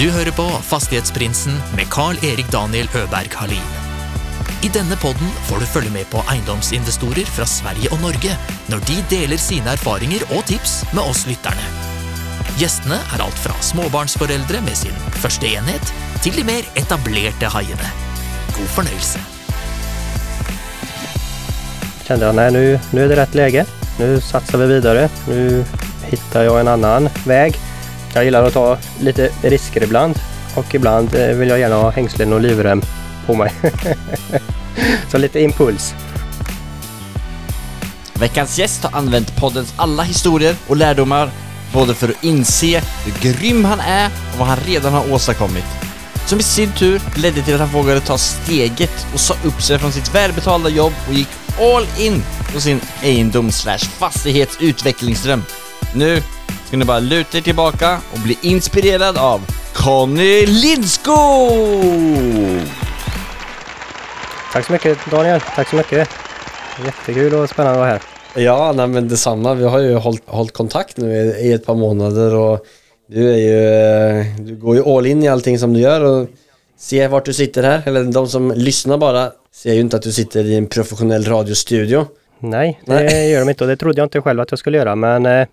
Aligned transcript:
Du 0.00 0.06
hører 0.08 0.32
på 0.32 0.46
Fastighetsprinsen 0.64 1.58
med 1.76 1.90
Carl-Erik 1.92 2.46
Daniel 2.48 2.86
Øberg 2.96 3.34
Halin. 3.36 3.66
I 4.64 4.70
denne 4.72 4.96
podden 4.96 5.28
får 5.44 5.60
du 5.60 5.66
følge 5.68 5.92
med 5.92 6.08
på 6.08 6.22
eiendomsinvestorer 6.32 7.28
fra 7.28 7.44
Sverige 7.44 7.90
og 7.92 8.00
Norge 8.00 8.32
når 8.72 8.80
de 8.88 8.96
deler 9.10 9.36
sine 9.36 9.74
erfaringer 9.76 10.24
og 10.30 10.40
tips 10.48 10.78
med 10.96 11.04
oss 11.04 11.26
lytterne. 11.28 11.68
Gjestene 12.56 12.96
er 12.96 13.26
alt 13.26 13.44
fra 13.44 13.52
småbarnsforeldre 13.60 14.64
med 14.64 14.80
sin 14.80 14.96
første 15.20 15.52
enhet, 15.52 15.92
til 16.24 16.32
de 16.32 16.48
mer 16.48 16.64
etablerte 16.80 17.52
haiene. 17.52 17.92
God 18.56 18.72
fornøyelse. 18.78 19.20
kände 22.08 22.26
jag 22.26 22.34
nej 22.34 22.50
nu, 22.50 22.78
nu 22.90 23.04
är 23.04 23.08
det 23.08 23.16
rätt 23.16 23.34
läge. 23.34 23.66
Nu 23.98 24.20
satsar 24.20 24.58
vi 24.58 24.66
vidare. 24.66 25.08
Nu 25.28 25.64
hittar 26.02 26.42
jag 26.42 26.60
en 26.60 26.68
annan 26.68 27.08
väg. 27.26 27.69
Jag 28.14 28.24
gillar 28.24 28.44
att 28.44 28.52
ta 28.52 28.78
lite 29.00 29.30
risker 29.42 29.82
ibland 29.82 30.18
och 30.54 30.74
ibland 30.74 31.14
eh, 31.14 31.36
vill 31.36 31.48
jag 31.48 31.58
gärna 31.58 31.76
ha 31.76 31.90
hängslen 31.90 32.32
och 32.32 32.40
livrem 32.40 32.82
på 33.26 33.34
mig. 33.34 33.52
Så 35.10 35.18
lite 35.18 35.40
impuls. 35.40 35.94
Veckans 38.14 38.58
gäst 38.58 38.84
har 38.84 38.98
använt 38.98 39.36
poddens 39.36 39.74
alla 39.76 40.02
historier 40.02 40.56
och 40.66 40.76
lärdomar 40.76 41.30
både 41.72 41.94
för 41.94 42.08
att 42.08 42.24
inse 42.24 42.82
hur 43.04 43.32
grym 43.32 43.64
han 43.64 43.80
är 43.80 44.06
och 44.06 44.38
vad 44.38 44.48
han 44.48 44.58
redan 44.66 44.92
har 44.92 45.12
åstadkommit. 45.12 45.64
Som 46.26 46.40
i 46.40 46.42
sin 46.42 46.72
tur 46.72 47.00
ledde 47.16 47.42
till 47.42 47.54
att 47.54 47.60
han 47.60 47.68
vågade 47.68 48.00
ta 48.00 48.18
steget 48.18 49.06
och 49.14 49.20
sa 49.20 49.34
upp 49.44 49.62
sig 49.62 49.78
från 49.78 49.92
sitt 49.92 50.14
välbetalda 50.14 50.68
jobb 50.68 50.92
och 51.08 51.14
gick 51.14 51.28
all 51.60 51.86
in 51.98 52.22
på 52.54 52.60
sin 52.60 52.80
egendom 53.02 53.50
slash 53.50 53.78
fastighetsutvecklingsdröm. 53.78 55.42
Nu 55.94 56.22
ska 56.70 56.76
ni 56.76 56.84
bara 56.84 57.00
luta 57.00 57.38
er 57.38 57.42
tillbaka 57.42 57.98
och 58.12 58.18
bli 58.18 58.38
inspirerad 58.42 59.18
av 59.18 59.40
Conny 59.74 60.46
Lindskog! 60.46 61.50
Tack 64.52 64.66
så 64.66 64.72
mycket 64.72 64.98
Daniel. 65.10 65.40
Tack 65.40 65.68
så 65.68 65.76
mycket. 65.76 66.08
Jättekul 66.84 67.34
och 67.34 67.48
spännande 67.48 67.72
att 67.72 67.78
vara 67.78 67.90
här. 67.90 68.02
Ja, 68.44 68.72
nej, 68.76 68.86
men 68.86 69.08
detsamma. 69.08 69.54
Vi 69.54 69.64
har 69.64 69.78
ju 69.78 69.94
hållit, 69.94 70.22
hållit 70.26 70.52
kontakt 70.52 70.96
nu 70.96 71.16
i, 71.16 71.48
i 71.48 71.52
ett 71.52 71.66
par 71.66 71.74
månader 71.74 72.34
och 72.34 72.66
du 73.08 73.30
är 73.30 73.36
ju, 73.36 73.66
eh, 74.20 74.26
du 74.38 74.56
går 74.56 74.76
ju 74.76 74.84
all 74.84 75.06
in 75.06 75.22
i 75.22 75.28
allting 75.28 75.58
som 75.58 75.72
du 75.72 75.80
gör 75.80 76.04
och 76.04 76.28
ser 76.78 77.08
vart 77.08 77.24
du 77.24 77.32
sitter 77.32 77.62
här, 77.62 77.82
eller 77.86 78.04
de 78.04 78.28
som 78.28 78.52
lyssnar 78.56 78.98
bara 78.98 79.32
ser 79.54 79.74
ju 79.74 79.80
inte 79.80 79.96
att 79.96 80.02
du 80.02 80.12
sitter 80.12 80.44
i 80.44 80.56
en 80.56 80.66
professionell 80.66 81.24
radiostudio. 81.24 82.06
Nej, 82.38 82.80
det 82.86 82.94
Nej. 82.94 83.30
gör 83.30 83.40
de 83.40 83.48
inte 83.48 83.64
och 83.64 83.70
det 83.70 83.76
trodde 83.76 84.00
jag 84.00 84.06
inte 84.06 84.20
själv 84.20 84.40
att 84.40 84.50
jag 84.50 84.58
skulle 84.58 84.78
göra 84.78 84.96
men 84.96 85.26
eh, 85.26 85.32
eh, 85.32 85.46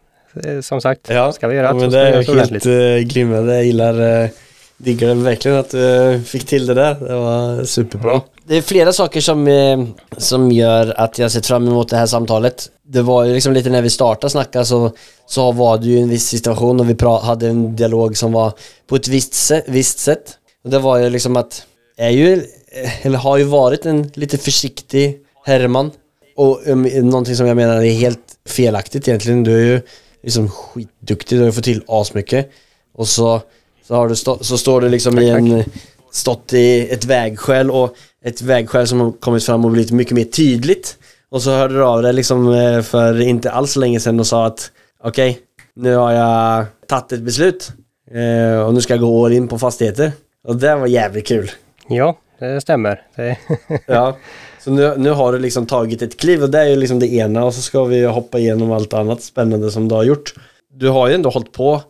som 0.61 0.81
sagt, 0.81 1.05
ska 1.33 1.47
vi 1.47 1.55
göra 1.55 1.67
ja, 1.67 1.73
men 1.73 1.89
det 1.89 1.99
är 1.99 2.13
helt 2.13 2.29
ordentligt. 2.29 2.65
uh, 2.65 2.97
glimrande. 2.97 3.55
Jag 3.55 3.65
gillar, 3.65 4.23
uh, 4.23 4.29
diggar 4.77 5.15
verkligen 5.15 5.57
att 5.57 5.69
du 5.69 6.21
fick 6.25 6.45
till 6.45 6.65
det 6.65 6.73
där. 6.73 6.93
Det 6.93 7.15
var 7.15 7.63
superbra. 7.63 8.21
Det 8.47 8.57
är 8.57 8.61
flera 8.61 8.93
saker 8.93 9.21
som, 9.21 9.47
eh, 9.47 9.83
som 10.17 10.51
gör 10.51 10.93
att 10.99 11.19
jag 11.19 11.31
sett 11.31 11.45
fram 11.45 11.67
emot 11.67 11.89
det 11.89 11.97
här 11.97 12.05
samtalet. 12.05 12.69
Det 12.87 13.01
var 13.01 13.23
ju 13.23 13.33
liksom 13.33 13.53
lite 13.53 13.69
när 13.69 13.81
vi 13.81 13.89
startade 13.89 14.31
snacka 14.31 14.65
så, 14.65 14.91
så 15.25 15.51
var 15.51 15.77
det 15.77 15.85
ju 15.85 15.99
en 15.99 16.09
viss 16.09 16.27
situation 16.27 16.79
och 16.79 16.89
vi 16.89 16.95
hade 17.21 17.47
en 17.47 17.75
dialog 17.75 18.17
som 18.17 18.31
var 18.31 18.53
på 18.87 18.95
ett 18.95 19.07
visst, 19.07 19.33
se- 19.33 19.63
visst 19.67 19.99
sätt. 19.99 20.33
Och 20.63 20.69
det 20.69 20.79
var 20.79 20.97
ju 20.97 21.09
liksom 21.09 21.37
att, 21.37 21.63
är 21.97 22.09
ju, 22.09 22.33
eh, 22.33 23.05
eller 23.05 23.17
har 23.17 23.37
ju 23.37 23.43
varit 23.43 23.85
en 23.85 24.11
lite 24.13 24.37
försiktig 24.37 25.17
herreman. 25.45 25.91
Och 26.35 26.67
um, 26.67 26.83
någonting 26.83 27.35
som 27.35 27.47
jag 27.47 27.55
menar 27.55 27.83
är 27.83 27.91
helt 27.91 28.19
felaktigt 28.49 29.07
egentligen. 29.07 29.43
Du 29.43 29.55
är 29.55 29.65
ju 29.65 29.81
liksom 30.23 30.49
skitduktig, 30.49 31.39
du 31.39 31.43
har 31.43 31.51
fått 31.51 31.63
till 31.63 31.83
asmycket. 31.87 32.51
Och 32.93 33.07
så, 33.07 33.41
så, 33.83 33.95
har 33.95 34.07
du 34.07 34.15
stå, 34.15 34.37
så 34.43 34.57
står 34.57 34.81
du 34.81 34.89
liksom 34.89 35.19
i 35.19 35.29
en, 35.29 35.63
stått 36.11 36.53
i 36.53 36.89
ett 36.89 37.05
vägskäl 37.05 37.71
och 37.71 37.95
ett 38.23 38.41
vägskäl 38.41 38.87
som 38.87 38.99
har 38.99 39.11
kommit 39.11 39.45
fram 39.45 39.65
och 39.65 39.71
blivit 39.71 39.91
mycket 39.91 40.13
mer 40.13 40.23
tydligt. 40.23 40.97
Och 41.29 41.41
så 41.41 41.51
hörde 41.51 41.73
du 41.73 41.83
av 41.83 42.01
dig 42.01 42.13
liksom 42.13 42.53
eh, 42.53 42.81
för 42.81 43.21
inte 43.21 43.51
alls 43.51 43.71
så 43.71 43.79
länge 43.79 43.99
sedan 43.99 44.19
och 44.19 44.27
sa 44.27 44.45
att 44.45 44.71
okej, 45.03 45.39
nu 45.75 45.95
har 45.95 46.11
jag 46.11 46.65
tagit 46.87 47.11
ett 47.11 47.21
beslut 47.21 47.71
eh, 48.11 48.59
och 48.59 48.73
nu 48.73 48.81
ska 48.81 48.93
jag 48.93 49.01
gå 49.01 49.25
all 49.25 49.33
in 49.33 49.47
på 49.47 49.59
fastigheter. 49.59 50.11
Och 50.43 50.55
det 50.55 50.75
var 50.75 50.87
jävligt 50.87 51.27
kul. 51.27 51.51
Ja, 51.87 52.17
det 52.39 52.61
stämmer. 52.61 53.01
Det, 53.15 53.37
Ja, 53.85 54.17
så 54.67 54.73
nu, 54.73 54.93
nu 54.97 55.09
har 55.09 55.33
du 55.33 55.39
liksom 55.39 55.65
tagit 55.65 56.01
ett 56.01 56.17
kliv 56.17 56.43
och 56.43 56.49
det 56.49 56.59
är 56.59 56.65
ju 56.65 56.75
liksom 56.75 56.99
det 56.99 57.13
ena 57.13 57.45
och 57.45 57.53
så 57.53 57.61
ska 57.61 57.83
vi 57.83 58.05
hoppa 58.05 58.39
igenom 58.39 58.71
allt 58.71 58.93
annat 58.93 59.21
spännande 59.21 59.71
som 59.71 59.87
du 59.87 59.95
har 59.95 60.03
gjort. 60.03 60.33
Du 60.73 60.89
har 60.89 61.07
ju 61.07 61.13
ändå 61.13 61.29
hållit 61.29 61.51
på 61.51 61.81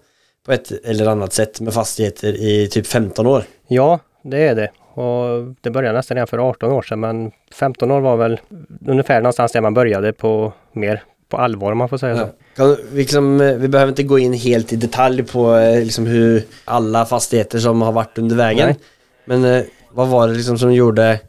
på 0.46 0.52
ett 0.52 0.72
eller 0.86 1.08
annat 1.08 1.34
sätt 1.34 1.62
med 1.62 1.74
fastigheter 1.74 2.34
i 2.34 2.68
typ 2.68 2.88
15 2.88 3.28
år. 3.28 3.44
Ja, 3.68 4.00
det 4.24 4.48
är 4.48 4.56
det. 4.56 4.70
Och 5.02 5.56
det 5.62 5.70
började 5.70 5.98
nästan 5.98 6.16
redan 6.16 6.28
för 6.28 6.50
18 6.50 6.72
år 6.72 6.82
sedan 6.82 7.00
men 7.00 7.32
15 7.54 7.92
år 7.92 8.02
var 8.02 8.18
väl 8.18 8.40
ungefär 8.88 9.22
någonstans 9.22 9.52
där 9.52 9.62
man 9.62 9.74
började 9.74 10.14
på 10.14 10.54
mer 10.74 11.04
på 11.30 11.38
allvar 11.38 11.72
om 11.72 11.78
man 11.78 11.90
får 11.90 11.98
säga 11.98 12.18
så. 12.18 12.30
Kan, 12.56 12.78
vi, 12.92 13.02
liksom, 13.02 13.42
eh, 13.42 13.56
vi 13.56 13.68
behöver 13.68 13.90
inte 13.90 14.04
gå 14.04 14.20
in 14.20 14.34
helt 14.34 14.74
i 14.74 14.76
detalj 14.76 15.24
på 15.24 15.56
eh, 15.56 15.84
liksom 15.84 16.06
hur 16.06 16.44
alla 16.66 17.06
fastigheter 17.06 17.60
som 17.60 17.82
har 17.82 17.92
varit 17.92 18.18
under 18.18 18.36
vägen. 18.36 18.68
Nej. 18.68 18.78
Men 19.26 19.46
eh, 19.46 19.64
vad 19.92 20.08
var 20.08 20.28
det 20.28 20.34
liksom 20.34 20.58
som 20.58 20.74
gjorde 20.74 21.20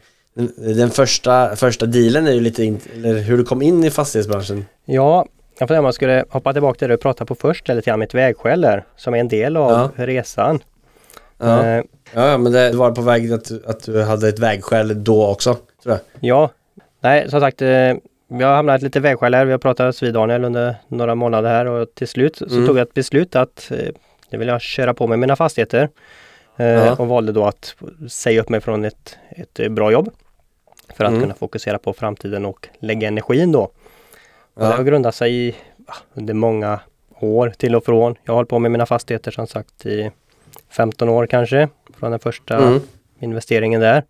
den, 0.56 0.90
första, 0.90 1.56
första 1.56 1.86
dealen 1.86 2.26
är 2.26 2.32
ju 2.32 2.40
lite, 2.40 2.64
in, 2.64 2.80
eller 2.94 3.18
hur 3.18 3.36
du 3.38 3.44
kom 3.44 3.62
in 3.62 3.84
i 3.84 3.90
fastighetsbranschen. 3.90 4.64
Ja, 4.84 5.26
jag 5.58 5.68
funderar 5.68 5.78
om 5.78 5.84
jag 5.84 5.94
skulle 5.94 6.24
hoppa 6.30 6.52
tillbaka 6.52 6.78
till 6.78 6.88
det 6.88 6.94
du 6.94 6.98
pratade 6.98 7.28
på 7.28 7.34
först 7.34 7.68
eller 7.70 7.80
till 7.82 7.96
mitt 7.96 8.14
vägskäl 8.14 8.60
där 8.60 8.84
som 8.96 9.14
är 9.14 9.18
en 9.18 9.28
del 9.28 9.56
av 9.56 9.90
Ja. 9.96 10.04
resan. 10.06 10.58
Ja, 11.38 11.64
Eh, 11.66 11.82
ja 12.14 12.38
men 12.38 12.52
det 12.52 12.72
var 12.72 12.90
på 12.90 13.02
väg 13.02 13.32
att, 13.32 13.50
att 13.66 13.82
du 13.84 14.02
hade 14.02 14.28
ett 14.28 14.38
vägskäl 14.38 15.04
då 15.04 15.26
också, 15.26 15.54
tror 15.82 15.94
jag. 15.94 15.98
ja, 16.20 16.50
nej 17.00 17.30
som 17.30 17.40
sagt 17.40 17.62
eh, 17.62 17.68
jag 18.30 18.46
har 18.46 18.54
hamnat 18.54 18.82
lite 18.82 19.00
vägskäl 19.00 19.34
här. 19.34 19.44
Vi 19.44 19.50
har 19.52 19.58
pratat 19.58 20.02
vid 20.02 20.14
Daniel 20.14 20.44
under 20.44 20.74
några 20.88 21.14
månader 21.14 21.50
här 21.50 21.66
och 21.66 21.88
till 21.94 22.08
slut 22.08 22.36
så 22.36 22.44
Mm. 22.46 22.66
tog 22.66 22.76
jag 22.78 22.82
ett 22.82 22.94
beslut 22.94 23.36
att 23.36 23.70
eh, 23.70 23.88
nu 24.30 24.38
vill 24.38 24.48
jag 24.48 24.60
köra 24.60 24.94
på 24.94 25.06
med 25.06 25.18
mina 25.18 25.36
fastigheter. 25.36 25.88
Eh. 26.56 27.00
Och 27.00 27.08
valde 27.08 27.32
då 27.32 27.44
att 27.44 27.74
säga 28.08 28.40
upp 28.40 28.48
mig 28.48 28.60
från 28.60 28.84
ett, 28.84 29.16
ett 29.30 29.72
bra 29.72 29.92
jobb. 29.92 30.10
För 30.94 31.04
att 31.04 31.10
Mm. 31.10 31.22
kunna 31.22 31.34
fokusera 31.34 31.78
på 31.78 31.92
framtiden 31.92 32.44
och 32.46 32.68
lägga 32.78 33.08
energin 33.08 33.52
då. 33.52 33.60
Och 33.62 33.72
Det 34.54 34.64
Ja. 34.64 34.76
har 34.76 34.84
grundat 34.84 35.14
sig 35.14 35.34
i, 35.48 35.54
under 36.14 36.34
många 36.34 36.80
år 37.20 37.50
till 37.56 37.74
och 37.76 37.84
från. 37.84 38.14
Jag 38.24 38.32
har 38.32 38.36
hållit 38.36 38.48
på 38.50 38.58
med 38.58 38.70
mina 38.70 38.86
fastigheter 38.86 39.30
som 39.30 39.46
sagt 39.46 39.86
i 39.86 40.10
15 40.70 41.08
år 41.08 41.26
kanske. 41.26 41.68
Från 41.98 42.10
den 42.10 42.20
första 42.20 42.56
Mm. 42.56 42.80
investeringen 43.18 43.80
där. 43.80 44.04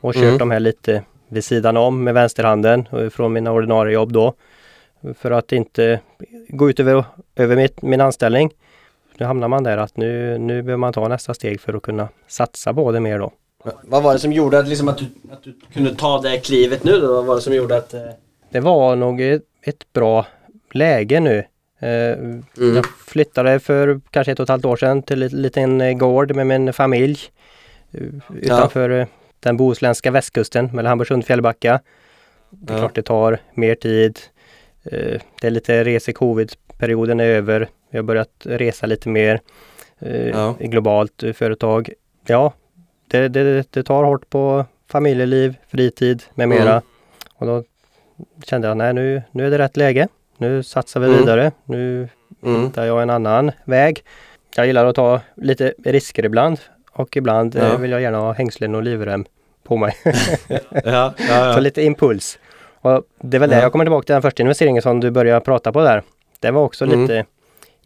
Och 0.00 0.14
kört 0.14 0.22
Mm. 0.22 0.38
de 0.38 0.50
här 0.50 0.60
lite 0.60 1.02
vid 1.28 1.44
sidan 1.44 1.76
om 1.76 2.04
med 2.04 2.14
vänsterhanden 2.14 2.86
från 3.10 3.32
mina 3.32 3.52
ordinarie 3.52 3.94
jobb 3.94 4.12
då. 4.12 4.34
För 5.18 5.30
att 5.30 5.52
inte 5.52 6.00
gå 6.48 6.70
ut 6.70 6.80
över, 6.80 7.04
över 7.36 7.56
mitt, 7.56 7.82
min 7.82 8.00
anställning. 8.00 8.50
Nu 9.18 9.26
hamnar 9.26 9.48
man 9.48 9.62
där 9.64 9.76
att 9.78 9.96
nu, 9.96 10.38
nu 10.38 10.62
behöver 10.62 10.76
man 10.76 10.92
ta 10.92 11.08
nästa 11.08 11.34
steg 11.34 11.60
för 11.60 11.74
att 11.74 11.82
kunna 11.82 12.08
satsa 12.26 12.74
på 12.74 12.92
det 12.92 13.00
mer 13.00 13.18
då. 13.18 13.32
Vad 13.82 14.02
var 14.02 14.12
det 14.12 14.18
som 14.18 14.32
gjorde 14.32 14.58
att, 14.58 14.68
liksom 14.68 14.88
att, 14.88 14.98
du, 14.98 15.04
att 15.32 15.42
du 15.42 15.54
kunde 15.72 15.94
ta 15.94 16.20
det 16.20 16.38
klivet 16.38 16.84
nu 16.84 17.00
då? 17.00 17.14
Vad 17.14 17.24
var 17.24 17.34
det 17.34 17.40
som 17.40 17.54
gjorde 17.54 17.76
att... 17.76 17.94
eh, 17.94 18.00
Det 18.50 18.60
var 18.60 18.96
nog 18.96 19.20
ett, 19.20 19.42
ett 19.62 19.92
bra 19.92 20.26
läge 20.72 21.20
nu. 21.20 21.44
Eh, 21.78 21.88
Jag 22.74 22.86
flyttade 23.06 23.60
för 23.60 24.00
kanske 24.10 24.32
ett 24.32 24.38
och 24.40 24.44
ett 24.44 24.48
halvt 24.48 24.64
år 24.64 24.76
sedan 24.76 25.02
till 25.02 25.22
en 25.22 25.28
liten 25.42 25.80
eh, 25.80 25.92
gård 25.92 26.34
med 26.36 26.46
min 26.46 26.72
familj 26.72 27.18
utanför 28.40 28.90
eh, 28.90 29.06
den 29.40 29.56
bohuslänska 29.56 30.10
västkusten 30.10 30.66
mellan 30.72 30.86
Hamburgsund 30.86 31.22
och 31.22 31.26
Fjällbacka. 31.26 31.80
Det 32.50 32.72
är 32.72 32.76
Ja. 32.76 32.80
klart 32.80 32.94
det 32.94 33.02
tar 33.02 33.38
mer 33.54 33.74
tid. 33.74 34.18
Eh, 34.84 35.20
Det 35.40 35.46
är 35.46 35.50
lite 35.50 35.84
rese-covid-perioden 35.84 37.20
är 37.20 37.24
över. 37.24 37.68
Vi 37.90 37.98
har 37.98 38.02
börjat 38.02 38.30
resa 38.44 38.86
lite 38.86 39.08
mer 39.08 39.40
Ja. 40.32 40.54
globalt 40.60 41.22
företag. 41.34 41.92
Ja, 42.26 42.52
det, 43.20 43.28
det, 43.28 43.66
det 43.72 43.82
tar 43.82 44.04
hårt 44.04 44.30
på 44.30 44.64
familjeliv, 44.88 45.56
fritid 45.68 46.22
med 46.34 46.48
mera. 46.48 46.70
Mm. 46.72 46.82
Och 47.34 47.46
då 47.46 47.64
kände 48.44 48.68
jag, 48.68 48.76
nej 48.76 48.92
nu, 48.94 49.22
nu 49.30 49.46
är 49.46 49.50
det 49.50 49.58
rätt 49.58 49.76
läge. 49.76 50.08
Nu 50.38 50.62
satsar 50.62 51.00
vi 51.00 51.06
Mm. 51.06 51.18
vidare. 51.18 51.52
Nu 51.64 52.08
Mm. 52.42 52.62
hittar 52.64 52.84
jag 52.84 53.02
en 53.02 53.10
annan 53.10 53.52
väg. 53.64 54.04
Jag 54.56 54.66
gillar 54.66 54.86
att 54.86 54.96
ta 54.96 55.20
lite 55.34 55.74
risker 55.84 56.24
ibland 56.24 56.58
och 56.92 57.16
ibland 57.16 57.54
Ja. 57.54 57.60
eh, 57.60 57.78
vill 57.78 57.90
jag 57.90 58.00
gärna 58.02 58.18
ha 58.18 58.32
hängslen 58.32 58.74
och 58.74 58.82
livrem 58.82 59.24
på 59.64 59.76
mig. 59.76 59.94
Ja, 60.70 60.70
ja, 60.84 61.12
ja. 61.28 61.54
Så 61.54 61.60
lite 61.60 61.82
impuls. 61.82 62.38
Och 62.80 63.02
det 63.20 63.36
är 63.36 63.38
väl 63.38 63.50
det 63.50 63.56
Ja. 63.56 63.62
jag 63.62 63.72
kommer 63.72 63.84
tillbaka 63.84 64.04
till 64.06 64.12
den 64.12 64.22
första 64.22 64.42
investeringen 64.42 64.82
som 64.82 65.00
du 65.00 65.10
började 65.10 65.40
prata 65.40 65.72
på 65.72 65.80
där. 65.80 66.02
Det 66.40 66.50
var 66.50 66.62
också 66.62 66.84
Mm. 66.84 67.00
lite 67.00 67.24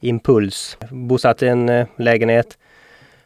impuls. 0.00 0.79
Bosatt 0.90 1.43
i 1.43 1.49
en 1.49 1.69
eh, 1.69 1.87
lägenhet. 1.96 2.58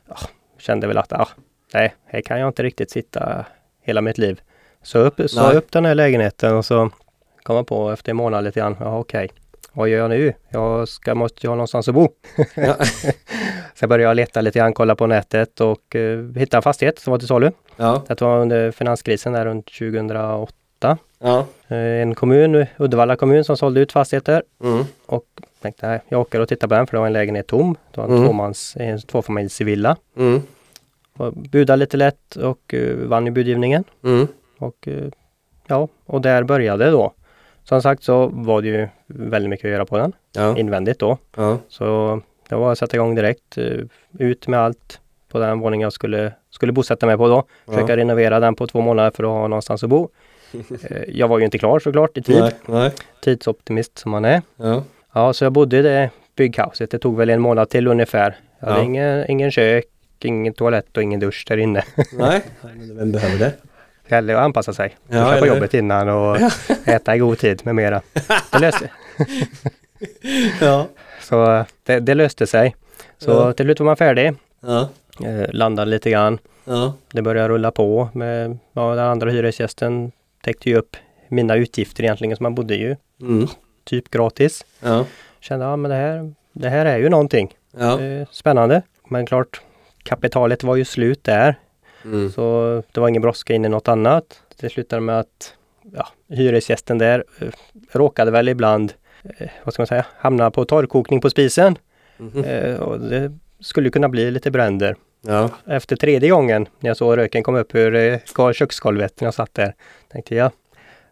Ja, 0.08 0.16
kände 0.58 0.86
väl 0.86 0.98
att 0.98 1.12
ah, 1.12 1.28
nej, 1.74 1.94
här 2.06 2.20
kan 2.20 2.40
jag 2.40 2.48
inte 2.48 2.62
riktigt 2.62 2.90
sitta 2.90 3.44
hela 3.82 4.00
mitt 4.00 4.18
liv. 4.18 4.40
Så 4.82 4.98
upp, 4.98 5.20
så 5.30 5.50
upp 5.52 5.72
den 5.72 5.84
här 5.84 5.94
lägenheten 5.94 6.56
och 6.56 6.64
så 6.64 6.90
kom 7.42 7.56
jag 7.56 7.66
på 7.66 7.90
efter 7.90 8.10
en 8.10 8.16
månad 8.16 8.44
lite 8.44 8.60
grann, 8.60 8.76
ja 8.80 8.98
okej. 8.98 9.30
vad 9.72 9.88
gör 9.88 9.98
jag 9.98 10.10
nu? 10.10 10.32
Jag 10.48 10.88
ska, 10.88 11.14
måste 11.14 11.46
ju 11.46 11.48
ha 11.48 11.56
någonstans 11.56 11.88
att 11.88 11.94
bo. 11.94 12.08
Ja. 12.54 12.76
jag 13.80 13.88
började 13.88 14.14
leta 14.14 14.40
lite 14.40 14.58
grann, 14.58 14.72
kolla 14.72 14.94
på 14.96 15.06
nätet 15.06 15.60
och 15.60 15.94
uh, 15.94 16.34
hittade 16.36 16.58
en 16.58 16.62
fastighet 16.62 16.98
som 16.98 17.10
var 17.10 17.18
till 17.18 17.28
salu. 17.28 17.50
Ja. 17.76 18.02
Det 18.08 18.20
var 18.20 18.38
under 18.40 18.70
finanskrisen 18.70 19.32
där 19.32 19.44
runt 19.46 19.66
2008. 19.66 20.98
Ja. 21.18 21.46
Eh, 21.68 21.76
En 21.78 22.14
kommun, 22.14 22.66
Uddevalla 22.78 23.16
kommun, 23.16 23.44
som 23.44 23.56
sålde 23.56 23.80
ut 23.80 23.92
fastigheter. 23.92 24.42
Mm. 24.64 24.84
Och 25.06 25.24
tänkte, 25.62 25.86
nej, 25.88 26.00
jag 26.08 26.20
åker 26.20 26.40
och 26.40 26.48
tittar 26.48 26.68
på 26.68 26.74
den 26.74 26.86
för 26.86 26.96
det 26.96 27.00
var 27.00 27.06
en 27.06 27.12
lägenhet 27.12 27.46
tom. 27.46 27.76
Det 27.94 28.00
var 28.00 28.04
en 28.08 28.12
Mm. 28.14 28.24
tvåmans, 28.24 28.76
en 28.80 29.00
tvåfamiljsvilla. 29.00 29.96
Mm. 30.16 30.42
Budade 31.50 31.76
lite 31.76 31.96
lätt 31.96 32.36
och 32.36 32.74
uh, 32.74 33.06
vann 33.08 33.26
i 33.26 33.30
budgivningen. 33.30 33.84
Mm. 34.04 34.26
Och 34.58 34.88
eh, 34.88 35.04
ja, 35.66 35.88
och 36.06 36.20
där 36.20 36.42
började 36.42 36.84
det 36.84 36.90
då. 36.90 37.12
Som 37.64 37.82
sagt 37.82 38.02
så 38.02 38.26
var 38.26 38.62
det 38.62 38.68
ju 38.68 38.88
väldigt 39.06 39.50
mycket 39.50 39.64
att 39.64 39.70
göra 39.70 39.84
på 39.84 39.98
den 39.98 40.12
Ja. 40.32 40.58
invändigt 40.58 40.98
då. 40.98 41.18
Ja. 41.36 41.58
Så 41.68 42.20
det 42.48 42.54
var 42.54 42.72
att 42.72 42.78
sätta 42.78 42.96
igång 42.96 43.14
direkt. 43.14 43.58
eh, 43.58 43.76
Ut 44.18 44.48
med 44.48 44.60
allt 44.60 45.00
på 45.28 45.38
den 45.38 45.58
våningen 45.60 45.84
jag 45.84 45.92
skulle, 45.92 46.32
skulle 46.50 46.72
bosätta 46.72 47.06
mig 47.06 47.16
på 47.16 47.28
då. 47.28 47.44
Försöka 47.66 47.96
renovera 47.96 48.40
den 48.40 48.54
på 48.54 48.66
två 48.66 48.80
månader 48.80 49.10
för 49.10 49.22
att 49.24 49.28
ha 49.30 49.48
någonstans 49.48 49.84
att 49.84 49.90
bo. 49.90 50.08
Eh, 50.90 51.02
Jag 51.08 51.28
var 51.28 51.38
ju 51.38 51.44
inte 51.44 51.58
klar 51.58 51.78
såklart 51.78 52.16
i 52.18 52.22
tid. 52.22 52.40
Nej. 52.40 52.52
Nej. 52.66 52.92
Tidsoptimist 53.24 53.98
som 53.98 54.10
man 54.10 54.24
är. 54.24 54.42
Ja. 54.56 54.82
Ja, 55.12 55.32
så 55.32 55.44
jag 55.44 55.52
bodde 55.52 55.78
i 55.78 55.82
det 55.82 56.10
bygghuset. 56.36 56.90
Det 56.90 56.98
tog 56.98 57.16
väl 57.16 57.30
en 57.30 57.40
månad 57.40 57.68
till 57.68 57.86
ungefär. 57.86 58.36
Jag 58.60 58.66
hade 58.68 58.78
Ja. 58.80 58.84
ingen, 58.84 59.30
ingen 59.30 59.50
kök, 59.50 59.84
ingen 60.24 60.54
toalett 60.54 60.96
och 60.96 61.02
ingen 61.02 61.20
dusch 61.20 61.44
där 61.48 61.56
inne. 61.56 61.84
Nej. 62.12 62.42
Vem 62.96 63.12
behöver 63.12 63.38
det? 63.38 63.52
Att 64.16 64.30
anpassa 64.44 64.72
sig. 64.72 64.96
Ja, 65.08 65.16
Ja, 65.16 65.24
på 65.24 65.30
eller 65.32 65.46
jobbet 65.46 65.74
innan 65.74 66.08
och 66.08 66.36
äta 66.84 67.16
i 67.16 67.18
god 67.18 67.38
tid 67.38 67.60
med 67.64 67.74
mera. 67.74 68.02
Det 68.52 68.58
löste, 68.58 68.90
Ja. 70.60 70.86
så 71.22 71.64
det, 71.84 72.00
det 72.00 72.14
löste 72.14 72.46
sig. 72.46 72.76
Så 73.18 73.30
Ja. 73.30 73.52
till 73.52 73.66
slut 73.66 73.80
var 73.80 73.84
man 73.84 73.96
färdig. 73.96 74.32
Ja. 74.60 74.88
Eh, 75.26 75.46
landade 75.52 75.90
lite 75.90 76.10
grann. 76.10 76.38
Ja. 76.64 76.94
Det 77.12 77.22
började 77.22 77.48
rulla 77.48 77.70
på 77.70 78.08
med, 78.12 78.58
ja, 78.72 78.94
den 78.94 79.04
andra 79.06 79.30
hyresgästen 79.30 80.12
täckte 80.44 80.70
ju 80.70 80.76
upp 80.76 80.96
mina 81.28 81.54
utgifter 81.56 82.02
egentligen, 82.04 82.36
så 82.36 82.42
man 82.42 82.54
bodde 82.54 82.74
ju 82.74 82.96
Mm. 83.20 83.46
typ 83.84 84.10
gratis. 84.10 84.64
Ja. 84.80 85.04
Kände, 85.40 85.64
ja 85.66 85.76
men 85.76 85.90
det 85.90 85.96
här, 85.96 86.34
det 86.52 86.68
här 86.68 86.86
är 86.86 86.98
ju 86.98 87.08
någonting. 87.08 87.54
Ja. 87.78 88.00
Eh, 88.00 88.26
spännande. 88.30 88.82
Men 89.08 89.26
klart, 89.26 89.60
kapitalet 90.02 90.62
var 90.62 90.76
ju 90.76 90.84
slut 90.84 91.24
där. 91.24 91.58
Mm. 92.04 92.30
Så 92.30 92.82
det 92.92 93.00
var 93.00 93.08
ingen 93.08 93.22
brådska 93.22 93.54
in 93.54 93.64
i 93.64 93.68
något 93.68 93.88
annat. 93.88 94.42
Det 94.60 94.70
slutade 94.70 95.00
med 95.00 95.18
att 95.18 95.54
ja, 95.94 96.08
hyresgästen 96.28 96.98
där 96.98 97.24
eh, 97.38 97.48
råkade 97.92 98.30
väl 98.30 98.48
ibland, 98.48 98.92
eh, 99.38 99.48
vad 99.64 99.74
ska 99.74 99.80
man 99.80 99.86
säga, 99.86 100.06
hamna 100.16 100.50
på 100.50 100.64
torrkokning 100.64 101.20
på 101.20 101.30
spisen. 101.30 101.78
Eh, 102.44 102.74
och 102.74 103.00
det 103.00 103.32
skulle 103.60 103.90
kunna 103.90 104.08
bli 104.08 104.30
lite 104.30 104.50
bränder. 104.50 104.96
Ja. 105.26 105.50
Efter 105.66 105.96
tredje 105.96 106.30
gången 106.30 106.68
när 106.80 106.90
jag 106.90 106.96
såg 106.96 107.18
röken 107.18 107.42
komma 107.42 107.58
upp 107.58 107.74
ur 107.74 108.52
köksgolvet 108.52 109.20
när 109.20 109.26
jag 109.26 109.34
satt 109.34 109.54
där, 109.54 109.74
tänkte 110.12 110.34
jag, 110.34 110.52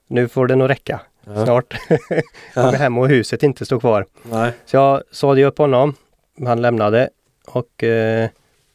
nu 0.07 0.29
får 0.29 0.47
det 0.47 0.57
nog 0.57 0.71
räcka. 0.71 1.01
Ja. 1.25 1.45
Snart 1.45 1.75
kommer 2.55 2.73
hem 2.73 2.99
och 2.99 3.09
huset 3.09 3.43
inte 3.43 3.65
står 3.67 3.81
kvar. 3.81 4.07
Nej. 4.23 4.53
Så 4.67 4.77
jag 4.77 5.03
sade 5.11 5.45
upp 5.45 5.59
honom. 5.59 5.95
Han 6.47 6.63
lämnade 6.63 7.11
och 7.47 7.85
eh, 7.85 8.29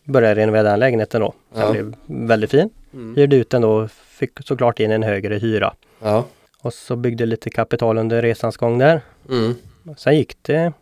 började 0.04 0.42
renovera 0.42 0.64
den 0.64 0.80
lägenheten 0.80 1.22
då. 1.22 1.34
Den 1.54 1.62
Ja. 1.64 1.72
blev 1.72 1.96
väldigt 2.06 2.52
fin. 2.52 2.70
Mm. 2.94 3.16
Hyrde 3.16 3.36
ut 3.36 3.50
den 3.50 3.62
då, 3.62 3.88
fick 3.88 4.32
såklart 4.46 4.80
in 4.80 4.92
en 4.92 5.04
högre 5.04 5.36
hyra. 5.36 5.74
Ja. 6.02 6.26
Och 6.62 6.74
så 6.74 6.96
byggde 6.96 7.26
lite 7.26 7.50
kapital 7.50 7.98
under 7.98 8.22
resans 8.22 8.58
gång 8.58 8.78
där. 8.78 9.02
Mm. 9.30 9.56
Sen 9.98 10.16
gick 10.16 10.38
det 10.42 10.74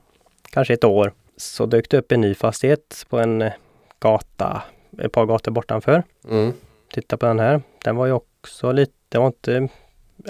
kanske 0.51 0.73
ett 0.73 0.83
år. 0.83 1.11
Så 1.37 1.65
dök 1.65 1.89
det 1.89 1.97
upp 1.97 2.11
en 2.11 2.21
ny 2.21 2.35
fastighet 2.35 3.05
på 3.09 3.19
en 3.19 3.49
gata, 3.99 4.61
ett 5.01 5.11
par 5.11 5.25
gator 5.25 5.51
bortanför. 5.51 6.03
Mm. 6.29 6.53
Titta 6.93 7.17
på 7.17 7.25
den 7.25 7.39
här. 7.39 7.61
Den 7.83 7.95
var 7.95 8.05
ju 8.05 8.11
också 8.11 8.71
lite, 8.71 8.91
det 9.09 9.17
var 9.17 9.27
inte 9.27 9.67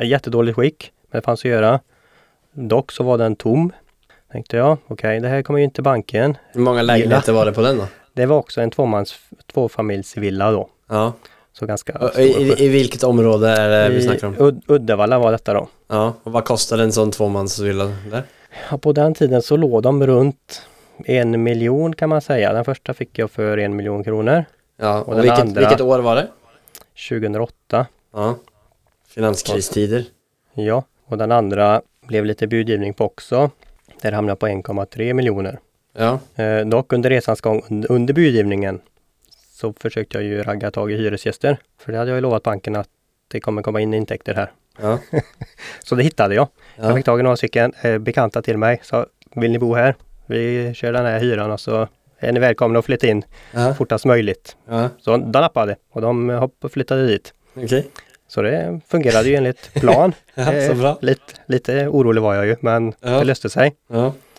jättedåligt 0.02 0.56
skick. 0.56 0.92
Men 1.12 1.22
det 1.22 1.26
fanns 1.26 1.40
att 1.40 1.46
göra. 1.52 1.80
Dock 2.54 2.92
så 2.92 3.04
var 3.04 3.18
den 3.18 3.36
tom. 3.36 3.72
Tänkte 4.32 4.58
jag, 4.58 4.78
okej 4.88 5.20
det 5.20 5.28
här 5.28 5.42
kommer 5.42 5.60
ju 5.60 5.64
inte 5.66 5.82
banken. 5.82 6.38
Hur 6.54 6.62
många 6.62 6.82
lägenheter 6.82 7.34
var 7.34 7.46
det 7.46 7.54
på 7.54 7.62
den 7.62 7.78
då? 7.78 7.88
Det 8.14 8.26
var 8.26 8.38
också 8.38 8.62
en 8.62 8.72
tvåmans, 8.72 9.16
tvåfamiljsvilla 9.54 10.52
då. 10.52 10.70
Ja. 10.90 11.14
Så 11.54 11.66
ganska. 11.66 12.12
I, 12.18 12.22
i, 12.22 12.66
I 12.66 12.68
vilket 12.70 13.04
område 13.04 13.50
är 13.50 13.70
det 13.90 13.96
vi 13.96 14.02
snackar 14.02 14.28
om? 14.28 14.36
Ud- 14.40 14.62
Uddevalla 14.68 15.20
var 15.20 15.32
detta 15.32 15.54
då. 15.54 15.68
Ja. 15.88 16.14
Och 16.24 16.32
vad 16.32 16.46
kostar 16.46 16.78
en 16.78 16.92
sån 16.92 17.12
tvåmansvilla 17.12 17.86
där? 18.12 18.24
Ja, 18.72 18.78
på 18.78 18.94
den 18.94 19.14
tiden 19.14 19.42
så 19.42 19.58
låg 19.58 19.84
de 19.84 20.08
runt 20.08 20.62
en 21.06 21.44
miljon 21.44 21.96
kan 21.96 22.10
man 22.10 22.22
säga. 22.22 22.54
Den 22.54 22.66
första 22.66 22.94
fick 22.94 23.20
jag 23.20 23.32
för 23.32 23.58
en 23.58 23.76
miljon 23.76 24.04
kronor. 24.04 24.46
Ja. 24.78 25.00
Och 25.02 25.08
Och 25.08 25.14
den 25.14 25.22
vilket, 25.22 25.40
andra- 25.40 25.60
vilket 25.62 25.82
år 25.82 26.00
var 26.00 26.16
det? 26.16 26.28
2008. 27.10 27.86
Ja. 28.14 28.36
Finanskristider. 29.08 30.06
Ja, 30.54 30.84
och 31.06 31.18
den 31.18 31.32
andra 31.32 31.82
blev 32.08 32.26
lite 32.26 32.48
budgivning 32.48 32.94
på 32.94 33.06
också. 33.06 33.50
Där 34.02 34.12
hamnade 34.12 34.36
på 34.36 34.48
1,3 34.48 35.14
miljoner. 35.14 35.60
Ja. 35.94 36.20
Eh, 36.44 36.66
dock 36.66 36.94
under 36.94 37.10
resans 37.10 37.42
gång, 37.42 37.62
un- 37.70 37.86
under 37.90 38.14
budgivningen, 38.14 38.82
så 39.52 39.74
försökte 39.74 40.18
jag 40.18 40.24
ju 40.24 40.44
ragga 40.44 40.72
tag 40.72 40.92
i 40.92 40.96
hyresgäster. 40.98 41.58
För 41.80 41.92
det 41.92 41.98
hade 41.98 42.10
jag 42.12 42.16
ju 42.18 42.22
lovat 42.22 42.44
banken 42.44 42.76
att 42.76 42.88
det 43.28 43.40
kommer 43.40 43.62
komma 43.62 43.82
in 43.82 43.94
intäkter 43.94 44.34
här. 44.34 44.52
Ja. 44.82 45.00
Så 45.84 45.96
det 45.96 46.04
hittade 46.04 46.36
jag. 46.36 46.48
Jag 46.76 46.92
Ja. 46.92 46.96
fick 46.96 47.06
tag 47.06 47.20
i 47.20 47.24
några 47.24 47.38
stycken 47.38 47.74
eh, 47.82 47.98
bekanta 47.98 48.42
till 48.42 48.58
mig. 48.58 48.80
Så 48.84 49.06
vill 49.36 49.52
ni 49.52 49.60
bo 49.60 49.74
här? 49.76 49.96
Vi 50.26 50.74
kör 50.74 50.94
den 50.94 51.06
här 51.06 51.20
hyran 51.20 51.52
och 51.52 51.60
så 51.60 51.88
är 52.20 52.32
ni 52.32 52.40
välkomna 52.40 52.80
att 52.80 52.86
flytta 52.86 53.08
in 53.08 53.24
Ja. 53.54 53.74
fortast 53.74 54.06
möjligt. 54.06 54.56
Ja. 54.70 54.90
Så 55.00 55.12
de 55.18 55.32
nappade 55.32 55.76
och 55.92 56.02
de 56.02 56.50
flyttade 56.72 57.08
dit. 57.08 57.34
Okej. 57.56 57.88
Så 58.28 58.42
det 58.42 58.82
fungerade 58.88 59.30
ju 59.30 59.36
enligt 59.36 59.74
plan. 59.74 60.14
Ja, 60.36 60.54
Eh. 60.54 60.96
Lite, 61.02 61.22
lite 61.46 61.88
orolig 61.88 62.22
var 62.22 62.36
jag 62.36 62.46
ju 62.46 62.56
men 62.62 62.94
Ja. 63.00 63.10
det 63.10 63.24
löste 63.24 63.50
sig. 63.50 63.76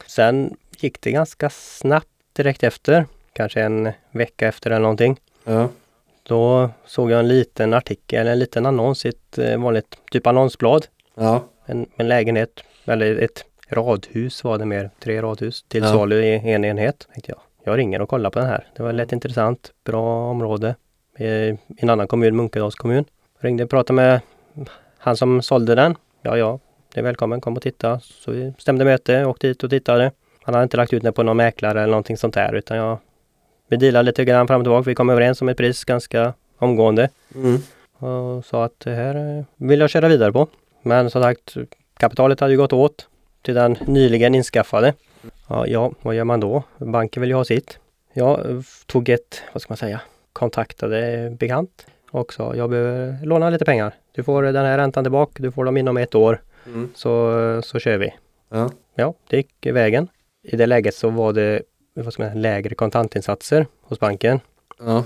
Sen 0.06 0.56
gick 0.82 1.00
det 1.00 1.12
ganska 1.12 1.50
snabbt 1.50 2.08
direkt 2.32 2.62
efter. 2.62 3.06
Kanske 3.32 3.62
en 3.62 3.92
vecka 4.10 4.48
efter 4.48 4.70
eller 4.70 4.80
någonting. 4.82 5.20
Ja. 5.44 5.68
Då 6.22 6.70
såg 6.86 7.10
jag 7.10 7.20
en 7.20 7.28
liten 7.28 7.74
artikel, 7.74 8.26
en 8.26 8.38
liten 8.38 8.66
annons 8.66 9.06
i 9.06 9.08
ett 9.08 9.38
eh, 9.38 9.58
vanligt 9.62 9.98
typ 10.10 10.26
annonsblad. 10.26 10.86
Ja. 11.14 11.44
En, 11.66 11.86
en 11.96 12.08
lägenhet, 12.08 12.64
eller 12.84 13.16
ett 13.16 13.44
radhus 13.68 14.44
var 14.44 14.58
det 14.58 14.66
mer, 14.66 14.90
tre 15.00 15.22
radhus 15.22 15.62
till 15.68 15.82
Ja. 15.82 15.88
salu 15.92 16.22
i 16.24 16.52
en 16.52 16.64
enhet. 16.64 17.06
Tänkte 17.12 17.32
jag. 17.32 17.40
jag 17.64 17.78
ringer 17.78 18.00
och 18.02 18.08
kollar 18.08 18.30
på 18.30 18.38
den 18.38 18.48
här. 18.48 18.66
Det 18.76 18.82
var 18.82 18.92
lätt 18.92 19.12
intressant, 19.12 19.72
bra 19.84 20.30
område. 20.30 20.74
I 21.18 21.58
en 21.76 21.90
annan 21.90 22.08
kommun, 22.08 22.36
Munkedals 22.36 22.74
kommun. 22.74 23.04
Ringde 23.40 23.64
och 23.64 23.70
pratade 23.70 23.94
med 23.96 24.20
han 24.98 25.16
som 25.16 25.42
sålde 25.42 25.74
den. 25.74 25.94
Ja, 26.22 26.36
ja, 26.38 26.58
det 26.94 27.00
är 27.00 27.04
välkommen, 27.04 27.40
kom 27.40 27.56
och 27.56 27.62
titta. 27.62 28.00
Så 28.00 28.30
vi 28.30 28.52
stämde 28.58 28.84
möte, 28.84 29.24
åkte 29.24 29.46
dit 29.46 29.64
och 29.64 29.70
tittade. 29.70 30.12
Han 30.44 30.54
hade 30.54 30.62
inte 30.64 30.76
lagt 30.76 30.92
ut 30.92 31.02
den 31.02 31.12
på 31.12 31.22
någon 31.22 31.36
mäklare 31.36 31.78
eller 31.82 31.90
någonting 31.90 32.16
sånt 32.16 32.34
där 32.34 32.52
utan 32.54 32.76
jag 32.76 32.98
vi 33.68 33.76
dealade 33.76 34.02
lite 34.06 34.24
grann 34.24 34.46
fram 34.46 34.60
och 34.60 34.64
tillbaka. 34.64 34.88
Vi 34.90 34.94
kom 34.94 35.10
överens 35.10 35.42
om 35.42 35.48
ett 35.48 35.56
pris 35.56 35.84
ganska 35.84 36.32
omgående 36.58 37.08
Mm. 37.34 37.58
och 37.98 38.44
sa 38.44 38.64
att 38.64 38.80
det 38.80 38.90
här 38.94 39.44
vill 39.56 39.80
jag 39.80 39.90
köra 39.90 40.08
vidare 40.08 40.32
på. 40.32 40.46
Men 40.82 41.10
som 41.10 41.22
sagt, 41.22 41.54
kapitalet 41.96 42.40
hade 42.40 42.52
ju 42.52 42.58
gått 42.58 42.72
åt 42.72 43.08
till 43.42 43.54
den 43.54 43.76
nyligen 43.86 44.34
inskaffade. 44.34 44.94
Ja, 45.48 45.66
ja 45.66 45.92
vad 46.02 46.14
gör 46.14 46.24
man 46.24 46.40
då? 46.40 46.62
Banken 46.78 47.20
vill 47.20 47.30
ju 47.30 47.36
ha 47.36 47.44
sitt. 47.44 47.78
Jag 48.12 48.40
tog 48.86 49.08
ett, 49.08 49.42
vad 49.52 49.62
ska 49.62 49.70
man 49.72 49.76
säga, 49.76 50.00
kontaktade 50.32 51.30
bekant 51.38 51.86
och 52.10 52.32
sa 52.32 52.54
jag 52.56 52.70
behöver 52.70 53.26
låna 53.26 53.50
lite 53.50 53.64
pengar. 53.64 53.94
Du 54.12 54.22
får 54.22 54.42
den 54.42 54.64
här 54.64 54.78
räntan 54.78 55.04
tillbaka, 55.04 55.42
du 55.42 55.52
får 55.52 55.64
dem 55.64 55.76
inom 55.76 55.96
ett 55.96 56.14
år 56.14 56.40
Mm. 56.66 56.90
så, 56.94 57.60
så 57.64 57.78
kör 57.78 57.98
vi. 57.98 58.14
Ja. 58.50 58.70
Ja, 58.94 59.14
det 59.28 59.36
gick 59.36 59.66
vägen. 59.66 60.08
I 60.42 60.56
det 60.56 60.66
läget 60.66 60.94
så 60.94 61.10
var 61.10 61.32
det 61.32 61.62
vad 61.94 62.12
ska 62.12 62.22
man 62.22 62.30
säga, 62.32 62.40
lägre 62.40 62.74
kontantinsatser 62.74 63.66
hos 63.82 64.00
banken. 64.00 64.40
Ja. 64.78 65.04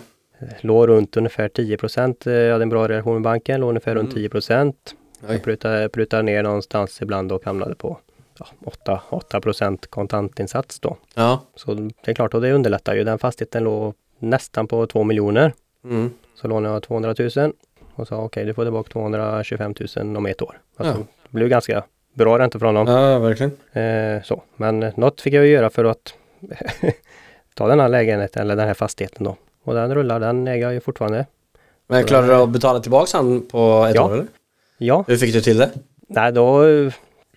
Låg 0.60 0.88
runt 0.88 1.16
ungefär 1.16 1.48
10 1.48 1.76
procent. 1.76 2.26
Jag 2.26 2.52
hade 2.52 2.62
en 2.62 2.68
bra 2.68 2.88
relation 2.88 3.12
med 3.14 3.22
banken, 3.22 3.60
låg 3.60 3.68
ungefär 3.68 3.94
runt 3.94 4.08
Mm. 4.10 4.14
10 4.14 4.28
procent. 4.28 4.94
Jag 5.28 5.42
prutade, 5.42 5.88
prutade 5.88 6.22
ner 6.22 6.42
någonstans 6.42 7.02
ibland 7.02 7.32
och 7.32 7.44
hamnade 7.44 7.74
på 7.74 7.98
ja, 8.38 8.46
8, 8.64 9.00
8 9.10 9.40
procent 9.40 9.86
kontantinsats 9.86 10.80
då. 10.80 10.96
Ja. 11.14 11.40
Så 11.54 11.74
det 11.74 12.10
är 12.10 12.14
klart, 12.14 12.34
och 12.34 12.40
det 12.40 12.52
underlättar 12.52 12.94
ju. 12.94 13.04
Den 13.04 13.18
fastigheten 13.18 13.64
låg 13.64 13.94
nästan 14.18 14.66
på 14.66 14.86
2 14.86 15.04
miljoner. 15.04 15.52
Mm. 15.84 16.10
Så 16.34 16.48
lånade 16.48 16.74
jag 16.74 16.82
200 16.82 17.14
000 17.36 17.52
och 17.94 18.08
sa 18.08 18.16
okej, 18.16 18.44
du 18.44 18.54
får 18.54 18.64
tillbaka 18.64 18.90
225 18.92 19.74
000 19.96 20.16
om 20.16 20.26
ett 20.26 20.42
år. 20.42 20.60
Alltså, 20.76 20.94
Ja. 20.94 21.06
Det 21.30 21.34
blev 21.34 21.48
ganska 21.48 21.84
bra 22.16 22.38
ränta 22.38 22.58
från 22.58 22.74
dem. 22.74 22.86
Ja, 22.86 23.18
verkligen. 23.18 23.52
Eh, 23.72 24.22
så. 24.22 24.42
Men 24.56 24.92
något 24.96 25.20
fick 25.20 25.34
jag 25.34 25.46
ju 25.46 25.52
göra 25.52 25.70
för 25.70 25.84
att 25.84 26.14
ta 27.54 27.68
den 27.68 27.80
här 27.80 27.88
lägenheten 27.88 28.42
eller 28.42 28.56
den 28.56 28.66
här 28.66 28.74
fastigheten 28.74 29.24
då. 29.24 29.36
Och 29.64 29.74
den 29.74 29.94
rullar, 29.94 30.20
den 30.20 30.48
äger 30.48 30.62
jag 30.62 30.72
ju 30.74 30.80
fortfarande. 30.80 31.26
Men 31.86 32.04
klarade 32.04 32.28
du 32.28 32.34
att 32.34 32.48
betala 32.48 32.80
tillbaka 32.80 33.16
han 33.16 33.40
på 33.50 33.86
ett 33.88 33.94
Ja. 33.94 34.04
år 34.06 34.12
eller? 34.14 34.26
Ja, 34.78 35.04
Hur 35.08 35.16
fick 35.16 35.32
du 35.32 35.40
till 35.40 35.58
det? 35.58 35.70
nej 36.08 36.32
då, 36.32 36.64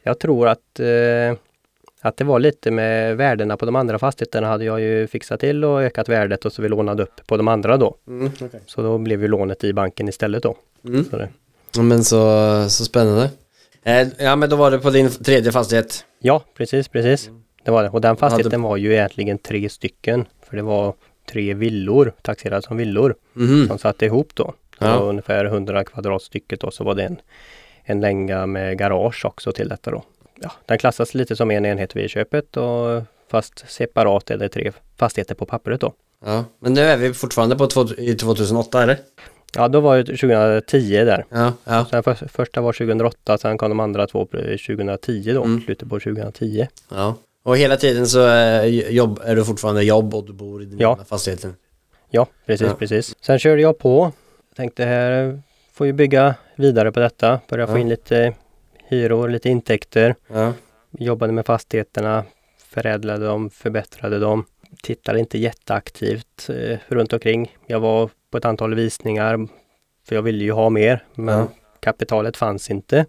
jag 0.03 0.19
tror 0.19 0.47
att 0.47 0.79
eh, 0.79 1.37
att 2.01 2.17
det 2.17 2.23
var 2.23 2.39
lite 2.39 2.71
med 2.71 3.17
värdena 3.17 3.57
på 3.57 3.65
de 3.65 3.75
andra 3.75 3.99
fastigheterna 3.99 4.47
hade 4.47 4.65
jag 4.65 4.81
ju 4.81 5.07
fixat 5.07 5.39
till 5.39 5.65
och 5.65 5.81
ökat 5.81 6.09
värdet 6.09 6.45
och 6.45 6.53
så 6.53 6.61
vi 6.61 6.69
lånade 6.69 7.03
upp 7.03 7.27
på 7.27 7.37
de 7.37 7.47
andra 7.47 7.77
då. 7.77 7.95
Mm, 8.07 8.25
okay. 8.27 8.59
Så 8.65 8.81
då 8.81 8.97
blev 8.97 9.21
ju 9.21 9.27
lånet 9.27 9.63
i 9.63 9.73
banken 9.73 10.07
istället 10.09 10.43
då. 10.43 10.55
Mm. 10.85 11.05
Så 11.05 11.17
det, 11.17 11.29
Ja, 11.75 11.81
men 11.81 12.03
så, 12.03 12.19
så 12.69 12.85
spännande. 12.85 13.29
Eh, 13.83 14.07
ja 14.17 14.35
men 14.35 14.49
då 14.49 14.55
var 14.55 14.71
det 14.71 14.79
på 14.79 14.89
din 14.89 15.09
tredje 15.09 15.51
fastighet. 15.51 16.05
ja, 16.19 16.43
precis, 16.57 16.87
precis. 16.87 17.29
Det 17.63 17.71
var 17.71 17.83
det. 17.83 17.89
Och 17.89 18.01
den 18.01 18.15
fastigheten 18.17 18.61
var 18.61 18.77
ju 18.77 18.93
egentligen 18.93 19.37
tre 19.37 19.69
stycken. 19.69 20.25
För 20.49 20.55
det 20.57 20.63
var 20.63 20.93
tre 21.29 21.53
villor, 21.53 22.13
taxerade 22.21 22.61
som 22.61 22.77
villor, 22.77 23.15
Mhm. 23.33 23.67
som 23.67 23.77
satte 23.77 24.05
ihop 24.05 24.31
då. 24.35 24.53
Ja. 24.79 24.97
Och 24.97 25.09
ungefär 25.09 25.45
100 25.45 25.83
kvadrat 25.83 26.21
stycket 26.21 26.59
då 26.59 26.71
så 26.71 26.83
var 26.83 26.95
det 26.95 27.03
en, 27.03 27.21
en 27.83 28.01
länga 28.01 28.45
med 28.45 28.77
garage 28.77 29.25
också 29.25 29.51
till 29.51 29.69
detta 29.69 29.91
då. 29.91 30.03
Ja, 30.41 30.51
den 30.65 30.77
klassas 30.77 31.13
lite 31.13 31.35
som 31.35 31.51
en 31.51 31.65
enhet 31.65 31.95
vid 31.95 32.09
köpet 32.09 32.57
och 32.57 33.03
fast 33.31 33.63
separat 33.67 34.31
är 34.31 34.37
det 34.37 34.49
tre 34.49 34.71
fastigheter 34.97 35.35
på 35.35 35.45
pappret 35.45 35.81
då. 35.81 35.93
Ja, 36.25 36.45
men 36.59 36.73
nu 36.73 36.81
är 36.81 36.97
vi 36.97 37.13
fortfarande 37.13 37.55
på 37.55 37.67
två, 37.67 37.85
i 37.97 38.15
2008 38.15 38.83
eller? 38.83 38.97
Ja, 39.55 39.67
då 39.67 39.79
var 39.79 39.97
det 39.97 40.03
2010 40.05 41.03
där. 41.05 41.25
Ja, 41.29 41.53
ja. 41.63 41.85
Sen 41.91 42.03
för, 42.03 42.13
första 42.13 42.61
var 42.61 42.73
2008, 42.73 43.37
sen 43.37 43.57
kom 43.57 43.69
de 43.69 43.79
andra 43.79 44.07
två 44.07 44.25
på 44.25 44.37
2010 44.37 45.33
då, 45.33 45.43
Mm. 45.43 45.61
slutet 45.61 45.89
på 45.89 45.99
2010. 45.99 46.67
ja. 46.91 47.15
Och 47.43 47.57
hela 47.57 47.75
tiden 47.77 48.07
så 48.07 48.19
är, 48.19 48.63
jobb, 48.91 49.19
är 49.25 49.35
du 49.35 49.45
fortfarande 49.45 49.83
jobb 49.83 50.15
och 50.15 50.25
du 50.25 50.33
bor 50.33 50.61
i 50.63 50.65
den 50.65 50.79
Ja. 50.79 50.99
fastigheten? 51.09 51.55
Ja, 52.09 52.27
precis, 52.45 52.67
Ja. 52.67 52.73
precis. 52.79 53.15
Sen 53.21 53.39
körde 53.39 53.61
jag 53.61 53.77
på. 53.77 54.11
Tänkte 54.55 54.83
här 54.85 55.41
får 55.73 55.87
ju 55.87 55.93
bygga 55.93 56.35
vidare 56.55 56.91
på 56.91 56.99
detta. 56.99 57.39
Börja 57.49 57.67
få 57.67 57.73
Ja. 57.73 57.77
in 57.77 57.89
lite 57.89 58.33
hyror, 58.87 59.29
lite 59.29 59.49
intäkter. 59.49 60.15
Ja. 60.33 60.53
Jobbade 60.99 61.33
med 61.33 61.45
fastigheterna, 61.45 62.23
förädlade 62.69 63.25
dem, 63.25 63.49
förbättrade 63.49 64.19
dem. 64.19 64.45
Tittade 64.83 65.19
inte 65.19 65.37
jätteaktivt 65.37 66.49
eh, 66.49 66.77
runt 66.87 67.13
omkring. 67.13 67.55
Jag 67.67 67.79
var 67.79 68.09
på 68.31 68.37
ett 68.37 68.45
antal 68.45 68.75
visningar 68.75 69.47
för 70.07 70.15
jag 70.15 70.21
ville 70.21 70.43
ju 70.43 70.51
ha 70.51 70.69
mer 70.69 71.03
men 71.15 71.39
Ja. 71.39 71.47
kapitalet 71.79 72.37
fanns 72.37 72.69
inte. 72.69 73.05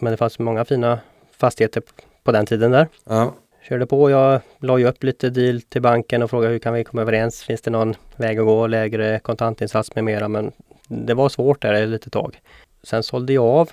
Men 0.00 0.10
det 0.10 0.16
fanns 0.16 0.38
många 0.38 0.64
fina 0.64 0.98
fastigheter 1.36 1.82
på 2.24 2.32
den 2.32 2.46
tiden 2.46 2.70
där. 2.70 2.88
Ja. 3.04 3.34
Körde 3.68 3.86
på. 3.86 4.10
Jag 4.10 4.40
la 4.58 4.78
ju 4.78 4.86
upp 4.88 5.04
lite 5.04 5.30
deal 5.30 5.60
till 5.62 5.82
banken 5.82 6.22
och 6.22 6.30
frågade 6.30 6.52
hur 6.52 6.58
kan 6.58 6.74
vi 6.74 6.84
komma 6.84 7.02
överens? 7.02 7.42
Finns 7.42 7.60
det 7.62 7.70
någon 7.70 7.94
väg 8.16 8.38
att 8.38 8.44
gå? 8.46 8.66
Lägre 8.66 9.18
kontantinsats 9.18 9.94
med 9.94 10.04
mera. 10.04 10.28
Men 10.28 10.52
det 10.88 11.14
var 11.14 11.28
svårt 11.28 11.62
där 11.62 11.74
ett 11.74 11.88
litet 11.88 12.12
tag. 12.12 12.40
Sen 12.82 13.02
sålde 13.02 13.32
jag 13.32 13.44
av 13.44 13.70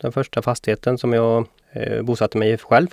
den 0.00 0.12
första 0.12 0.42
fastigheten 0.42 0.98
som 0.98 1.12
jag 1.12 1.46
eh, 1.72 2.02
bosatte 2.02 2.38
mig 2.38 2.50
i 2.52 2.56
själv. 2.58 2.88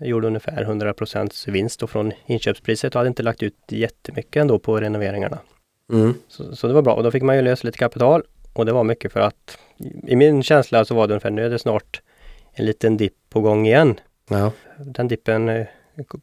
Jag 0.00 0.08
gjorde 0.08 0.26
ungefär 0.26 0.64
100% 0.64 1.50
vinst 1.50 1.90
från 1.90 2.12
inköpspriset 2.26 2.94
och 2.94 2.98
hade 2.98 3.08
inte 3.08 3.22
lagt 3.22 3.42
ut 3.42 3.56
jättemycket 3.68 4.40
ändå 4.40 4.58
på 4.58 4.80
renoveringarna. 4.80 5.38
Mm. 5.92 6.14
Så, 6.28 6.56
så 6.56 6.66
det 6.66 6.72
var 6.72 6.82
bra 6.82 6.94
och 6.94 7.02
då 7.02 7.10
fick 7.10 7.22
man 7.22 7.36
ju 7.36 7.42
lösa 7.42 7.66
lite 7.66 7.78
kapital 7.78 8.22
och 8.52 8.66
det 8.66 8.72
var 8.72 8.84
mycket 8.84 9.12
för 9.12 9.20
att 9.20 9.58
i 10.06 10.16
min 10.16 10.42
känsla 10.42 10.84
så 10.84 10.94
var 10.94 11.06
det 11.06 11.14
ungefär 11.14 11.30
nu 11.30 11.44
är 11.44 11.50
det 11.50 11.58
snart 11.58 12.02
en 12.52 12.66
liten 12.66 12.96
dipp 12.96 13.16
på 13.30 13.40
gång 13.40 13.66
igen. 13.66 14.00
Ja. 14.28 14.52
Den 14.78 15.08
dippen 15.08 15.48
eh, 15.48 15.66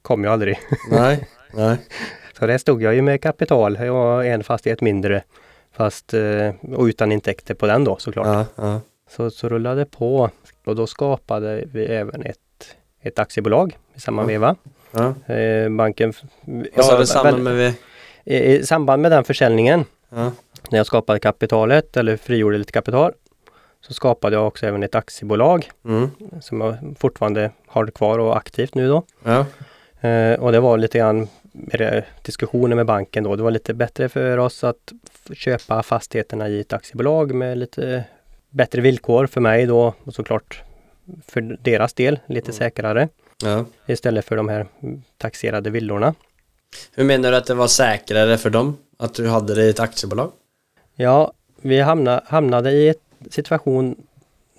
kom 0.01 0.23
ju 0.23 0.29
aldrig. 0.29 0.59
Nej. 0.91 1.27
Nej. 1.53 1.77
Så 2.39 2.47
där 2.47 2.57
stod 2.57 2.81
jag 2.81 2.95
ju 2.95 3.01
med 3.01 3.21
kapital. 3.21 3.77
Jag 3.79 3.93
var 3.93 4.23
en 4.23 4.43
fastighet 4.43 4.81
mindre. 4.81 5.23
Fast 5.71 6.13
eh, 6.13 6.53
och 6.73 6.83
utan 6.83 7.11
intäkter 7.11 7.53
på 7.53 7.67
den 7.67 7.83
då 7.83 7.97
såklart. 7.97 8.27
Ja. 8.27 8.45
Ja. 8.55 8.81
Så, 9.09 9.31
så 9.31 9.49
rullade 9.49 9.81
det 9.81 9.85
på 9.85 10.29
och 10.65 10.75
då 10.75 10.87
skapade 10.87 11.63
vi 11.73 11.85
även 11.85 12.21
ett, 12.21 12.39
ett 13.07 13.19
aktiebolag 13.19 13.77
i 13.95 13.99
samma 13.99 14.21
Ja. 14.21 14.27
veva. 14.27 14.55
Ja. 14.91 15.33
Eh, 15.33 15.69
banken... 15.69 16.13
Vad 16.75 16.85
sa 16.85 16.97
du 16.99 17.05
samman 17.05 17.43
väl- 17.43 17.55
med 17.55 17.73
i, 18.25 18.63
samband 18.63 19.01
med 19.01 19.11
den 19.11 19.23
försäljningen, 19.23 19.85
Ja. 20.09 20.31
när 20.69 20.77
jag 20.79 20.85
skapade 20.85 21.19
kapitalet 21.19 21.97
eller 21.97 22.17
frigjorde 22.17 22.57
lite 22.57 22.71
kapital, 22.71 23.13
så 23.81 23.93
skapade 23.93 24.35
jag 24.35 24.47
också 24.47 24.65
även 24.65 24.83
ett 24.83 24.95
aktiebolag 24.95 25.69
Mm. 25.85 26.09
som 26.41 26.61
jag 26.61 26.75
fortfarande 26.99 27.51
har 27.67 27.87
kvar 27.87 28.19
och 28.19 28.37
aktivt 28.37 28.75
nu 28.75 28.87
då. 28.87 29.03
Eh, 30.07 30.39
och 30.39 30.51
det 30.51 30.59
var 30.59 30.77
lite 30.77 30.97
grann 30.97 31.27
det- 31.51 32.03
diskussioner 32.21 32.75
med 32.75 32.85
banken 32.85 33.23
då. 33.23 33.35
Det 33.35 33.43
var 33.43 33.51
lite 33.51 33.73
bättre 33.73 34.09
för 34.09 34.37
oss 34.37 34.63
att 34.63 34.93
köpa 35.33 35.83
fastigheterna 35.83 36.49
i 36.49 36.59
ett 36.59 36.73
aktiebolag 36.73 37.33
med 37.33 37.57
lite 37.57 38.03
bättre 38.49 38.81
villkor 38.81 39.27
för 39.27 39.41
mig 39.41 39.65
då 39.65 39.93
och 40.03 40.13
såklart 40.13 40.61
för 41.27 41.41
deras 41.41 41.93
del 41.93 42.19
lite 42.27 42.53
säkrare 42.53 43.09
ja. 43.43 43.65
istället 43.85 44.25
för 44.25 44.35
de 44.35 44.49
här 44.49 44.67
mm, 44.83 45.01
taxerade 45.17 45.69
villorna. 45.69 46.13
Hur 46.95 47.03
menar 47.03 47.31
du 47.31 47.37
att 47.37 47.45
det 47.45 47.53
var 47.53 47.67
säkrare 47.67 48.37
för 48.37 48.49
dem? 48.49 48.77
Att 48.97 49.13
du 49.13 49.27
hade 49.27 49.55
det 49.55 49.63
i 49.63 49.69
ett 49.69 49.79
aktiebolag? 49.79 50.31
Ja, 50.95 51.33
vi 51.61 51.81
hamnade, 51.81 52.21
hamnade 52.25 52.71
i 52.71 52.87
en 52.89 52.95
situation 53.29 53.95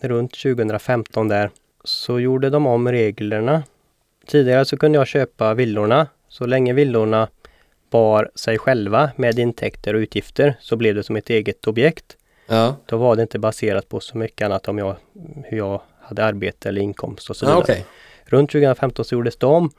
runt 0.00 0.32
2015 0.42 1.28
där. 1.28 1.50
Så 1.84 2.20
gjorde 2.20 2.50
de 2.50 2.66
om 2.66 2.88
reglerna. 2.88 3.62
Tidigare 4.26 4.64
så 4.64 4.76
kunde 4.76 4.98
jag 4.98 5.06
köpa 5.06 5.54
villorna. 5.54 6.06
Så 6.28 6.46
länge 6.46 6.72
villorna 6.72 7.28
bar 7.90 8.30
sig 8.34 8.58
själva 8.58 9.10
med 9.16 9.38
intäkter 9.38 9.94
och 9.94 9.98
utgifter 9.98 10.56
så 10.60 10.76
blev 10.76 10.94
det 10.94 11.02
som 11.02 11.16
ett 11.16 11.30
eget 11.30 11.66
objekt. 11.66 12.16
Ja. 12.46 12.76
Då 12.86 12.96
var 12.96 13.16
det 13.16 13.22
inte 13.22 13.38
baserat 13.38 13.88
på 13.88 14.00
så 14.00 14.18
mycket 14.18 14.44
annat 14.44 14.68
om 14.68 14.78
jag, 14.78 14.96
hur 15.44 15.58
jag 15.58 15.80
hade 16.08 16.24
arbete 16.24 16.68
eller 16.68 16.80
inkomst 16.80 17.30
och 17.30 17.36
så 17.36 17.44
Ja, 17.44 17.48
vidare. 17.48 17.62
okej. 17.62 17.84
Runt 18.24 18.50
2015 18.50 19.04
så 19.04 19.14
gjordes 19.14 19.36
det 19.36 19.46
om 19.46 19.70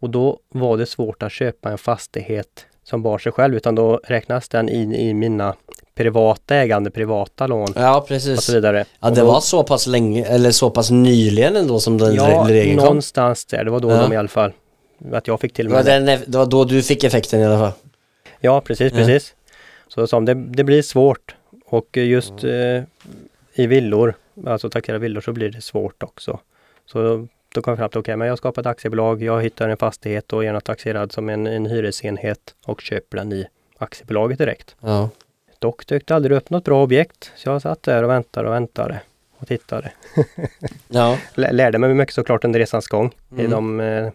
och 0.00 0.10
då 0.10 0.38
var 0.48 0.76
det 0.76 0.86
svårt 0.86 1.22
att 1.22 1.32
köpa 1.32 1.70
en 1.70 1.78
fastighet 1.78 2.66
som 2.84 3.02
bar 3.02 3.18
sig 3.18 3.32
själv 3.32 3.54
utan 3.54 3.74
då 3.74 4.00
räknas 4.04 4.48
den 4.48 4.68
in 4.68 4.94
i 4.94 5.14
mina 5.14 5.54
privata 5.94 6.56
ägande, 6.56 6.90
privata 6.90 7.46
lån 7.46 7.68
Ja, 7.76 7.98
och 7.98 8.08
precis. 8.08 8.40
så 8.42 8.52
vidare. 8.52 8.84
Ja, 9.00 9.08
Och 9.08 9.14
det 9.14 9.20
då- 9.20 9.26
var 9.26 9.40
så 9.40 9.62
pass 9.64 9.86
länge, 9.86 10.24
eller 10.24 10.50
så 10.50 10.70
pass 10.70 10.90
nyligen 10.90 11.56
ändå 11.56 11.80
som 11.80 11.98
den 11.98 12.14
Ja, 12.14 12.22
re- 12.24 12.48
regeln 12.48 12.76
kom. 12.78 12.84
någonstans 12.86 13.44
där. 13.44 13.64
Det 13.64 13.70
var 13.70 13.80
då 13.80 13.90
Ja. 13.90 14.02
de 14.02 14.12
i 14.12 14.16
alla 14.16 14.28
fall, 14.28 14.52
att 15.12 15.26
jag 15.28 15.40
fick 15.40 15.52
till 15.52 15.64
Det 15.66 15.72
var, 15.74 15.84
mig 15.84 16.00
det. 16.00 16.06
den, 16.06 16.20
det 16.26 16.38
var 16.38 16.46
då 16.46 16.64
du 16.64 16.82
fick 16.82 17.04
effekten 17.04 17.40
i 17.40 17.44
alla 17.44 17.58
fall. 17.58 17.72
Ja, 18.40 18.60
precis, 18.60 18.92
Ja. 18.92 18.98
precis. 18.98 19.34
Så 19.88 20.06
som 20.06 20.24
det, 20.24 20.34
det 20.34 20.64
blir 20.64 20.82
svårt 20.82 21.34
och 21.66 21.96
just 21.96 22.44
eh, 22.44 22.82
i 23.54 23.66
villor, 23.66 24.14
alltså 24.46 24.70
taxerade 24.70 24.98
villor 25.02 25.20
så 25.20 25.32
blir 25.32 25.50
det 25.50 25.60
svårt 25.60 26.02
också. 26.02 26.40
Så 26.86 27.28
då 27.54 27.62
kom 27.62 27.70
jag 27.70 27.78
fram 27.78 27.88
till, 27.90 27.98
okej, 28.00 28.16
men 28.16 28.28
jag 28.28 28.38
skapar 28.38 28.62
ett 28.62 28.66
aktiebolag, 28.66 29.22
jag 29.22 29.42
hittar 29.42 29.68
en 29.68 29.76
fastighet 29.76 30.32
och 30.32 30.44
gärna 30.44 30.60
taxerad 30.60 31.12
som 31.12 31.28
en, 31.28 31.46
en 31.46 31.66
hyresenhet 31.66 32.54
och 32.66 32.80
köper 32.80 33.16
den 33.18 33.32
i 33.32 33.46
aktiebolaget 33.78 34.38
direkt. 34.38 34.76
Ja. 34.80 35.08
Dock 35.58 35.86
dök 35.86 36.06
det 36.06 36.14
aldrig 36.14 36.36
upp 36.36 36.50
något 36.50 36.64
bra 36.64 36.82
objekt, 36.82 37.32
så 37.36 37.48
jag 37.48 37.62
satt 37.62 37.82
där 37.82 38.02
och 38.02 38.10
väntade 38.10 38.48
och 38.48 38.54
väntade 38.54 39.00
och 39.38 39.48
tittade. 39.48 39.92
Ja. 40.88 41.18
Lä- 41.34 41.52
Lärde 41.52 41.78
mig 41.78 41.94
mycket 41.94 42.14
såklart 42.14 42.44
under 42.44 42.58
resans 42.60 42.86
gång. 42.88 43.14
I 43.36 43.44
Mm. 43.44 43.50
de 43.50 43.80
eh, 43.80 44.10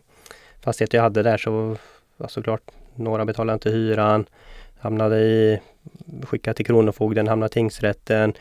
fastigheter 0.62 0.98
jag 0.98 1.04
hade 1.04 1.24
där 1.24 1.38
så 1.38 1.78
var 2.18 2.28
såklart 2.28 2.62
några 2.96 3.26
betalade 3.26 3.54
inte 3.54 3.70
hyran, 3.70 4.26
hamnade 4.80 5.20
i, 5.20 5.60
skickade 6.24 6.54
till 6.54 6.66
Kronofogden, 6.66 7.28
hamnade 7.28 7.50
i 7.50 7.54
tingsrätten, 7.54 8.34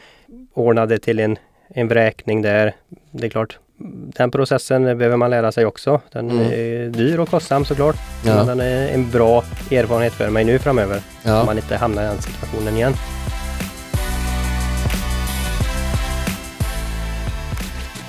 ordnade 0.52 0.99
till 0.99 1.18
en, 1.21 1.38
en 1.68 1.88
vräkning 1.88 2.42
där. 2.42 2.75
Det 3.11 3.26
är 3.26 3.30
klart, 3.30 3.58
den 4.16 4.30
processen 4.30 4.85
behöver 4.85 5.16
man 5.16 5.30
lära 5.30 5.52
sig 5.52 5.66
också. 5.66 6.00
Den 6.12 6.30
Mm. 6.30 6.42
är 6.52 6.88
dyr 6.88 7.18
och 7.18 7.28
kostsam 7.28 7.64
såklart. 7.64 7.96
Ja. 8.26 8.35
Men 8.37 8.46
den 8.46 8.61
är 8.61 8.88
en 8.88 9.11
bra 9.11 9.44
erfarenhet 9.70 10.12
för 10.12 10.30
mig 10.30 10.44
nu 10.44 10.58
framöver. 10.58 10.96
Om 10.96 11.02
Ja. 11.30 11.44
man 11.44 11.56
inte 11.56 11.76
hamnar 11.76 12.02
i 12.02 12.06
den 12.06 12.23
situationen 12.23 12.76
igen. 12.76 12.92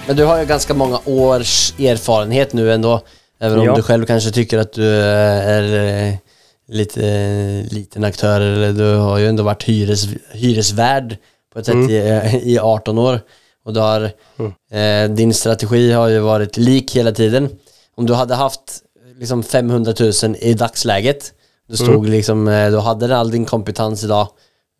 Men 0.08 0.16
du 0.16 0.24
har 0.26 0.40
ju 0.40 0.46
ganska 0.46 0.74
många 0.74 1.00
års 1.06 1.80
erfarenhet 1.80 2.54
nu 2.54 2.72
ändå. 2.74 3.02
Även 3.40 3.60
om 3.60 3.66
Ja. 3.66 3.76
du 3.76 3.82
själv 3.84 4.06
kanske 4.06 4.32
tycker 4.32 4.58
att 4.58 4.74
du 4.74 4.96
eh, 5.00 5.48
är 5.48 6.08
eh, 6.08 6.14
lite 6.68 7.08
eh, 7.08 7.74
liten 7.74 8.04
aktör 8.04 8.42
eller 8.42 8.74
du 8.74 8.96
har 8.96 9.18
ju 9.18 9.28
ändå 9.28 9.44
varit 9.44 9.64
hyres, 9.64 10.08
hyresvärd 10.34 11.18
på 11.54 11.60
ett 11.60 11.66
sätt 11.66 11.76
Mm. 11.76 11.90
i, 11.90 12.54
i 12.54 12.60
18 12.60 12.98
år. 12.98 13.20
Och 13.68 13.74
du 13.74 13.80
har, 13.80 14.02
eh, 14.72 15.10
din 15.10 15.34
strategi 15.34 15.92
har 15.92 16.08
ju 16.08 16.20
varit 16.20 16.58
lik 16.58 16.96
hela 16.96 17.12
tiden. 17.12 17.50
Om 17.96 18.06
du 18.06 18.14
hade 18.14 18.36
haft 18.36 18.62
liksom 19.20 19.44
500 19.44 19.94
000 20.24 20.36
i 20.40 20.54
dagsläget, 20.54 21.34
du 21.68 21.76
stod 21.78 21.90
Mm. 21.96 22.12
liksom, 22.12 22.48
eh, 22.48 22.72
du 22.72 22.78
hade 22.78 23.18
all 23.18 23.32
din 23.32 23.46
kompetens 23.46 24.04
idag. 24.04 24.28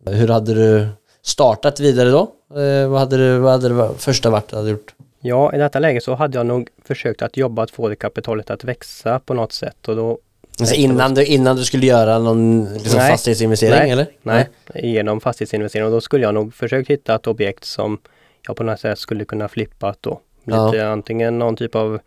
Hur 0.06 0.28
hade 0.28 0.54
du 0.54 0.88
startat 1.22 1.80
vidare 1.80 2.10
då? 2.10 2.20
Eh, 2.60 2.88
vad 2.88 3.00
hade 3.00 3.16
du, 3.16 3.38
vad 3.38 3.52
hade 3.52 3.68
det 3.68 3.90
första 3.98 4.30
varit 4.30 4.48
du 4.48 4.56
hade 4.56 4.70
gjort? 4.70 4.94
Ja, 5.20 5.54
i 5.54 5.58
detta 5.58 5.78
läge 5.78 6.00
så 6.00 6.14
hade 6.14 6.38
jag 6.38 6.46
nog 6.46 6.68
försökt 6.84 7.22
att 7.22 7.36
jobba 7.36 7.62
att 7.62 7.70
få 7.70 7.88
det 7.88 7.96
kapitalet 7.96 8.50
att 8.50 8.64
växa 8.64 9.18
på 9.18 9.34
något 9.34 9.52
sätt 9.52 9.88
och 9.88 9.96
då 9.96 10.18
Alltså 10.60 10.74
innan 10.74 11.14
du, 11.14 11.24
innan 11.24 11.56
du 11.56 11.64
skulle 11.64 11.86
göra 11.86 12.18
någon 12.18 12.68
liksom 12.74 12.98
Nej. 12.98 13.10
fastighetsinvestering 13.10 13.78
Nej. 13.78 13.90
eller? 13.90 14.06
Nej, 14.22 14.48
genom 14.74 15.20
fastighetsinvestering 15.20 15.86
och 15.86 15.92
då 15.92 16.00
skulle 16.00 16.24
jag 16.24 16.34
nog 16.34 16.54
försökt 16.54 16.90
hitta 16.90 17.14
ett 17.14 17.26
objekt 17.26 17.64
som 17.64 17.98
jag 18.46 18.56
på 18.56 18.62
något 18.62 18.80
sätt 18.80 18.98
skulle 18.98 19.24
kunna 19.24 19.48
flippa 19.48 19.94
då. 20.00 20.20
Ja. 20.44 20.70
Lite 20.70 20.88
antingen 20.88 21.38
någon 21.38 21.56
typ 21.56 21.74
av 21.74 21.98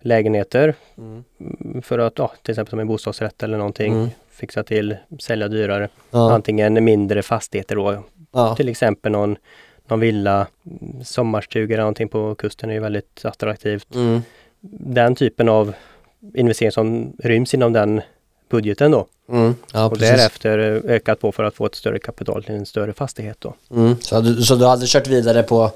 lägenheter 0.00 0.74
Mm. 0.98 1.24
mm, 1.40 1.82
för 1.82 1.98
att 1.98 2.18
ja, 2.18 2.32
till 2.42 2.52
exempel 2.52 2.70
som 2.70 2.78
en 2.80 2.86
bostadsrätt 2.86 3.42
eller 3.42 3.58
någonting 3.58 3.92
Mm. 3.92 4.08
fixa 4.30 4.62
till, 4.62 4.96
sälja 5.20 5.48
dyrare. 5.48 5.88
Ja. 6.10 6.32
Antingen 6.34 6.84
mindre 6.84 7.22
fastigheter 7.22 7.76
då, 7.76 8.04
Ja. 8.32 8.56
till 8.56 8.68
exempel 8.68 9.12
någon, 9.12 9.36
någon 9.88 10.00
villa, 10.00 10.46
mm, 10.66 11.04
sommarstugor 11.04 11.72
eller 11.74 11.82
någonting 11.82 12.08
på 12.08 12.34
kusten 12.34 12.70
är 12.70 12.74
ju 12.74 12.80
väldigt 12.80 13.24
attraktivt. 13.24 13.94
Mm. 13.94 14.20
Den 14.80 15.14
typen 15.14 15.48
av 15.48 15.74
investering 16.34 16.72
som 16.72 17.12
ryms 17.18 17.54
inom 17.54 17.72
den 17.72 18.00
budgeten 18.52 18.90
då. 18.90 19.06
Mm. 19.28 19.54
Ja, 19.72 19.84
och 19.84 19.92
precis. 19.92 20.08
därefter 20.10 20.58
eh, 20.58 20.94
ökat 20.94 21.20
på 21.20 21.32
för 21.32 21.44
att 21.44 21.54
få 21.54 21.66
ett 21.66 21.74
större 21.74 21.98
kapital 21.98 22.44
till 22.44 22.54
en 22.54 22.66
större 22.66 22.92
fastighet 22.92 23.36
då. 23.40 23.54
Mm. 23.70 23.96
Så, 24.00 24.20
du, 24.20 24.42
så 24.42 24.54
du 24.54 24.64
hade 24.66 24.86
kört 24.86 25.06
vidare 25.06 25.42
på 25.42 25.70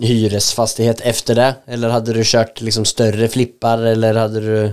hyresfastighet 0.00 1.00
efter 1.00 1.34
det? 1.34 1.54
Eller 1.66 1.88
hade 1.88 2.12
du 2.12 2.22
kört 2.24 2.60
liksom 2.60 2.84
större 2.84 3.28
flippar 3.28 3.78
eller 3.78 4.14
hade 4.14 4.40
du... 4.40 4.70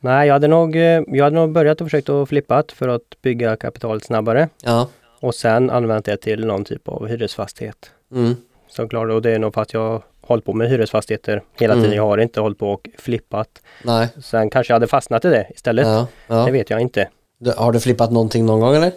Nej, 0.00 0.26
jag 0.26 0.34
hade 0.34 0.48
nog, 0.48 0.76
eh, 0.76 1.02
jag 1.06 1.24
hade 1.24 1.36
nog 1.36 1.52
börjat 1.52 1.80
och 1.80 1.86
försökt 1.86 2.08
att 2.08 2.28
flippat 2.28 2.72
för 2.72 2.88
att 2.88 3.22
bygga 3.22 3.56
kapitalet 3.56 4.04
snabbare 4.04 4.48
Ja. 4.62 4.88
och 5.20 5.34
sen 5.34 5.70
använt 5.70 6.04
det 6.04 6.16
till 6.16 6.46
någon 6.46 6.64
typ 6.64 6.88
av 6.88 7.06
hyresfastighet. 7.06 7.90
Mm. 8.14 8.36
Såklart, 8.68 9.10
och 9.10 9.22
det 9.22 9.30
är 9.30 9.38
nog 9.38 9.54
för 9.54 9.62
att 9.62 9.72
jag 9.72 10.02
hållit 10.22 10.44
på 10.44 10.52
med 10.52 10.68
hyresfastigheter 10.70 11.42
hela 11.60 11.72
Mm. 11.72 11.84
tiden. 11.84 11.96
Jag 11.96 12.06
har 12.06 12.18
inte 12.18 12.40
hållit 12.40 12.58
på 12.58 12.70
och 12.72 12.88
flippat. 12.98 13.48
Nej. 13.84 14.08
Sen 14.22 14.50
kanske 14.50 14.70
jag 14.70 14.74
hade 14.74 14.86
fastnat 14.86 15.24
i 15.24 15.28
det 15.28 15.46
istället. 15.54 15.86
Ja. 15.86 16.06
Det 16.26 16.34
ja. 16.34 16.44
vet 16.44 16.70
jag 16.70 16.80
inte. 16.80 17.08
Du, 17.38 17.52
har 17.56 17.72
du 17.72 17.80
flippat 17.80 18.12
någonting 18.12 18.46
någon 18.46 18.60
gång 18.60 18.74
eller? 18.76 18.92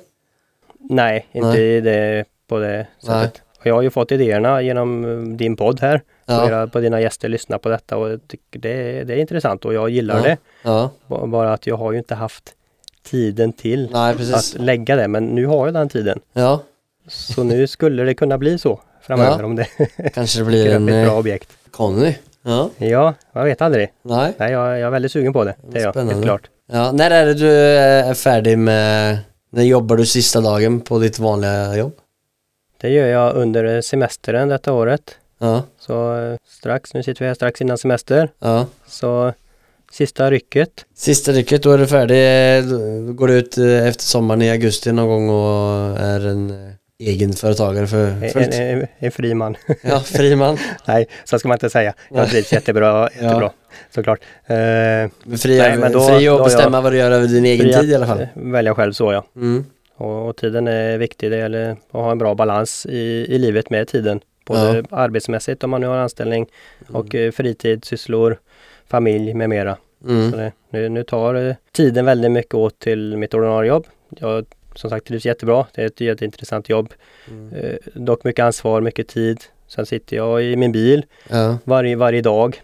Nej, 0.89 1.27
inte 1.31 1.47
Nej. 1.47 1.75
i 1.75 1.81
det, 1.81 2.25
på 2.47 2.59
det 2.59 2.87
Nej. 3.03 3.23
sättet. 3.23 3.41
Och 3.59 3.65
jag 3.65 3.75
har 3.75 3.81
ju 3.81 3.89
fått 3.89 4.11
idéerna 4.11 4.61
genom 4.61 5.05
eh, 5.05 5.35
din 5.37 5.55
podd 5.55 5.79
här. 5.81 6.01
Ja. 6.25 6.47
Era, 6.47 6.67
på 6.67 6.79
dina 6.79 7.01
gäster 7.01 7.29
lyssnar 7.29 7.57
på 7.57 7.69
detta 7.69 7.97
och 7.97 8.19
det, 8.49 9.03
det 9.03 9.13
är 9.13 9.17
intressant 9.17 9.65
och 9.65 9.73
jag 9.73 9.89
gillar 9.89 10.21
det. 10.23 10.37
Bara 11.27 11.53
att 11.53 11.67
jag 11.67 11.75
har 11.77 11.91
ju 11.91 11.97
inte 11.97 12.15
haft 12.15 12.53
tiden 13.03 13.53
till 13.53 13.89
Nej, 13.91 14.15
att 14.33 14.55
lägga 14.59 14.95
det. 14.95 15.07
Men 15.07 15.25
nu 15.25 15.45
har 15.45 15.67
jag 15.67 15.73
den 15.73 15.89
tiden. 15.89 16.19
Ja. 16.33 16.59
Så 17.07 17.43
nu 17.43 17.67
skulle 17.67 18.03
det 18.03 18.13
kunna 18.13 18.37
bli 18.37 18.57
så 18.57 18.79
framöver 19.07 19.39
Ja. 19.39 19.45
om 19.45 19.55
det 19.55 19.67
Kanske 20.13 20.39
det 20.39 20.45
blir 20.45 20.67
en 20.75 20.89
ett 20.89 21.05
bra 21.05 21.13
eh, 21.13 21.17
objekt. 21.19 21.49
Conny. 21.71 22.15
Ja. 22.43 22.69
Ja, 22.77 23.13
jag 23.33 23.43
vet 23.43 23.61
aldrig. 23.61 23.91
Nej. 24.01 24.33
Nej, 24.37 24.51
jag, 24.51 24.67
jag 24.71 24.79
är 24.79 24.89
väldigt 24.89 25.11
sugen 25.11 25.33
på 25.33 25.43
det. 25.43 25.55
Det 25.71 25.79
är 25.79 25.83
jag, 25.83 25.93
Spännande. 25.93 26.13
helt 26.13 26.25
klart. 26.25 26.49
Ja. 26.71 26.91
När 26.91 27.11
är 27.11 27.25
det 27.25 27.33
du 27.33 27.51
är 27.51 28.13
färdig 28.13 28.57
med... 28.57 29.17
När 29.49 29.63
jobbar 29.63 29.97
du 29.97 30.05
sista 30.05 30.41
dagen 30.41 30.81
på 30.81 30.99
ditt 30.99 31.19
vanliga 31.19 31.75
jobb? 31.77 31.93
Det 32.81 32.89
gör 32.89 33.07
jag 33.07 33.35
under 33.35 33.81
semestern 33.81 34.49
detta 34.49 34.73
året. 34.73 35.15
Ja. 35.39 35.63
Så 35.79 36.17
eh, 36.17 36.37
strax, 36.49 36.93
nu 36.93 37.03
sitter 37.03 37.19
vi 37.21 37.27
här 37.27 37.35
strax 37.35 37.61
innan 37.61 37.77
semester. 37.77 38.29
Ja. 38.39 38.65
Så 38.87 39.33
sista 39.91 40.31
rycket. 40.31 40.69
Sista 40.95 41.31
rycket, 41.31 41.63
då 41.63 41.71
är 41.71 41.77
du 41.77 41.87
färdig. 41.87 42.69
Då 43.07 43.13
går 43.13 43.27
du 43.27 43.33
ut 43.33 43.57
eh, 43.57 43.87
efter 43.87 44.03
sommaren 44.03 44.41
i 44.41 44.49
augusti 44.51 44.91
någon 44.91 45.07
gång 45.07 45.29
och 45.29 45.99
är 45.99 46.27
en 46.27 46.49
eh, 46.49 46.71
egenföretagare 46.99 47.87
för 47.87 48.07
En, 48.07 48.29
fullt. 48.29 48.53
en, 48.53 48.87
en 48.99 49.11
fri 49.11 49.33
man. 49.33 49.55
Ja, 49.81 49.99
fri 49.99 50.35
man. 50.35 50.57
Nej, 50.87 51.07
så 51.23 51.39
ska 51.39 51.47
man 51.47 51.55
inte 51.55 51.69
säga. 51.69 51.93
Jag 52.09 52.29
trivs 52.29 52.53
jättebra, 52.53 53.09
jättebra. 53.21 53.51
Såklart. 53.95 54.19
Eh, 54.45 54.55
Men 54.55 55.37
Fri, 55.37 55.57
Nej, 55.57 55.77
men 55.77 55.91
då- 55.91 56.07
fri 56.07 56.27
att 56.27 56.43
bestämma 56.43 56.81
vad 56.81 56.91
du 56.91 56.97
gör 56.97 57.11
över 57.11 57.27
din 57.27 57.45
egen 57.45 57.81
tid 57.81 57.89
i 57.91 57.95
alla 57.95 58.07
fall. 58.07 58.27
Välja 58.33 58.75
själv 58.75 58.91
så 58.93 59.13
ja. 59.13 59.25
Mm. 59.35 59.65
Och, 59.97 60.27
och 60.29 60.35
tiden 60.37 60.67
är 60.67 60.97
viktig. 60.97 61.31
Det 61.31 61.37
gäller 61.37 61.71
att 61.71 61.77
ha 61.91 62.11
en 62.11 62.17
bra 62.17 62.35
balans 62.35 62.85
i, 62.89 63.25
i 63.29 63.37
livet 63.37 63.69
med 63.69 63.87
tiden. 63.87 64.19
Både 64.45 64.83
arbetsmässigt 64.91 65.63
om 65.63 65.69
man 65.69 65.81
nu 65.81 65.87
har 65.87 65.97
anställning 65.97 66.45
och 66.87 67.15
eh, 67.15 67.31
fritid, 67.31 67.85
sysslor, 67.85 68.37
familj 68.87 69.33
med 69.33 69.49
mera. 69.49 69.77
Så 70.03 70.09
Mm. 70.09 70.31
det, 70.31 70.51
nu, 70.69 70.89
nu 70.89 71.03
tar 71.03 71.35
eh, 71.35 71.55
tiden 71.71 72.05
väldigt 72.05 72.31
mycket 72.31 72.53
åt 72.53 72.79
till 72.79 73.17
mitt 73.17 73.33
ordinarie 73.33 73.67
jobb. 73.69 73.85
Jag 74.09 74.45
som 74.75 74.89
sagt 74.89 75.07
trivs 75.07 75.25
jättebra. 75.25 75.65
Det 75.75 75.81
är 75.81 75.85
ett 75.85 76.01
jätteintressant 76.01 76.69
jobb. 76.69 76.93
Mm. 77.27 77.53
Eh, 77.53 77.75
dock 77.93 78.23
mycket 78.23 78.43
ansvar, 78.45 78.81
mycket 78.81 79.07
tid. 79.07 79.43
Sen 79.67 79.85
sitter 79.85 80.15
jag 80.15 80.43
i 80.43 80.55
min 80.55 80.71
bil 80.71 81.05
Ja. 81.29 81.57
varje, 81.63 81.95
varje 81.95 82.21
dag. 82.21 82.61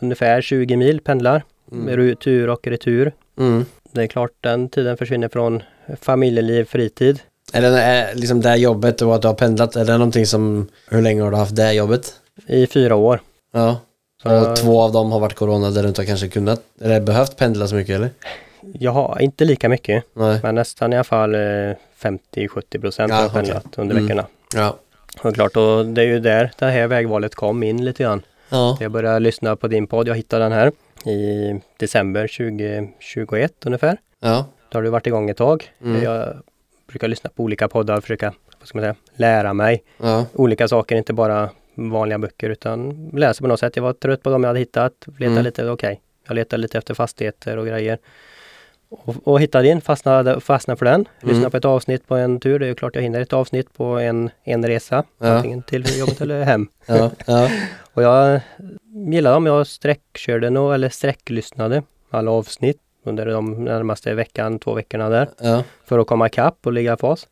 Ungefär 0.00 0.42
20 0.42 0.76
mil 0.76 1.00
pendlar. 1.00 1.42
Mm. 1.72 2.16
Tur 2.16 2.48
och 2.48 2.66
retur. 2.66 3.12
Mm. 3.38 3.64
Det 3.92 4.02
är 4.02 4.06
klart 4.06 4.30
den 4.40 4.68
tiden 4.68 4.96
försvinner 4.96 5.28
från 5.28 5.62
familjeliv, 6.00 6.64
fritid. 6.64 7.20
Är 7.52 7.62
det 7.62 7.68
är 7.68 8.14
liksom 8.14 8.40
det 8.40 8.48
här 8.48 8.56
jobbet 8.56 9.02
och 9.02 9.14
att 9.14 9.22
du 9.22 9.28
har 9.28 9.34
pendlat, 9.34 9.76
är 9.76 9.84
det 9.84 9.92
någonting 9.92 10.26
som, 10.26 10.68
hur 10.88 11.02
länge 11.02 11.22
har 11.22 11.30
du 11.30 11.36
haft 11.36 11.56
det 11.56 11.62
här 11.62 11.72
jobbet? 11.72 12.14
I 12.46 12.66
fyra 12.66 12.94
år. 12.94 13.20
Ja. 13.52 13.80
Så 14.22 14.50
Och 14.50 14.56
två 14.56 14.82
av 14.82 14.92
dem 14.92 15.12
har 15.12 15.20
varit 15.20 15.34
corona 15.34 15.70
där 15.70 15.82
du 15.82 15.88
inte 15.88 16.00
har 16.00 16.06
kanske 16.06 16.28
kunnat, 16.28 16.62
eller 16.80 17.00
behövt 17.00 17.36
pendla 17.36 17.68
så 17.68 17.74
mycket 17.74 17.94
eller? 17.94 18.10
Jag 18.72 18.90
har 18.92 19.18
inte 19.22 19.44
lika 19.44 19.68
mycket. 19.68 20.04
Nej. 20.12 20.40
Men 20.42 20.54
nästan 20.54 20.92
i 20.92 20.96
alla 20.96 21.04
fall 21.04 21.34
eh, 21.34 21.38
50-70 21.38 22.80
procent 22.80 23.10
Ja, 23.10 23.16
har 23.16 23.22
jag 23.22 23.32
pendlat 23.32 23.78
under 23.78 23.94
Mm. 23.94 24.06
veckorna. 24.06 24.26
Ja. 24.54 24.76
Och 25.22 25.34
klart, 25.34 25.56
och 25.56 25.86
det 25.86 26.02
är 26.02 26.06
ju 26.06 26.20
där 26.20 26.50
det 26.58 26.66
här 26.66 26.86
vägvalet 26.86 27.34
kom 27.34 27.62
in 27.62 27.84
lite 27.84 28.02
grann. 28.02 28.22
Ja. 28.48 28.76
Jag 28.80 28.90
började 28.90 29.20
lyssna 29.20 29.56
på 29.56 29.68
din 29.68 29.86
podd. 29.86 30.08
Jag 30.08 30.14
hittade 30.14 30.44
den 30.44 30.52
här 30.52 30.72
i 31.10 31.60
december 31.76 32.28
2021 32.28 33.52
ungefär. 33.66 33.96
Ja. 34.20 34.46
Då 34.68 34.78
har 34.78 34.82
du 34.82 34.90
varit 34.90 35.06
igång 35.06 35.30
ett 35.30 35.36
tag. 35.36 35.70
Mm. 35.84 36.02
Jag 36.02 36.36
brukar 36.86 37.08
lyssna 37.08 37.30
på 37.36 37.42
olika 37.42 37.68
poddar 37.68 37.96
och 37.96 38.02
försöka 38.02 38.32
vad 38.58 38.68
ska 38.68 38.78
man 38.78 38.82
säga, 38.82 38.94
lära 39.16 39.52
mig 39.52 39.82
Ja. 40.02 40.26
olika 40.34 40.68
saker, 40.68 40.96
inte 40.96 41.12
bara 41.12 41.50
vanliga 41.74 42.18
böcker 42.18 42.50
utan 42.50 43.08
läsa 43.12 43.40
på 43.42 43.48
något 43.48 43.60
sätt. 43.60 43.76
Jag 43.76 43.82
var 43.82 43.92
trött 43.92 44.22
på 44.22 44.30
dem 44.30 44.42
jag 44.42 44.48
hade 44.48 44.58
hittat. 44.60 44.92
Letade 45.06 45.26
Mm. 45.26 45.44
lite, 45.44 45.68
okej. 45.70 46.00
Jag 46.26 46.34
letade 46.34 46.62
lite 46.62 46.78
efter 46.78 46.94
fastigheter 46.94 47.56
och 47.56 47.66
grejer. 47.66 47.98
Och, 49.04 49.14
och 49.28 49.40
hittade 49.40 49.68
in, 49.68 49.80
fastnade, 49.80 50.40
fastnade 50.40 50.78
för 50.78 50.84
den. 50.86 51.04
Lyssnade 51.20 51.38
Mm. 51.38 51.50
på 51.50 51.56
ett 51.56 51.64
avsnitt 51.64 52.06
på 52.08 52.14
en 52.16 52.40
tur. 52.40 52.58
Det 52.58 52.64
är 52.66 52.68
ju 52.68 52.74
klart 52.74 52.94
jag 52.94 53.02
hinner 53.02 53.20
ett 53.20 53.32
avsnitt 53.32 53.74
på 53.76 53.84
en, 53.84 54.30
en 54.44 54.66
resa. 54.66 55.04
Ja. 55.18 55.26
Antingen 55.28 55.62
till 55.62 55.98
jobbet 55.98 56.20
eller 56.20 56.42
hem. 56.44 56.68
Ja. 56.86 57.10
Ja. 57.26 57.48
Och 57.94 58.02
jag 58.02 58.40
gillade 59.10 59.36
dem. 59.36 59.46
Jag 59.46 59.66
sträckkörde 59.66 60.50
nog, 60.50 60.74
eller 60.74 60.88
sträcklyssnade 60.88 61.82
alla 62.10 62.30
avsnitt 62.30 62.80
under 63.04 63.26
de 63.26 63.64
närmaste 63.64 64.14
veckan, 64.14 64.58
två 64.58 64.74
veckorna 64.74 65.08
där. 65.08 65.28
För 65.84 65.98
att 65.98 66.06
komma 66.06 66.26
ikapp 66.26 66.66
och 66.66 66.72
ligga 66.72 66.94
i 66.94 66.96
fas. 66.96 67.26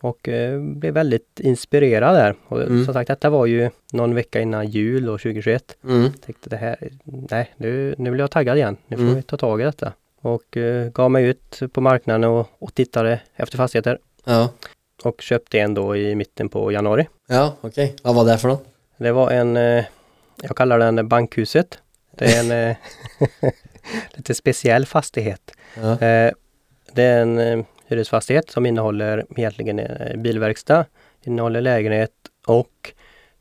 Och 0.00 0.28
eh, 0.28 0.60
blev 0.60 0.94
väldigt 0.94 1.40
inspirerad 1.40 2.14
där. 2.14 2.34
Och 2.48 2.62
Mm. 2.62 2.84
som 2.84 2.94
sagt, 2.94 3.08
detta 3.08 3.30
var 3.30 3.46
ju 3.46 3.70
någon 3.92 4.14
vecka 4.14 4.40
innan 4.40 4.66
jul 4.68 5.04
då, 5.04 5.18
2021. 5.18 5.76
Mm. 5.84 6.12
Tänkte 6.12 6.50
det 6.50 6.56
här, 6.56 6.76
nej 7.04 7.50
nu, 7.56 7.94
nu 7.98 8.10
blir 8.10 8.20
jag 8.22 8.30
taggad 8.30 8.56
igen. 8.56 8.76
Nu 8.86 8.96
får 8.96 9.02
Mm. 9.04 9.14
vi 9.16 9.22
ta 9.22 9.36
tag 9.36 9.60
i 9.60 9.64
detta. 9.64 9.92
Och 10.26 10.56
eh, 10.56 10.88
gav 10.88 11.10
mig 11.10 11.24
ut 11.24 11.62
på 11.72 11.80
marknaden 11.80 12.24
och, 12.24 12.46
och 12.58 12.74
tittade 12.74 13.20
efter 13.34 13.56
fastigheter. 13.56 13.98
Ja. 14.24 14.48
Och 15.04 15.20
köpte 15.20 15.58
en 15.58 15.74
då 15.74 15.96
i 15.96 16.14
mitten 16.14 16.48
på 16.48 16.72
januari. 16.72 17.08
Ja, 17.26 17.56
okej. 17.60 17.96
Vad 18.02 18.14
var 18.14 18.24
det 18.24 18.38
för 18.38 18.48
något? 18.48 18.64
Det 18.96 19.12
var 19.12 19.30
en, 19.30 19.56
eh, 19.56 19.84
jag 20.42 20.56
kallar 20.56 20.78
den 20.78 21.08
Bankhuset. 21.08 21.78
Det 22.10 22.24
är 22.24 22.40
en 22.40 22.70
eh, 22.70 22.76
lite 24.14 24.34
speciell 24.34 24.86
fastighet. 24.86 25.52
Ja. 25.74 25.96
Det 26.92 27.02
är 27.02 27.22
en 27.22 27.64
hyresfastighet 27.86 28.50
som 28.50 28.66
innehåller 28.66 29.26
egentligen 29.36 29.78
en 29.78 30.22
bilverkstad, 30.22 30.84
innehåller 31.22 31.60
lägenhet 31.60 32.12
och 32.46 32.92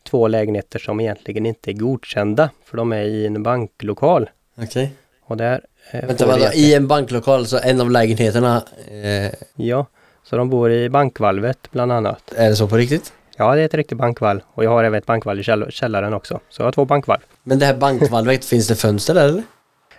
två 0.04 0.28
lägenheter 0.28 0.80
som 0.80 1.00
egentligen 1.00 1.46
inte 1.46 1.72
är 1.72 1.74
godkända 1.74 2.50
för 2.64 2.78
de 2.78 2.94
är 2.94 3.04
i 3.04 3.26
en 3.26 3.44
banklokal. 3.44 4.30
Okej. 4.58 4.94
Och 5.22 5.38
där 5.38 5.66
eh, 5.92 6.06
Vänta, 6.08 6.38
vi- 6.38 6.58
I 6.60 6.74
en 6.74 6.88
banklokal 6.88 7.48
så 7.48 7.60
en 7.64 7.82
av 7.82 7.92
lägenheterna, 7.92 8.64
eh, 9.04 9.32
Ja, 9.56 9.86
så 10.24 10.38
de 10.38 10.50
bor 10.50 10.72
i 10.72 10.90
bankvalvet 10.90 11.58
bland 11.72 11.92
annat. 11.92 12.34
är 12.38 12.50
det 12.50 12.56
så 12.56 12.68
på 12.68 12.78
riktigt? 12.78 13.14
Ja, 13.38 13.56
det 13.56 13.62
är 13.62 13.66
ett 13.66 13.74
riktigt 13.74 13.98
bankvalv 13.98 14.40
och 14.54 14.64
jag 14.64 14.70
har 14.70 14.84
även 14.84 14.98
ett 14.98 15.06
bankvalv 15.06 15.40
i 15.40 15.44
käll- 15.44 15.72
källaren 15.72 16.14
också. 16.14 16.40
Så 16.50 16.62
jag 16.62 16.68
har 16.68 16.72
två 16.72 16.86
bankvalv. 16.86 17.20
Men 17.44 17.60
det 17.60 17.66
här 17.66 17.74
bankvalvet, 17.74 18.46
finns 18.52 18.68
det 18.68 18.76
fönster 18.76 19.14
där 19.14 19.26
eller? 19.28 19.44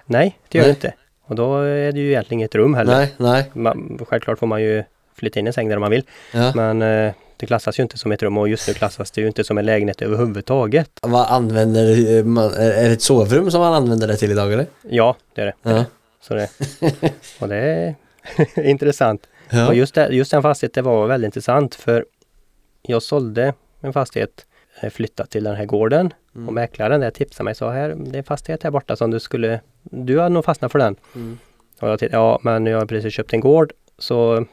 Nej, 0.06 0.38
det 0.48 0.58
gör 0.58 0.64
Nej. 0.64 0.72
det 0.80 0.86
inte. 0.86 0.94
Och 1.28 1.34
då 1.36 1.58
är 1.60 1.92
det 1.92 2.00
ju 2.00 2.08
egentligen 2.08 2.40
inget 2.40 2.54
rum 2.54 2.74
heller. 2.74 2.96
Nej, 2.96 3.14
nej. 3.16 3.50
Man, 3.52 3.98
självklart 4.08 4.38
får 4.38 4.46
man 4.46 4.62
ju 4.62 4.84
flytta 5.18 5.40
in 5.40 5.46
en 5.46 5.52
säng 5.52 5.68
där 5.68 5.78
man 5.78 5.90
vill. 5.90 6.02
Ja. 6.32 6.52
Men 6.54 6.82
eh, 6.82 7.12
det 7.36 7.46
klassas 7.46 7.78
ju 7.78 7.82
inte 7.82 7.98
som 7.98 8.12
ett 8.12 8.22
rum 8.22 8.38
och 8.38 8.48
just 8.48 8.68
nu 8.68 8.74
klassas 8.74 9.10
det 9.10 9.20
ju 9.20 9.26
inte 9.26 9.44
som 9.44 9.58
en 9.58 9.66
lägenhet 9.66 10.02
överhuvudtaget. 10.02 10.90
Vad 11.02 11.26
använder 11.26 12.22
man, 12.24 12.44
är 12.54 12.88
det 12.88 12.92
ett 12.92 13.02
sovrum 13.02 13.50
som 13.50 13.60
man 13.60 13.74
använder 13.74 14.08
det 14.08 14.16
till 14.16 14.30
idag 14.30 14.52
eller? 14.52 14.66
Ja, 14.82 15.16
det 15.34 15.40
är 15.42 15.46
det. 15.46 15.54
Ja. 15.62 15.84
Så 16.20 16.34
det 16.34 16.50
och 17.40 17.48
det 17.48 17.56
är 17.56 17.94
intressant. 18.64 19.26
Ja. 19.50 19.68
Och 19.68 19.74
just, 19.74 19.94
det, 19.94 20.08
just 20.08 20.30
den 20.30 20.42
fastigheten 20.42 20.84
var 20.84 21.06
väldigt 21.06 21.28
intressant 21.28 21.74
för 21.74 22.04
jag 22.82 23.02
sålde 23.02 23.54
en 23.80 23.92
fastighet 23.92 24.46
eh, 24.80 24.90
flyttat 24.90 25.30
till 25.30 25.44
den 25.44 25.56
här 25.56 25.64
gården 25.64 26.12
Mm. 26.36 26.48
och 26.48 26.54
mäklaren 26.54 27.00
där 27.00 27.10
tipsade 27.10 27.44
mig 27.44 27.54
så 27.54 27.68
här, 27.70 27.88
det 27.88 28.16
är 28.16 28.18
en 28.18 28.24
fastighet 28.24 28.62
här 28.62 28.70
borta 28.70 28.96
som 28.96 29.10
du 29.10 29.20
skulle, 29.20 29.60
du 29.82 30.18
hade 30.18 30.28
nog 30.28 30.44
fastnat 30.44 30.72
för 30.72 30.78
den. 30.78 30.96
Mm. 31.14 31.38
Och 31.80 31.88
jag 31.88 31.98
tittade, 31.98 32.16
ja 32.16 32.38
men 32.42 32.64
nu 32.64 32.72
har 32.72 32.80
jag 32.80 32.88
precis 32.88 33.12
köpt 33.14 33.32
en 33.32 33.40
gård 33.40 33.72
så 33.98 34.46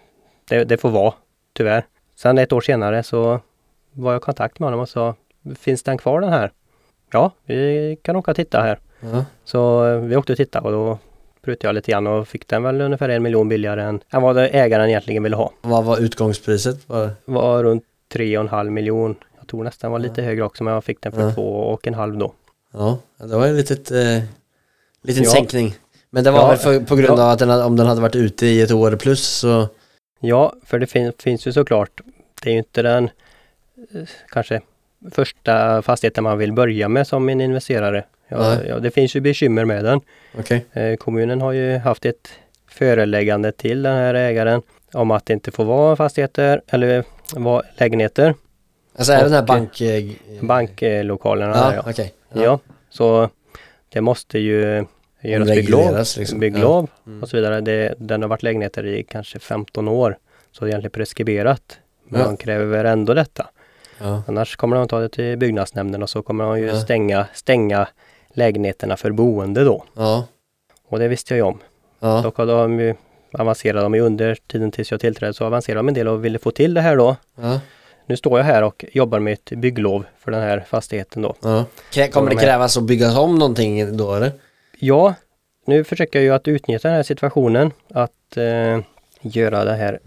det, 0.49 0.63
det 0.63 0.77
får 0.77 0.89
vara, 0.89 1.13
tyvärr. 1.53 1.85
Sen 2.23 2.37
ett 2.37 2.53
år 2.53 2.61
senare 2.61 3.03
så 3.03 3.39
var 3.93 4.11
jag 4.11 4.19
i 4.19 4.23
kontakt 4.23 4.59
med 4.59 4.67
honom 4.67 4.79
och 4.79 4.89
sa, 4.89 5.15
finns 5.59 5.83
den 5.83 5.97
kvar 5.97 6.21
den 6.21 6.29
här? 6.29 6.51
Ja, 7.11 7.31
vi 7.45 7.97
kan 8.01 8.15
åka 8.15 8.31
och 8.31 8.35
titta 8.37 8.61
här. 8.61 8.79
Ja. 8.99 9.25
Så 9.45 9.85
eh, 9.87 9.97
vi 9.99 10.15
åkte 10.15 10.31
och 10.33 10.37
tittade 10.37 10.65
och 10.67 10.71
då 10.71 10.97
prutade 11.41 11.67
jag 11.67 11.75
lite 11.75 11.91
grann 11.91 12.07
och 12.07 12.27
fick 12.27 12.47
den 12.47 12.63
väl 12.63 12.81
ungefär 12.81 13.09
en 13.09 13.23
miljon 13.23 13.49
billigare 13.49 13.83
än, 13.83 14.01
än 14.09 14.21
vad 14.21 14.37
ägaren 14.37 14.89
egentligen 14.89 15.23
ville 15.23 15.35
ha. 15.35 15.51
Vad 15.61 15.83
var 15.83 15.97
utgångspriset? 15.97 16.89
Var... 16.89 17.09
var 17.25 17.63
runt 17.63 17.83
tre 18.13 18.37
och 18.37 18.43
en 18.43 18.49
halv 18.49 18.71
miljon. 18.71 19.15
Jag 19.39 19.47
tror 19.47 19.63
nästan 19.63 19.91
var 19.91 19.99
lite 19.99 20.21
högre 20.21 20.43
också 20.43 20.63
men 20.63 20.73
jag 20.73 20.83
fick 20.83 21.01
den 21.01 21.11
för 21.11 21.21
Ja. 21.21 21.31
två 21.33 21.43
och 21.43 21.87
en 21.87 21.93
halv 21.93 22.17
då. 22.17 22.33
Ja, 22.73 22.97
det 23.17 23.35
var 23.35 23.47
en 23.47 23.55
litet, 23.57 23.91
eh, 23.91 24.23
liten 25.01 25.23
Ja. 25.23 25.29
sänkning. 25.29 25.75
Men 26.09 26.23
det 26.23 26.31
var 26.31 26.39
Ja, 26.39 26.47
väl 26.47 26.57
för, 26.57 26.79
på 26.79 26.95
grund 26.95 27.19
ja. 27.19 27.23
av 27.23 27.29
att 27.29 27.39
den, 27.39 27.49
om 27.49 27.75
den 27.75 27.87
hade 27.87 28.01
varit 28.01 28.15
ute 28.15 28.45
i 28.45 28.61
ett 28.61 28.71
år 28.71 28.95
plus 28.95 29.27
så... 29.27 29.67
Ja, 30.19 30.53
för 30.65 30.79
det 30.79 30.87
fin 30.87 31.11
finns 31.19 31.47
ju 31.47 31.51
såklart, 31.53 32.01
det 32.43 32.49
är 32.49 32.51
ju 32.51 32.57
inte 32.57 32.81
den 32.81 33.09
eh, 33.93 34.01
kanske 34.29 34.61
första 35.11 35.81
fastigheten 35.81 36.23
man 36.23 36.37
vill 36.37 36.53
börja 36.53 36.89
med 36.89 37.07
som 37.07 37.29
en 37.29 37.41
investerare. 37.41 38.03
Ja, 38.27 38.63
ja, 38.63 38.79
det 38.79 38.91
finns 38.91 39.15
ju 39.15 39.21
bekymmer 39.21 39.65
med 39.65 39.85
den. 39.85 40.01
Okej. 40.39 40.65
Eh, 40.73 40.95
kommunen 40.95 41.41
har 41.41 41.51
ju 41.51 41.77
haft 41.77 42.05
ett 42.05 42.29
föreläggande 42.67 43.51
till 43.51 43.83
den 43.83 43.95
här 43.95 44.13
ägaren 44.13 44.61
om 44.93 45.11
att 45.11 45.25
det 45.25 45.33
inte 45.33 45.51
får 45.51 45.65
vara 45.65 45.95
fastigheter 45.95 46.61
eller 46.67 47.03
vara 47.35 47.63
lägenheter, 47.77 48.33
Alltså 48.95 49.13
är 49.13 49.17
det 49.17 49.23
den 49.23 49.33
här 49.33 49.43
bank... 49.43 49.81
eh, 49.81 50.03
banklokalerna. 50.41 51.55
Ja, 51.55 51.73
ja. 51.75 51.83
okej. 51.89 52.13
Ja. 52.33 52.59
så 52.89 53.29
det 53.89 54.01
måste 54.01 54.39
ju 54.39 54.85
göras 55.21 55.47
bygglov, 55.47 55.97
liksom. 56.17 56.39
bygglov 56.39 56.89
Ja. 57.05 57.11
Mm. 57.11 57.23
och 57.23 57.29
så 57.29 57.37
vidare. 57.37 57.61
Det, 57.61 57.95
den 57.97 58.21
har 58.21 58.29
varit 58.29 58.43
lägenheter 58.43 58.85
i 58.85 59.03
kanske 59.03 59.39
15 59.39 59.87
år. 59.87 60.17
Så 60.51 60.65
det 60.65 60.69
är 60.69 60.69
egentligen 60.69 60.91
preskriberat. 60.91 61.79
Men 62.13 62.21
Ja. 62.21 62.27
de 62.27 62.37
kräver 62.37 62.85
ändå 62.85 63.13
detta. 63.13 63.49
Ja. 63.99 64.23
Annars 64.27 64.55
kommer 64.55 64.75
de 64.75 64.87
ta 64.87 64.99
det 64.99 65.09
till 65.09 65.37
byggnadsnämnden 65.37 66.03
och 66.03 66.09
så 66.09 66.21
kommer 66.21 66.43
de 66.43 66.59
ju 66.59 66.65
Ja. 66.67 66.79
stänga, 66.81 67.27
stänga 67.33 67.87
lägenheterna 68.33 68.97
för 68.97 69.11
boende 69.11 69.63
då. 69.63 69.83
Ja. 69.95 70.27
Och 70.87 70.99
det 70.99 71.07
visste 71.07 71.33
jag 71.33 71.37
ju 71.37 71.43
om. 71.43 71.59
Ja. 71.99 72.21
Dock 72.21 72.37
har 72.37 72.45
de 72.45 72.79
ju 72.79 72.95
avancerat 73.31 73.83
de 73.83 73.93
ju 73.95 74.01
under 74.01 74.37
tiden 74.47 74.71
tills 74.71 74.91
jag 74.91 74.99
tillträdde 74.99 75.33
så 75.33 75.45
avancerade 75.45 75.79
de 75.79 75.87
en 75.87 75.93
del 75.93 76.07
och 76.07 76.25
ville 76.25 76.39
få 76.39 76.51
till 76.51 76.73
det 76.73 76.81
här 76.81 76.97
då. 76.97 77.15
Ja. 77.41 77.59
Nu 78.05 78.17
står 78.17 78.39
jag 78.39 78.45
här 78.45 78.63
och 78.63 78.85
jobbar 78.91 79.19
med 79.19 79.33
ett 79.33 79.49
bygglov 79.49 80.05
för 80.19 80.31
den 80.31 80.41
här 80.41 80.63
fastigheten 80.69 81.21
då. 81.21 81.35
ja. 81.41 81.65
Kommer 82.11 82.29
det 82.29 82.35
krävas 82.35 82.77
att 82.77 82.83
bygga 82.83 83.19
om 83.19 83.35
någonting 83.39 83.97
då 83.97 84.15
eller? 84.15 84.31
Ja, 84.79 85.13
nu 85.65 85.83
försöker 85.83 86.19
jag 86.19 86.23
ju 86.23 86.33
att 86.33 86.47
utnyttja 86.47 86.87
den 86.87 86.95
här 86.95 87.03
situationen 87.03 87.71
att 87.93 88.37
eh, 88.37 88.79
göra 89.21 89.65
det 89.65 89.73
här 89.75 89.99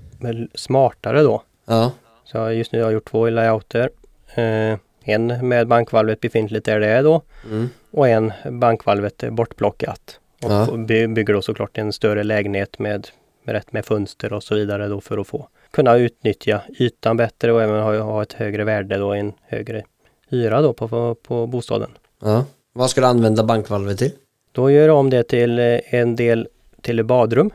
smartare 0.54 1.22
då. 1.22 1.42
Ja. 1.66 1.92
Så 2.24 2.50
just 2.50 2.72
nu 2.72 2.78
har 2.78 2.86
jag 2.86 2.92
gjort 2.92 3.10
två 3.10 3.28
layouter. 3.30 3.90
Eh, 4.34 4.78
en 5.04 5.48
med 5.48 5.68
bankvalvet 5.68 6.20
befintligt 6.20 6.64
där 6.66 6.80
det 6.80 6.86
är 6.86 7.02
då 7.02 7.22
Mm. 7.50 7.68
och 7.90 8.08
en 8.08 8.32
bankvalvet 8.50 9.24
bortplockat. 9.30 10.20
Och 10.42 10.50
Ja. 10.52 10.68
by- 10.76 11.06
bygger 11.06 11.34
då 11.34 11.42
såklart 11.42 11.78
en 11.78 11.92
större 11.92 12.22
lägenhet 12.24 12.78
med, 12.78 13.08
med 13.44 13.52
rätt 13.54 13.72
med 13.72 13.84
fönster 13.84 14.32
och 14.32 14.42
så 14.42 14.54
vidare 14.54 14.88
då 14.88 15.00
för 15.00 15.18
att 15.18 15.26
få 15.26 15.48
kunna 15.70 15.96
utnyttja 15.96 16.60
ytan 16.78 17.16
bättre 17.16 17.52
och 17.52 17.62
även 17.62 17.82
ha, 17.82 17.98
ha 17.98 18.22
ett 18.22 18.32
högre 18.32 18.64
värde 18.64 18.96
då, 18.96 19.12
en 19.12 19.32
högre 19.42 19.82
hyra 20.28 20.62
då 20.62 20.72
på, 20.72 20.88
på, 20.88 21.14
på 21.14 21.46
bostaden. 21.46 21.90
ja. 22.22 22.44
Vad 22.72 22.90
ska 22.90 23.00
du 23.00 23.06
använda 23.06 23.44
bankvalvet 23.44 23.98
till? 23.98 24.12
Då 24.52 24.70
gör 24.70 24.86
jag 24.86 24.96
om 24.96 25.10
det 25.10 25.22
till 25.22 25.58
eh, 25.58 25.78
en 25.94 26.16
del 26.16 26.48
till 26.82 27.04
badrum, 27.04 27.50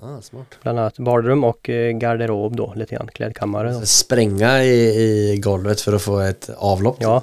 Ah, 0.00 0.20
smart. 0.20 0.46
bland 0.62 0.78
annat 0.78 0.98
badrum 0.98 1.44
och 1.44 1.68
eh, 1.70 1.92
garderob 1.92 2.56
då, 2.56 2.72
lite 2.76 2.94
grann, 2.94 3.08
klädkammare. 3.08 3.72
Då. 3.72 3.80
Spränga 3.80 4.62
i, 4.64 4.78
i 5.32 5.36
golvet 5.38 5.80
för 5.80 5.92
att 5.92 6.02
få 6.02 6.20
ett 6.20 6.50
avlopp? 6.56 6.96
Ja. 7.00 7.22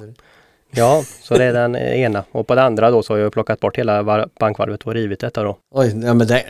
Ja, 0.70 1.02
så 1.22 1.34
det 1.38 1.44
är 1.44 1.52
den 1.52 1.76
ena. 1.76 2.24
Och 2.32 2.46
på 2.46 2.54
det 2.54 2.62
andra 2.62 2.90
då 2.90 3.02
så 3.02 3.12
har 3.12 3.18
jag 3.18 3.32
plockat 3.32 3.60
bort 3.60 3.78
hela 3.78 4.26
bankvalvet 4.40 4.82
och 4.82 4.94
rivit 4.94 5.20
detta 5.20 5.42
då. 5.42 5.58
Oj, 5.70 6.00
ja, 6.04 6.14
men 6.14 6.26
det, 6.26 6.44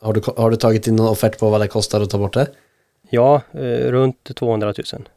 har, 0.00 0.12
du, 0.12 0.20
har 0.36 0.50
du 0.50 0.56
tagit 0.56 0.86
in 0.86 0.96
någon 0.96 1.08
offert 1.08 1.38
på 1.38 1.50
vad 1.50 1.60
det 1.60 1.68
kostar 1.68 2.00
att 2.00 2.10
ta 2.10 2.18
bort 2.18 2.34
det? 2.34 2.46
Ja, 3.10 3.42
eh, 3.52 3.60
runt 3.90 4.36
200 4.36 4.74
000. 4.92 5.08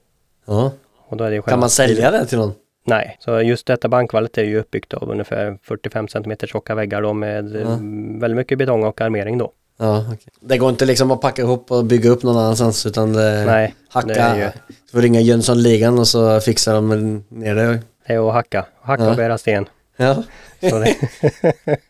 Ja. 0.45 0.71
Och 1.07 1.17
då 1.17 1.23
är 1.23 1.31
det 1.31 1.41
Kan 1.41 1.59
man 1.59 1.69
sälja 1.69 2.11
det 2.11 2.25
till 2.25 2.37
någon? 2.37 2.53
Nej, 2.85 3.17
så 3.19 3.41
just 3.41 3.65
detta 3.67 3.87
bankvalvet 3.87 4.37
är 4.37 4.43
ju 4.43 4.59
uppbyggt 4.59 4.93
av 4.93 5.09
ungefär 5.11 5.57
45 5.63 6.07
cm 6.07 6.35
tjocka 6.45 6.75
väggar 6.75 7.01
då 7.01 7.13
med 7.13 7.55
eh, 7.55 7.61
Ja. 7.61 7.77
väldigt 8.19 8.35
mycket 8.37 8.57
betong 8.57 8.83
och 8.83 9.01
armering 9.01 9.37
då. 9.37 9.51
Ja, 9.81 10.05
okej. 10.07 10.27
Det 10.41 10.57
går 10.57 10.69
inte 10.69 10.85
liksom 10.85 11.11
att 11.11 11.21
packa 11.21 11.41
ihop 11.41 11.71
och 11.71 11.85
bygga 11.85 12.09
upp 12.09 12.23
någon 12.23 12.37
annanstans 12.37 12.85
utan 12.85 13.13
det, 13.13 13.45
Nej, 13.45 13.75
hacka, 13.89 14.07
det 14.07 14.13
är 14.19 14.35
ju 14.37 14.49
du 14.67 14.91
får 14.91 15.01
ringa 15.01 15.19
Jönssonligan 15.21 15.99
och 15.99 16.07
så 16.07 16.39
fixar 16.39 16.73
de 16.73 17.23
ner 17.29 17.55
det. 17.55 18.17
att 18.19 18.33
hacka, 18.33 18.65
hacka 18.81 19.03
Ja. 19.03 19.09
och 19.09 19.15
bära 19.15 19.37
sten. 19.37 19.65
Ja. 19.97 20.23
Så 20.69 20.79
det, 20.79 20.95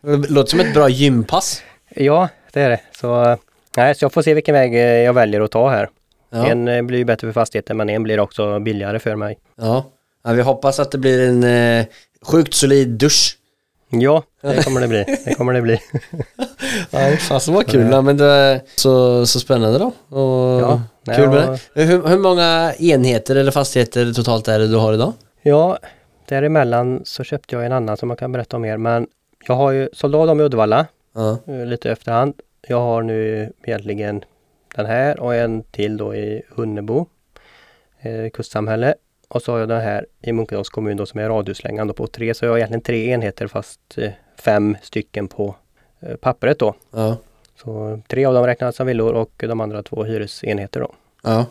Det 0.02 0.30
låter 0.30 0.50
som 0.50 0.60
ett 0.60 0.74
bra 0.74 0.88
gympass. 0.88 1.62
ja, 1.96 2.28
det 2.52 2.60
är 2.60 2.70
det. 2.70 2.80
Så, 3.00 3.36
nej, 3.76 3.94
så 3.94 4.04
jag 4.04 4.12
får 4.12 4.22
se 4.22 4.34
vilken 4.34 4.54
väg 4.54 4.74
eh, 4.74 4.80
jag 4.80 5.12
väljer 5.12 5.40
att 5.40 5.50
ta 5.50 5.70
här. 5.70 5.88
Ja. 6.30 6.46
En 6.46 6.68
eh, 6.68 6.82
blir 6.82 6.98
ju 6.98 7.04
bättre 7.04 7.26
för 7.28 7.32
fastigheten 7.32 7.76
men 7.76 7.88
en 7.88 8.02
blir 8.02 8.20
också 8.20 8.60
billigare 8.60 8.98
för 8.98 9.16
mig. 9.16 9.38
Ja. 9.60 9.84
ja, 10.24 10.32
vi 10.32 10.42
hoppas 10.42 10.80
att 10.80 10.90
det 10.90 10.98
blir 10.98 11.28
en 11.28 11.44
eh, 11.44 11.86
sjukt 12.22 12.54
solid 12.54 12.88
dusch. 12.88 13.36
Ja, 13.92 14.22
det 14.40 14.64
kommer 14.64 14.80
det 14.80 14.88
bli. 14.88 15.04
Det 15.24 15.34
kommer 15.34 15.52
det 15.52 15.62
bli. 15.62 15.78
Ja, 16.90 17.16
fasen 17.16 17.54
vad 17.54 17.66
kul. 17.66 17.88
Ja, 17.90 18.02
men 18.02 18.16
det 18.16 18.24
är 18.24 18.60
så, 18.76 19.26
så 19.26 19.40
spännande 19.40 19.78
då. 19.78 20.16
Och 20.16 20.60
Ja, 20.62 20.82
nej, 21.06 21.16
kul 21.16 21.28
med 21.30 21.58
det. 21.74 21.82
Hur, 21.84 22.06
hur 22.08 22.18
många 22.18 22.74
enheter 22.78 23.36
eller 23.36 23.50
fastigheter 23.50 24.12
totalt 24.12 24.48
är 24.48 24.58
det 24.58 24.68
du 24.68 24.76
har 24.76 24.92
idag? 24.94 25.12
Ja, 25.42 25.78
däremellan 26.28 27.00
så 27.04 27.24
köpte 27.24 27.54
jag 27.54 27.66
en 27.66 27.72
annan 27.72 27.96
som 27.96 28.10
jag 28.10 28.18
kan 28.18 28.32
berätta 28.32 28.56
om 28.56 28.62
mer. 28.62 28.76
Men 28.76 29.06
jag 29.46 29.54
har 29.54 29.70
ju 29.70 29.88
sålt 29.92 30.14
av 30.14 30.26
dem 30.26 30.40
i 30.40 30.42
Uddevalla 30.44 30.86
Ja, 31.14 31.38
eh, 31.46 31.66
lite 31.66 31.90
efterhand. 31.90 32.34
Jag 32.68 32.80
har 32.80 33.02
nu 33.02 33.52
egentligen 33.62 34.24
den 34.76 34.86
här 34.86 35.20
och 35.20 35.34
en 35.34 35.62
till 35.62 35.96
då 35.96 36.14
i 36.14 36.42
Hunnebo, 36.50 37.06
eh, 38.00 38.30
kustsamhälle. 38.30 38.94
Och 39.32 39.42
så 39.42 39.52
har 39.52 39.58
jag 39.58 39.68
den 39.68 39.80
här 39.80 40.06
i 40.22 40.32
Munkedals 40.32 40.68
kommun 40.68 40.96
då 40.96 41.06
som 41.06 41.20
är 41.20 41.28
radhuslängan 41.28 41.94
på 41.94 42.06
tre. 42.06 42.34
Så 42.34 42.44
jag 42.44 42.50
har 42.50 42.56
egentligen 42.56 42.80
tre 42.82 43.08
enheter 43.08 43.46
fast 43.46 43.80
eh, 43.96 44.10
fem 44.38 44.76
stycken 44.82 45.28
på 45.28 45.54
eh, 46.00 46.16
pappret 46.16 46.58
då. 46.58 46.74
ja, 46.90 47.16
Så 47.62 48.00
tre 48.08 48.24
av 48.24 48.34
dem 48.34 48.46
räknas 48.46 48.76
som 48.76 48.86
villor 48.86 49.12
och 49.12 49.32
de 49.36 49.60
andra 49.60 49.82
två 49.82 50.04
hyresenheter 50.04 50.80
då. 50.80 50.92
ja. 51.22 51.46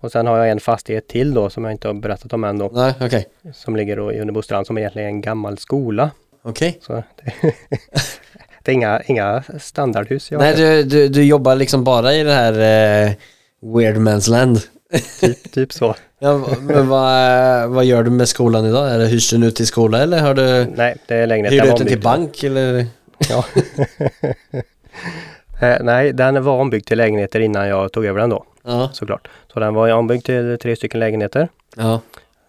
Och 0.00 0.12
sen 0.12 0.26
har 0.26 0.38
jag 0.38 0.50
en 0.50 0.60
fastighet 0.60 1.08
till 1.08 1.34
då 1.34 1.50
som 1.50 1.64
jag 1.64 1.72
inte 1.72 1.88
har 1.88 1.94
berättat 1.94 2.32
om 2.32 2.44
än 2.44 2.58
då. 2.58 2.70
Nej, 2.72 2.94
okej. 3.00 3.26
Som 3.54 3.76
ligger 3.76 3.96
då 3.96 4.12
i 4.12 4.18
Hunnebostrand 4.18 4.66
som 4.66 4.78
egentligen 4.78 5.08
är 5.08 5.12
en 5.12 5.20
gammal 5.20 5.58
skola. 5.58 6.10
Okej. 6.42 6.78
Så 6.82 6.92
det, 6.92 7.02
det 8.62 8.70
är 8.70 8.74
inga, 8.74 9.02
inga 9.06 9.42
standardhus 9.60 10.30
jag 10.30 10.38
Nej, 10.38 10.56
du, 10.56 10.82
du, 10.82 11.08
du 11.08 11.24
jobbar 11.24 11.54
liksom 11.54 11.84
bara 11.84 12.14
i 12.14 12.22
det 12.22 12.32
här 12.32 12.52
eh, 12.52 13.12
weird 13.60 13.96
man's 13.96 14.30
land. 14.30 14.58
Typ, 15.20 15.52
typ 15.52 15.72
så. 15.72 15.94
Ja, 16.18 16.40
men 16.60 16.88
vad, 16.88 17.70
vad 17.70 17.84
gör 17.84 18.02
du 18.02 18.10
med 18.10 18.28
skolan 18.28 18.66
idag? 18.66 18.90
Är 18.90 18.98
det 18.98 19.06
hyrs 19.06 19.30
den 19.30 19.42
ut 19.42 19.56
till 19.56 19.66
skola 19.66 19.98
eller 20.02 20.18
har 20.20 20.34
du 20.34 20.66
Nej, 20.76 20.96
det 21.06 21.14
är 21.14 21.26
lägenheten 21.26 21.58
ut 21.58 21.64
den 21.64 21.76
till 21.76 21.86
ombyggd. 21.86 22.02
bank 22.04 22.42
eller? 22.44 22.86
Ja. 23.30 23.44
Eh, 25.60 25.76
Nej, 25.80 26.12
den 26.12 26.44
var 26.44 26.52
ombyggd 26.60 26.86
till 26.86 26.98
lägenheter 26.98 27.40
innan 27.40 27.68
jag 27.68 27.92
tog 27.92 28.04
över 28.06 28.20
den 28.20 28.30
då, 28.30 28.44
Ja, 28.64 28.90
såklart. 28.92 29.28
Så 29.52 29.60
den 29.60 29.74
var 29.74 29.92
ombyggd 29.92 30.24
till 30.24 30.58
tre 30.62 30.76
stycken 30.76 31.00
lägenheter. 31.00 31.48
ja, 31.76 32.00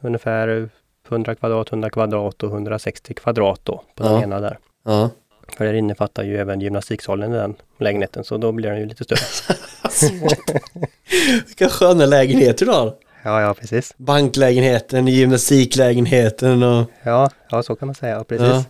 Ungefär 0.02 0.70
100 1.10 1.36
kvadrat, 1.36 1.70
100 1.72 1.90
kvadrat 1.90 2.44
och 2.44 2.50
160 2.52 3.14
kvadrat 3.14 3.60
då 3.64 3.84
på 3.96 4.04
Ja. 4.06 4.10
den 4.10 4.24
ena 4.24 4.40
där. 4.40 4.58
ja. 4.86 5.10
För 5.58 5.66
det 5.66 5.78
innefattar 5.78 6.24
ju 6.24 6.38
även 6.38 6.62
gymnastiksalen 6.62 7.34
i 7.34 7.36
den 7.38 7.56
lägenheten 7.80 8.24
så 8.24 8.38
då 8.38 8.52
blir 8.52 8.70
den 8.70 8.80
ju 8.80 8.86
lite 8.86 9.04
större. 9.04 9.20
Vilka 11.46 11.70
sköna 11.70 12.06
lägenheter 12.06 12.66
du 12.66 12.72
har. 12.72 12.94
Ja, 13.24 13.42
ja 13.42 13.54
precis. 13.54 13.94
Banklägenheten, 13.98 15.08
gymnastiklägenheten 15.08 16.64
och 16.64 16.90
Ja, 17.04 17.30
ja 17.52 17.64
så 17.64 17.76
kan 17.76 17.88
man 17.88 17.96
säga, 17.96 18.24
precis. 18.24 18.48
ja. 18.48 18.64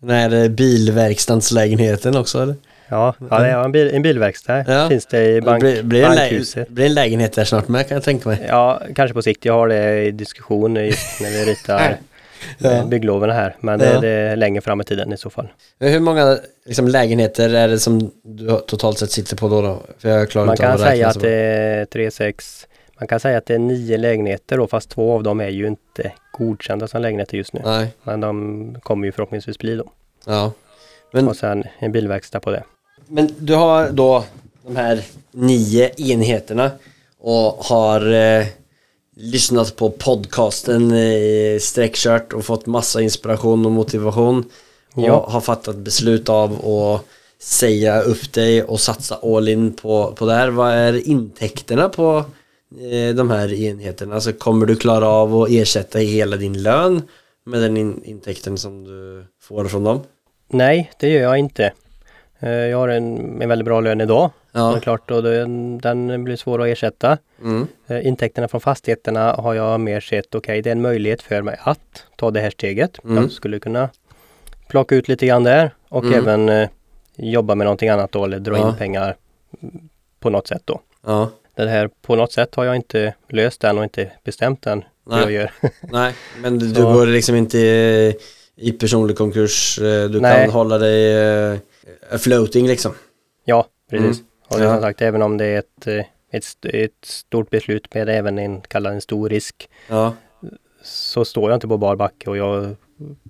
Den 0.00 0.10
här 0.10 0.48
bilverkstadslägenheten 0.48 2.16
också 2.16 2.42
eller? 2.42 2.54
Ja, 2.88 3.14
ja 3.30 3.38
det 3.38 3.46
är 3.46 3.64
en, 3.64 3.72
bil, 3.72 3.90
en 3.94 4.02
bilverkstad 4.02 4.64
Ja. 4.68 4.88
finns 4.88 5.06
det 5.06 5.26
i 5.36 5.40
bank, 5.40 5.60
blir, 5.60 5.82
blir, 5.82 6.02
bankhuset. 6.02 6.68
blir 6.68 6.86
en 6.86 6.94
lägenhet 6.94 7.32
där 7.32 7.44
snart 7.44 7.68
med 7.68 7.88
kan 7.88 7.94
jag 7.94 8.04
tänka 8.04 8.28
mig. 8.28 8.44
Ja, 8.48 8.82
kanske 8.94 9.14
på 9.14 9.22
sikt. 9.22 9.44
Jag 9.44 9.52
har 9.54 9.68
det 9.68 10.02
i 10.04 10.10
diskussion 10.10 10.76
just 10.76 11.20
när 11.20 11.30
vi 11.30 11.44
ritar 11.44 11.96
Ja. 12.58 12.70
eh, 12.70 12.86
byggloven 12.86 13.30
här. 13.30 13.56
Men 13.60 13.78
det, 13.78 13.92
Ja. 13.92 14.00
det 14.00 14.08
är 14.08 14.36
längre 14.36 14.60
fram 14.60 14.80
i 14.80 14.84
tiden 14.84 15.12
i 15.12 15.16
så 15.16 15.30
fall. 15.30 15.48
Hur 15.80 16.00
många 16.00 16.38
liksom, 16.66 16.88
lägenheter 16.88 17.54
är 17.54 17.68
det 17.68 17.78
som 17.78 18.10
du 18.24 18.60
totalt 18.66 18.98
sett 18.98 19.10
sitter 19.10 19.36
på 19.36 19.48
då? 19.48 19.62
då? 19.62 19.78
För 19.98 20.08
jag 20.08 20.30
klarar 20.30 20.46
Man 20.46 20.52
inte 20.52 20.62
kan 20.62 20.78
säga 20.78 21.08
att 21.08 21.20
det 21.20 21.30
är 21.32 21.84
3, 21.84 22.10
6, 22.10 22.66
man 23.00 23.06
kan 23.08 23.20
säga 23.20 23.38
att 23.38 23.46
det 23.46 23.54
är 23.54 23.58
nio 23.58 23.96
lägenheter 23.96 24.56
då, 24.58 24.66
fast 24.66 24.88
två 24.90 25.12
av 25.14 25.22
dem 25.22 25.40
är 25.40 25.48
ju 25.48 25.66
inte 25.66 26.12
godkända 26.32 26.88
som 26.88 27.02
lägenheter 27.02 27.36
just 27.36 27.52
nu. 27.52 27.60
Nej, 27.64 27.88
Men 28.02 28.20
de 28.20 28.76
kommer 28.82 29.06
ju 29.06 29.12
förhoppningsvis 29.12 29.58
bli 29.58 29.74
då. 29.76 29.84
ja. 30.26 30.52
Men, 31.14 31.28
Och 31.28 31.36
sen 31.36 31.64
en 31.78 31.92
bilverkstad 31.92 32.40
på 32.40 32.50
det. 32.50 32.62
men 33.08 33.28
du 33.38 33.54
har 33.54 33.90
då 33.90 34.24
de 34.66 34.76
här 34.76 35.04
nio 35.30 35.90
enheterna 36.12 36.70
och 37.18 37.52
har 37.64 38.12
eh, 38.12 38.46
lyssnat 39.16 39.76
på 39.76 39.90
podcasten 39.90 40.92
i 40.92 41.58
sträckkört 41.60 42.32
och 42.32 42.44
fått 42.44 42.66
massa 42.66 43.00
inspiration 43.02 43.66
och 43.66 43.72
motivation. 43.72 44.44
Ja. 44.94 45.26
har 45.28 45.40
fattat 45.40 45.76
beslut 45.76 46.28
av 46.28 46.68
att 46.68 47.04
säga 47.38 48.00
upp 48.00 48.32
dig 48.32 48.62
och 48.62 48.80
satsa 48.80 49.18
all 49.22 49.48
in 49.48 49.72
på, 49.72 50.12
på 50.12 50.26
det 50.26 50.34
här. 50.34 50.48
Vad 50.48 50.72
är 50.72 51.08
intäkterna 51.08 51.88
på 51.88 52.24
eh, 52.80 53.14
de 53.14 53.30
här 53.30 53.52
enheterna? 53.52 54.14
Alltså 54.14 54.32
kommer 54.32 54.66
du 54.66 54.76
klara 54.76 55.08
av 55.08 55.36
att 55.42 55.50
ersätta 55.50 55.98
hela 55.98 56.36
din 56.36 56.62
lön 56.62 57.02
med 57.44 57.62
den 57.62 57.76
in, 57.76 58.02
intäkten 58.04 58.58
som 58.58 58.84
du 58.84 59.26
får 59.42 59.64
från 59.64 59.84
dem? 59.84 60.00
Nej, 60.48 60.90
det 61.00 61.08
gör 61.08 61.22
jag 61.22 61.38
inte. 61.38 61.72
Eh, 62.40 62.50
Jag 62.50 62.78
har 62.78 62.88
en, 62.88 63.42
en 63.42 63.48
väldigt 63.48 63.66
bra 63.66 63.80
lön 63.80 64.00
idag. 64.00 64.30
Ja. 64.52 64.72
Det 64.74 64.80
klart, 64.80 65.10
och 65.10 65.22
den, 65.22 65.78
den 65.78 66.24
blir 66.24 66.36
svår 66.36 66.62
att 66.62 66.68
ersätta. 66.68 67.18
Mm. 67.42 67.66
Eh, 67.86 68.06
Intäkterna 68.06 68.48
från 68.48 68.60
fastigheterna 68.60 69.32
har 69.32 69.54
jag 69.54 69.80
mer 69.80 70.00
sett, 70.00 70.34
okej 70.34 70.62
det 70.62 70.70
är 70.70 70.72
en 70.72 70.82
möjlighet 70.82 71.22
för 71.22 71.42
mig 71.42 71.56
att 71.62 72.04
ta 72.16 72.30
det 72.30 72.40
här 72.40 72.50
steget. 72.50 73.04
Mm. 73.04 73.16
Jag 73.16 73.32
skulle 73.32 73.58
kunna 73.60 73.88
plocka 74.68 74.94
ut 74.94 75.08
lite 75.08 75.26
grann 75.26 75.44
där 75.44 75.74
och 75.88 76.04
Mm. 76.04 76.18
även 76.18 76.48
eh, 76.48 76.68
jobba 77.16 77.54
med 77.54 77.64
någonting 77.64 77.88
annat 77.88 78.12
då 78.12 78.24
eller 78.24 78.38
dra 78.38 78.56
Ja. 78.56 78.68
in 78.68 78.74
pengar 78.76 79.16
på 80.20 80.30
något 80.30 80.46
sätt 80.48 80.62
då. 80.64 80.80
Ja. 81.06 81.30
Det 81.56 81.68
här 81.68 81.90
på 82.02 82.16
något 82.16 82.32
sätt 82.32 82.54
har 82.54 82.64
jag 82.64 82.76
inte 82.76 83.14
löst 83.28 83.60
den 83.60 83.78
och 83.78 83.84
inte 83.84 84.10
bestämt 84.24 84.66
hur 84.66 84.74
Nej. 85.06 85.20
jag 85.20 85.32
gör. 85.32 85.50
Nej, 85.92 86.14
men 86.42 86.58
du, 86.58 86.66
du 86.72 86.82
går 86.82 87.06
liksom 87.06 87.36
inte 87.36 87.58
i, 87.58 88.14
i 88.56 88.72
personlig 88.72 89.16
konkurs. 89.18 89.78
eh, 89.78 90.08
Du 90.10 90.20
Nej. 90.20 90.44
kan 90.44 90.50
hålla 90.54 90.78
dig 90.78 91.16
eh, 91.52 91.58
floating 92.18 92.66
liksom. 92.66 92.92
ja, 93.44 93.66
precis. 93.90 94.04
Mm. 94.20 94.26
Och 94.52 94.58
det 94.58 94.64
Ja. 94.64 94.72
som 94.74 94.82
sagt, 94.82 95.02
även 95.02 95.22
om 95.22 95.36
det 95.38 95.44
är 95.46 95.58
ett, 95.58 95.86
eh, 95.86 96.04
ett, 96.32 96.44
ett 96.64 97.04
stort 97.04 97.50
beslut 97.50 97.94
med 97.94 98.08
även 98.08 98.38
en, 98.38 98.60
kallad 98.60 98.92
en 98.92 99.00
stor 99.00 99.28
risk, 99.28 99.68
Ja. 99.88 100.12
så 100.84 101.24
står 101.24 101.50
jag 101.50 101.56
inte 101.56 101.68
på 101.68 101.78
bar 101.78 101.96
backe 101.96 102.30
och 102.30 102.36
jag 102.36 102.76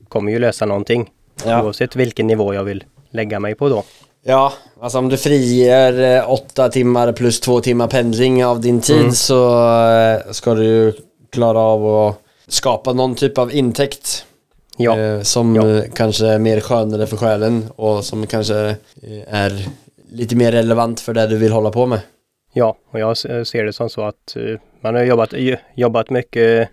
kommer 0.09 0.33
ju 0.33 0.39
lösa 0.39 0.67
någonting. 0.67 1.11
Ja. 1.45 1.63
Oavsett 1.65 1.97
vilken 1.97 2.27
nivå 2.27 2.55
jag 2.55 2.65
vill 2.65 2.85
lägga 3.11 3.41
mig 3.41 3.55
på 3.55 3.69
då. 3.69 3.85
Ja, 4.25 4.53
alltså 4.81 4.99
om 4.99 5.09
du 5.09 5.17
friger 5.17 6.17
eh, 6.19 6.31
åtta 6.31 6.69
timmar 6.69 7.13
plus 7.13 7.41
två 7.41 7.61
timmar 7.61 7.87
pendling 7.89 8.45
av 8.45 8.61
din 8.61 8.81
tid 8.81 9.01
Mm. 9.01 9.13
så 9.13 9.69
eh, 9.91 10.33
ska 10.33 10.55
du 10.55 10.65
ju 10.65 10.93
klara 11.31 11.59
av 11.59 11.87
att 12.09 12.19
skapa 12.47 12.93
någon 12.93 13.15
typ 13.15 13.39
av 13.39 13.53
intäkt. 13.55 14.27
Ja, 14.77 15.25
Som 15.25 15.57
Ja. 15.57 15.83
kanske 15.95 16.27
är 16.27 16.39
mer 16.39 16.61
skönare 16.61 17.07
för 17.07 17.17
själen 17.17 17.69
och 17.77 18.05
som 18.05 18.27
kanske 18.27 18.77
är 19.29 19.67
lite 20.13 20.37
mer 20.37 20.53
relevant 20.53 21.01
för 21.01 21.15
det 21.15 21.27
du 21.27 21.37
vill 21.37 21.53
hålla 21.53 21.71
på 21.71 21.87
med. 21.87 22.01
ja, 22.53 22.77
och 22.91 23.01
jag 23.01 23.17
ser 23.17 23.65
det 23.65 23.73
som 23.73 23.89
så 23.91 24.03
att 24.05 24.37
eh, 24.37 24.59
man 24.81 24.95
har 24.95 25.03
jobbat, 25.03 25.33
j- 25.33 25.59
jobbat 25.75 26.11
mycket 26.11 26.69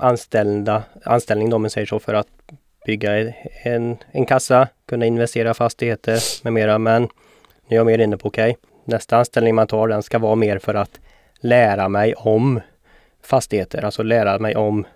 anställda, 0.00 0.82
anställning 1.04 1.54
om 1.54 1.62
man 1.62 1.70
säger 1.70 1.86
så, 1.86 1.98
för 1.98 2.14
att 2.14 2.26
bygga 2.86 3.32
en, 3.62 3.96
en 4.12 4.26
kassa, 4.26 4.68
kunna 4.88 5.06
investera 5.06 5.54
fastigheter 5.54 6.18
med 6.44 6.52
mera. 6.52 6.78
Men 6.78 7.02
nu 7.02 7.08
är 7.68 7.74
jag 7.76 7.86
mer 7.86 7.98
inne 7.98 8.16
på, 8.16 8.28
okej, 8.28 8.56
nästa 8.84 9.16
anställning 9.16 9.54
man 9.54 9.66
tar, 9.66 9.88
den 9.88 10.02
ska 10.02 10.18
vara 10.18 10.34
mer 10.34 10.58
för 10.58 10.74
att 10.74 11.00
lära 11.40 11.88
mig 11.88 12.14
om 12.14 12.60
fastigheter, 13.22 13.84
alltså 13.84 14.02
lära 14.02 14.38
mig 14.38 14.56
om 14.56 14.86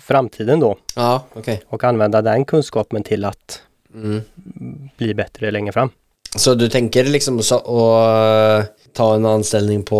framtiden 0.00 0.60
då 0.60 0.76
Ja, 0.96 1.24
okej. 1.34 1.62
och 1.66 1.84
använda 1.84 2.22
den 2.22 2.44
kunskapen 2.44 3.02
till 3.02 3.24
att 3.24 3.62
Mm. 3.94 4.20
bli 4.96 5.14
bättre 5.14 5.50
längre 5.50 5.72
fram. 5.72 5.90
Så 6.36 6.54
du 6.54 6.68
tänker 6.68 7.04
liksom 7.04 7.42
så, 7.42 7.54
att 7.56 8.64
eh, 8.64 8.70
ta 8.92 9.14
en 9.14 9.26
anställning 9.26 9.82
på 9.82 9.96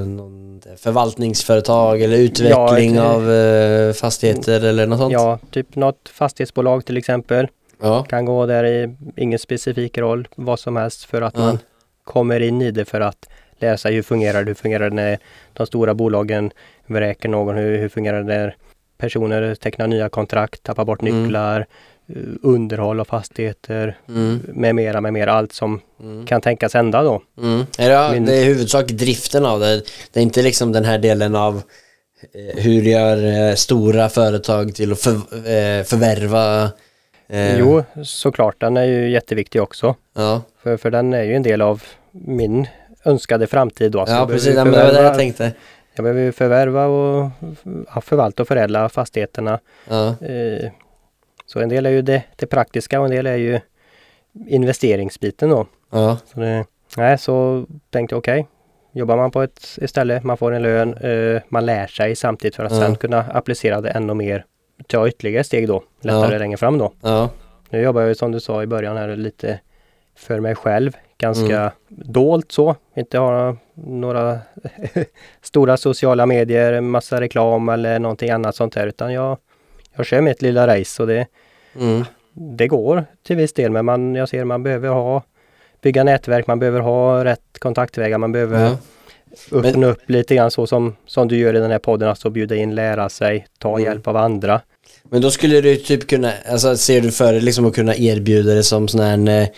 eh, 0.00 0.06
någon 0.06 0.62
förvaltningsföretag 0.76 2.02
eller 2.02 2.16
utveckling 2.16 2.94
Ja, 2.94 3.02
ett- 3.02 3.14
av 3.16 3.30
eh, 3.32 3.92
fastigheter 3.92 4.64
eller 4.64 4.86
något 4.86 4.98
sånt? 4.98 5.12
Ja, 5.12 5.38
typ 5.50 5.76
något 5.76 6.08
fastighetsbolag 6.12 6.84
till 6.84 6.96
exempel. 6.96 7.48
Ja. 7.82 8.02
Kan 8.04 8.24
gå 8.24 8.46
där 8.46 8.64
i 8.64 8.94
ingen 9.16 9.38
specifik 9.38 9.98
roll, 9.98 10.28
vad 10.34 10.60
som 10.60 10.76
helst 10.76 11.04
för 11.04 11.22
att 11.22 11.34
Ja. 11.36 11.40
man 11.40 11.58
kommer 12.04 12.40
in 12.40 12.62
i 12.62 12.70
det 12.70 12.84
för 12.84 13.00
att 13.00 13.28
sig 13.78 13.94
hur 13.94 14.02
fungerar 14.02 14.44
det, 14.44 14.50
hur 14.50 14.54
fungerar 14.54 14.90
det 14.90 14.96
när 14.96 15.18
de 15.52 15.66
stora 15.66 15.94
bolagen 15.94 16.50
vräker 16.86 17.28
någon, 17.28 17.56
hur, 17.56 17.78
hur 17.78 17.88
fungerar 17.88 18.18
det 18.18 18.24
när 18.24 18.56
personer 18.98 19.54
tecknar 19.54 19.86
nya 19.86 20.08
kontrakt, 20.08 20.62
tappar 20.62 20.84
bort 20.84 21.02
Mm. 21.02 21.22
nycklar, 21.22 21.60
eh, 21.60 21.66
underhåll 22.42 23.00
av 23.00 23.04
fastigheter 23.04 23.98
Mm. 24.08 24.40
med 24.48 24.74
mera, 24.74 25.00
med 25.00 25.12
mera, 25.12 25.32
allt 25.32 25.52
som 25.52 25.80
Mm. 26.02 26.26
kan 26.26 26.40
tänkas 26.40 26.74
hända 26.74 27.02
då. 27.02 27.22
Mm. 27.42 27.66
Ja, 27.78 28.12
det 28.20 28.32
är 28.36 28.42
i 28.42 28.44
huvudsak 28.44 28.86
driften 28.88 29.46
av 29.46 29.60
det. 29.60 29.82
Det 30.12 30.20
är 30.20 30.24
inte 30.24 30.42
liksom 30.42 30.72
den 30.72 30.84
här 30.84 30.98
delen 30.98 31.34
av 31.34 31.62
eh, 32.34 32.62
hur 32.62 32.82
gör 32.82 33.48
eh, 33.48 33.54
stora 33.54 34.08
företag 34.08 34.74
till 34.74 34.92
att 34.92 35.00
för, 35.00 35.10
eh, 35.12 35.84
förvärva 35.84 36.70
eh, 37.28 37.58
Jo, 37.58 37.84
såklart, 38.04 38.60
den 38.60 38.76
är 38.76 38.84
ju 38.84 39.10
jätteviktig 39.10 39.62
också. 39.62 39.94
Ja, 40.16 40.42
För, 40.62 40.76
för 40.76 40.90
den 40.90 41.12
är 41.12 41.22
ju 41.22 41.34
en 41.34 41.42
del 41.42 41.62
av 41.62 41.82
min 42.12 42.66
önskade 43.04 43.46
framtid 43.46 43.92
då. 43.92 44.06
Så 44.06 44.12
ja 44.12 44.26
precis, 44.26 44.54
behöver 44.54 44.60
ja, 44.60 44.64
men 44.64 44.72
det 44.72 44.94
var 44.94 45.02
det 45.02 45.08
jag 45.08 45.18
tänkte 45.18 45.52
Jag 45.94 46.02
behöver 46.04 46.22
ju 46.22 46.32
förvärva 46.32 46.86
och 46.86 47.30
förvalta 48.04 48.42
och 48.42 48.48
förädla 48.48 48.88
fastigheterna. 48.88 49.58
Ja, 49.88 50.06
Eh, 50.08 50.70
Så 51.52 51.60
en 51.60 51.68
del 51.68 51.86
är 51.86 51.90
ju 51.90 52.02
det, 52.02 52.22
det 52.36 52.46
praktiska 52.46 52.98
och 53.00 53.04
en 53.06 53.10
del 53.12 53.26
är 53.26 53.36
ju 53.36 53.60
investeringsbiten 54.46 55.50
då. 55.50 55.66
ja, 55.90 56.18
Så, 56.26 56.40
det, 56.40 56.64
nej, 56.96 57.18
så 57.18 57.66
tänkte 57.90 58.14
jag 58.14 58.18
okej, 58.18 58.46
jobbar 58.92 59.16
man 59.16 59.30
på 59.30 59.42
ett 59.42 59.78
ställe, 59.86 60.20
man 60.24 60.36
får 60.36 60.52
en 60.52 60.62
lön, 60.62 60.94
eh, 60.94 61.42
man 61.48 61.66
lär 61.66 61.86
sig 61.86 62.16
samtidigt 62.16 62.56
för 62.56 62.64
att 62.64 62.72
Ja. 62.72 62.78
sen 62.80 62.96
kunna 62.96 63.20
applicera 63.22 63.80
det 63.80 63.90
ännu 63.90 64.14
mer, 64.14 64.44
ta 64.86 65.08
ytterligare 65.08 65.44
steg 65.44 65.68
då, 65.68 65.82
lättare 66.00 66.32
Ja. 66.32 66.38
längre 66.38 66.56
fram 66.56 66.78
då. 66.78 66.92
ja, 67.00 67.30
Nu 67.70 67.80
jobbar 67.82 68.00
jag 68.00 68.08
ju 68.08 68.14
som 68.14 68.32
du 68.32 68.40
sa 68.40 68.62
i 68.62 68.66
början 68.66 68.96
här 68.96 69.16
lite 69.16 69.60
för 70.16 70.40
mig 70.40 70.54
själv, 70.54 70.96
ganska 71.18 71.58
Mm. 71.60 71.72
dolt 71.88 72.52
så, 72.52 72.76
inte 72.96 73.18
ha 73.18 73.56
några 73.74 74.38
stora 75.42 75.76
sociala 75.76 76.26
medier, 76.26 76.80
massa 76.80 77.20
reklam 77.20 77.68
eller 77.68 77.98
någonting 77.98 78.30
annat 78.30 78.56
sånt 78.56 78.74
här 78.74 78.86
utan 78.86 79.12
jag, 79.12 79.38
jag 79.96 80.06
kör 80.06 80.20
mitt 80.20 80.42
lilla 80.42 80.66
race 80.66 81.02
och 81.02 81.08
det, 81.08 81.26
mm, 81.80 82.04
det 82.32 82.68
går 82.68 83.04
till 83.22 83.36
viss 83.36 83.52
del 83.52 83.70
men 83.70 83.84
man, 83.84 84.14
jag 84.14 84.28
ser 84.28 84.44
man 84.44 84.62
behöver 84.62 84.88
ha 84.88 85.22
bygga 85.82 86.04
nätverk, 86.04 86.46
man 86.46 86.58
behöver 86.58 86.80
ha 86.80 87.24
rätt 87.24 87.58
kontaktvägar, 87.58 88.18
man 88.18 88.32
behöver 88.32 88.64
ja. 88.64 88.78
öppna 89.52 89.86
upp 89.86 90.10
lite 90.10 90.34
grann 90.34 90.50
så 90.50 90.66
som, 90.66 90.96
som 91.06 91.28
du 91.28 91.36
gör 91.36 91.56
i 91.56 91.58
den 91.58 91.70
här 91.70 91.78
podden, 91.78 92.08
alltså 92.08 92.30
bjuda 92.30 92.56
in, 92.56 92.74
lära 92.74 93.08
sig, 93.08 93.46
ta 93.58 93.68
Mm. 93.70 93.84
hjälp 93.84 94.08
av 94.08 94.16
andra. 94.16 94.60
Men 95.02 95.22
då 95.22 95.30
skulle 95.30 95.60
du 95.60 95.76
typ 95.76 96.08
kunna, 96.08 96.32
alltså 96.50 96.76
ser 96.76 97.00
du 97.00 97.10
för 97.12 97.32
dig 97.32 97.40
liksom 97.40 97.66
att 97.66 97.74
kunna 97.74 97.96
erbjuda 97.96 98.54
det 98.54 98.62
som 98.62 98.88
sån 98.88 99.00
här 99.00 99.48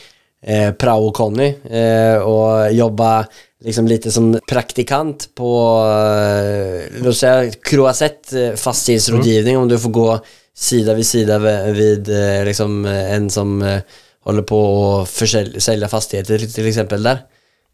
eh, 0.42 0.72
prao-Conny 0.72 1.54
eh, 1.70 2.22
och 2.22 2.72
jobba 2.72 3.26
liksom 3.60 3.86
lite 3.86 4.10
som 4.10 4.40
praktikant 4.48 5.28
på, 5.34 5.78
eh, 5.86 7.02
låt 7.04 7.16
säga 7.16 7.52
Croisette 7.62 8.40
eh, 8.40 8.54
fastighetsrådgivning 8.54 9.58
om 9.58 9.68
du 9.68 9.78
får 9.78 9.90
gå 9.90 10.20
sida 10.54 10.94
vid 10.94 11.06
sida 11.06 11.38
vid, 11.38 11.74
vid 11.74 12.08
eh, 12.08 12.44
liksom 12.44 12.84
eh, 12.84 13.14
en 13.14 13.30
som 13.30 13.62
eh, 13.62 13.80
håller 14.24 14.42
på 14.42 14.90
att 15.02 15.08
försälja 15.08 15.60
sälja 15.60 15.88
fastigheter 15.88 16.38
till 16.38 16.68
exempel 16.68 17.02
där. 17.02 17.18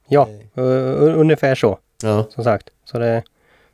Ja, 0.08 0.28
uh, 0.58 1.18
ungefär 1.20 1.54
så. 1.54 1.78
Ja, 2.02 2.26
som 2.34 2.44
sagt. 2.44 2.68
Så 2.84 2.98
det, 2.98 3.22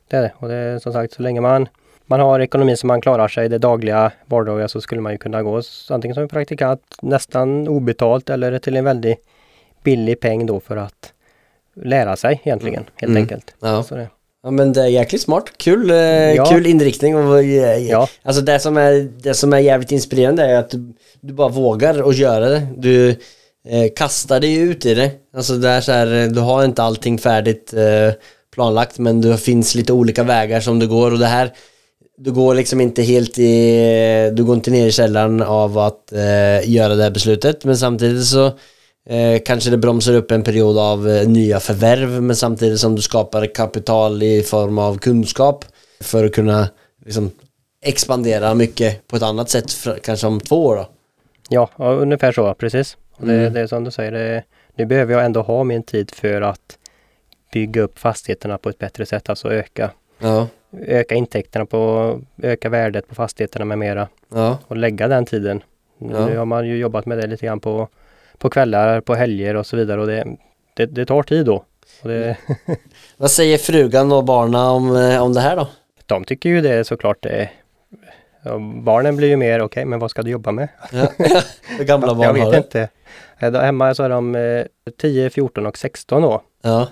det 0.09 0.17
är 0.17 0.21
det. 0.21 0.33
Och 0.37 0.47
det 0.47 0.55
är 0.55 0.79
som 0.79 0.93
sagt 0.93 1.13
så 1.13 1.21
länge 1.21 1.41
man, 1.41 1.67
man 2.07 2.19
har 2.19 2.39
ekonomi 2.39 2.77
som 2.77 2.87
man 2.87 3.01
klarar 3.01 3.27
sig 3.27 3.49
det 3.49 3.57
dagliga 3.57 4.11
vardagliga 4.25 4.67
så 4.67 4.81
skulle 4.81 5.01
man 5.01 5.11
ju 5.11 5.17
kunna 5.17 5.43
gå 5.43 5.61
antingen 5.89 6.15
som 6.15 6.27
praktikant 6.27 6.81
nästan 7.01 7.67
obetalt 7.67 8.29
eller 8.29 8.59
till 8.59 8.75
en 8.75 8.83
väldigt 8.85 9.17
billig 9.83 10.19
peng 10.19 10.45
då 10.45 10.59
för 10.59 10.77
att 10.77 11.13
lära 11.83 12.15
sig 12.15 12.41
egentligen 12.43 12.83
helt 12.95 13.09
Mm. 13.11 13.21
enkelt. 13.23 13.53
ja. 13.61 13.83
Så 13.83 13.95
det, 13.95 14.07
Ja 14.43 14.51
men 14.51 14.73
det 14.73 14.81
är 14.81 14.87
jäkligt 14.87 15.21
smart, 15.21 15.43
kul, 15.57 15.89
eh, 15.91 15.97
Ja. 16.33 16.45
kul 16.45 16.65
inriktning 16.65 17.15
och 17.15 17.39
eh, 17.39 17.77
Ja. 17.77 18.07
Alltså 18.23 18.41
det 18.41 18.59
som 18.59 18.77
är, 18.77 19.09
det 19.21 19.33
som 19.33 19.53
är 19.53 19.59
jävligt 19.59 19.91
inspirerande 19.91 20.43
är 20.43 20.55
att 20.59 20.69
du, 20.69 20.93
du 21.21 21.33
bara 21.33 21.49
vågar 21.49 22.01
och 22.01 22.13
göra 22.13 22.49
det. 22.49 22.67
Du 22.77 23.09
eh, 23.67 23.91
kastar 23.95 24.39
dig 24.39 24.55
ut 24.55 24.85
i 24.85 24.93
det. 24.93 25.11
Alltså 25.35 25.53
det 25.53 25.69
är 25.69 25.81
så 25.81 25.91
här, 25.91 26.21
eh, 26.23 26.27
du 26.27 26.39
har 26.39 26.65
inte 26.65 26.83
allting 26.83 27.17
färdigt 27.17 27.73
eh, 27.73 28.13
planlagt 28.53 28.97
men 28.99 29.21
det 29.21 29.37
finns 29.37 29.75
lite 29.75 29.93
olika 29.93 30.23
vägar 30.23 30.59
som 30.59 30.79
du 30.79 30.87
går 30.87 31.11
och 31.11 31.19
det 31.19 31.25
här 31.25 31.51
du 32.17 32.31
går 32.31 32.55
liksom 32.55 32.81
inte 32.81 33.01
helt 33.03 33.39
i, 33.39 34.31
du 34.33 34.43
går 34.43 34.55
inte 34.55 34.71
ner 34.71 34.87
i 34.87 34.91
källaren 34.91 35.41
av 35.41 35.77
att 35.77 36.11
eh, 36.11 36.69
göra 36.69 36.95
det 36.95 37.03
här 37.03 37.11
beslutet 37.11 37.65
men 37.65 37.77
samtidigt 37.77 38.25
så 38.25 38.45
eh, 39.09 39.41
kanske 39.45 39.69
det 39.69 39.77
bromsar 39.77 40.13
upp 40.13 40.31
en 40.31 40.43
period 40.43 40.77
av 40.77 41.09
eh, 41.09 41.27
nya 41.27 41.59
förvärv 41.59 42.21
men 42.21 42.35
samtidigt 42.35 42.79
som 42.79 42.95
du 42.95 43.01
skapar 43.01 43.55
kapital 43.55 44.23
i 44.23 44.43
form 44.43 44.77
av 44.77 44.97
kunskap 44.97 45.65
för 46.01 46.25
att 46.25 46.33
kunna 46.33 46.67
liksom 47.05 47.31
expandera 47.81 48.53
mycket 48.53 49.07
på 49.07 49.15
ett 49.15 49.23
annat 49.23 49.49
sätt 49.49 49.71
för, 49.71 49.97
kanske 49.97 50.27
om 50.27 50.39
två 50.39 50.65
år 50.65 50.75
då. 50.75 50.87
ja, 51.49 51.69
ja, 51.77 51.91
ungefär 51.93 52.31
så, 52.31 52.53
precis. 52.53 52.97
Det, 53.17 53.33
Mm. 53.33 53.53
det 53.53 53.59
är 53.61 53.67
som 53.67 53.83
du 53.83 53.91
säger, 53.91 54.11
det, 54.11 54.43
nu 54.75 54.85
behöver 54.85 55.13
jag 55.13 55.25
ändå 55.25 55.41
ha 55.41 55.63
min 55.63 55.83
tid 55.83 56.11
för 56.11 56.41
att 56.41 56.77
bygga 57.53 57.81
upp 57.81 57.99
fastigheterna 57.99 58.57
på 58.57 58.69
ett 58.69 58.77
bättre 58.77 59.05
sätt, 59.05 59.29
alltså 59.29 59.51
öka, 59.51 59.91
Ja, 60.19 60.47
öka 60.81 61.15
intäkterna 61.15 61.65
på, 61.65 62.21
öka 62.43 62.69
värdet 62.69 63.07
på 63.07 63.15
fastigheterna 63.15 63.65
med 63.65 63.77
mera. 63.77 64.07
ja, 64.33 64.57
och 64.67 64.77
lägga 64.77 65.07
den 65.07 65.25
tiden 65.25 65.63
Ja. 65.97 66.25
Nu 66.25 66.37
har 66.37 66.45
man 66.45 66.67
ju 66.67 66.77
jobbat 66.77 67.05
med 67.05 67.17
det 67.17 67.27
lite 67.27 67.45
grann 67.45 67.59
på, 67.59 67.87
på 68.37 68.49
kvällar, 68.49 69.01
på 69.01 69.15
helger 69.15 69.55
och 69.55 69.65
så 69.65 69.77
vidare 69.77 70.01
och 70.01 70.07
det, 70.07 70.27
det, 70.73 70.85
det 70.85 71.05
tar 71.05 71.23
tid 71.23 71.45
då. 71.45 71.63
Det, 72.03 72.37
Vad 73.17 73.31
säger 73.31 73.57
frugan 73.57 74.11
och 74.11 74.23
barna 74.23 74.71
om, 74.71 74.95
eh, 74.95 75.23
om 75.23 75.33
det 75.33 75.41
här 75.41 75.55
då? 75.55 75.67
de 76.05 76.23
tycker 76.23 76.49
ju 76.49 76.61
det 76.61 76.83
såklart 76.87 77.17
det 77.21 77.49
ja, 78.41 78.59
Barnen 78.83 79.15
blir 79.15 79.27
ju 79.27 79.37
mer, 79.37 79.61
okej 79.61 79.85
men 79.85 79.99
vad 79.99 80.11
ska 80.11 80.21
du 80.21 80.31
jobba 80.31 80.51
med? 80.51 80.67
Ja. 80.91 81.07
Hur 81.77 81.83
gamla 81.85 82.07
jag 82.07 82.17
barn 82.17 82.33
vet 82.35 82.43
har 82.43 82.57
inte. 82.57 82.89
Eh, 83.39 83.53
Hemma 83.53 83.95
så 83.95 84.03
är 84.03 84.09
de 84.09 84.35
eh, 84.35 84.65
10, 84.97 85.29
14 85.29 85.65
och 85.65 85.77
16 85.77 86.21
då. 86.21 86.41
Ja. 86.61 86.87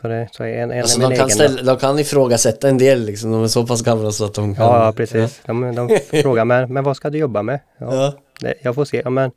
Så, 0.00 0.08
det, 0.08 0.28
så 0.32 0.44
är 0.44 0.48
en, 0.62 0.70
en 0.70 0.80
Alltså 0.82 1.00
de 1.00 1.16
kan, 1.16 1.30
ställa, 1.30 1.62
de 1.62 1.76
kan 1.76 1.98
ifrågasätta 1.98 2.68
en 2.68 2.78
del 2.78 3.04
liksom, 3.04 3.32
de 3.32 3.44
är 3.44 3.48
så 3.48 3.66
pass 3.66 3.82
gamla 3.82 4.10
så 4.10 4.24
att 4.24 4.34
de 4.34 4.54
kan... 4.54 4.64
Ja, 4.66 4.84
ja, 4.86 4.92
precis. 4.92 5.40
De, 5.46 5.74
de 5.74 5.98
frågar 6.22 6.44
men, 6.44 6.72
men 6.72 6.84
vad 6.84 6.96
ska 6.96 7.10
du 7.10 7.18
jobba 7.18 7.42
med? 7.42 7.60
Ja, 7.78 7.94
Ja. 7.94 8.12
det, 8.40 8.54
jag 8.62 8.74
får 8.74 8.84
se. 8.84 9.00
Ja, 9.04 9.10
men 9.10 9.30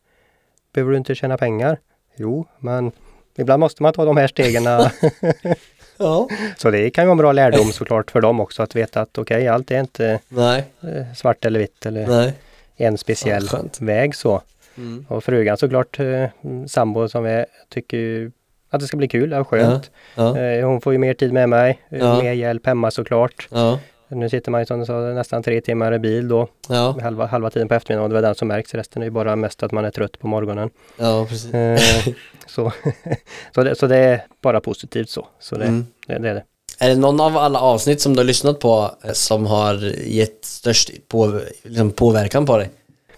behöver 0.74 0.92
du 0.92 0.98
inte 0.98 1.16
tjäna 1.16 1.38
pengar? 1.38 1.80
Jo, 2.16 2.46
men 2.60 2.92
ibland 3.38 3.60
måste 3.60 3.84
man 3.84 3.94
ta 3.94 4.06
de 4.06 4.18
här 4.18 4.28
stegen. 4.28 4.64
ja. 5.98 6.28
så 6.58 6.72
det 6.72 6.90
kan 6.90 7.04
ju 7.04 7.06
vara 7.08 7.12
en 7.12 7.18
bra 7.18 7.32
lärdom 7.32 7.72
såklart 7.72 8.12
för 8.12 8.22
dem 8.22 8.40
också 8.40 8.64
att 8.64 8.76
veta 8.76 9.02
att 9.02 9.18
okej, 9.18 9.48
allt 9.48 9.72
är 9.72 9.80
inte 9.80 10.20
Nej, 10.30 10.64
eh, 10.84 11.14
svart 11.16 11.46
eller 11.46 11.60
vitt 11.60 11.86
eller 11.86 12.08
nej. 12.08 12.34
en 12.78 12.98
speciell 12.98 13.50
Ja, 13.52 13.60
väg 13.80 14.16
så. 14.16 14.42
Mm. 14.78 15.06
Och 15.10 15.24
frugan 15.24 15.58
såklart, 15.58 16.00
eh, 16.00 16.26
sambo 16.68 17.10
som 17.10 17.26
är, 17.26 17.46
tycker 17.70 18.32
att 18.72 18.80
det 18.82 18.88
ska 18.88 18.98
bli 18.98 19.08
kul, 19.08 19.34
och 19.34 19.48
skönt. 19.48 19.92
Ja. 20.16 20.38
Eh, 20.38 20.66
hon 20.68 20.82
får 20.82 20.94
ju 20.94 21.00
mer 21.00 21.14
tid 21.14 21.34
med 21.34 21.50
mig, 21.50 21.80
eh, 21.90 22.00
Ja. 22.00 22.22
mer 22.22 22.34
hjälp 22.34 22.66
hemma 22.68 22.92
såklart. 22.92 23.48
Ja. 23.52 23.80
Nu 24.08 24.30
sitter 24.30 24.52
man 24.52 24.62
ju 24.62 24.66
som 24.66 24.80
du 24.80 24.86
sa 24.86 24.94
nästan 25.00 25.44
tre 25.44 25.62
timmar 25.62 25.94
i 25.94 26.00
bil 26.00 26.28
då, 26.28 26.48
Ja. 26.70 26.96
halva, 27.02 27.26
halva 27.26 27.50
tiden 27.50 27.68
på 27.68 27.74
eftermiddagen 27.74 28.04
och 28.04 28.10
det 28.10 28.16
var 28.16 28.22
den 28.22 28.36
som 28.36 28.48
märks. 28.48 28.74
Resten 28.74 29.02
är 29.02 29.06
ju 29.06 29.10
bara 29.12 29.36
mest 29.36 29.64
att 29.64 29.72
man 29.72 29.86
är 29.86 29.92
trött 29.92 30.20
på 30.20 30.28
morgonen. 30.28 30.70
Ja, 30.98 31.26
precis. 31.30 31.54
Eh, 31.54 31.80
så, 32.48 32.72
så, 33.56 33.64
det, 33.64 33.76
så 33.76 33.88
det 33.88 33.98
är 33.98 34.26
bara 34.42 34.60
positivt 34.62 35.10
så. 35.10 35.28
Så 35.40 35.56
det, 35.56 35.66
Mm. 35.66 35.86
det, 36.08 36.18
det 36.20 36.30
är 36.30 36.34
det. 36.34 36.44
Är 36.80 36.90
det 36.90 36.96
någon 36.96 37.20
av 37.22 37.38
alla 37.38 37.60
avsnitt 37.60 38.02
som 38.02 38.14
du 38.14 38.20
har 38.20 38.26
lyssnat 38.26 38.60
på 38.60 38.92
som 39.14 39.46
har 39.46 39.74
gett 40.08 40.46
störst 40.46 40.92
på, 41.08 41.40
liksom 41.64 41.92
påverkan 41.92 42.46
på 42.46 42.58
dig? 42.58 42.70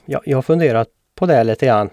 Jag, 0.06 0.22
jag 0.26 0.38
har 0.38 0.42
funderat 0.42 0.88
på 1.16 1.26
det 1.26 1.44
lite 1.44 1.66
grann. 1.66 1.90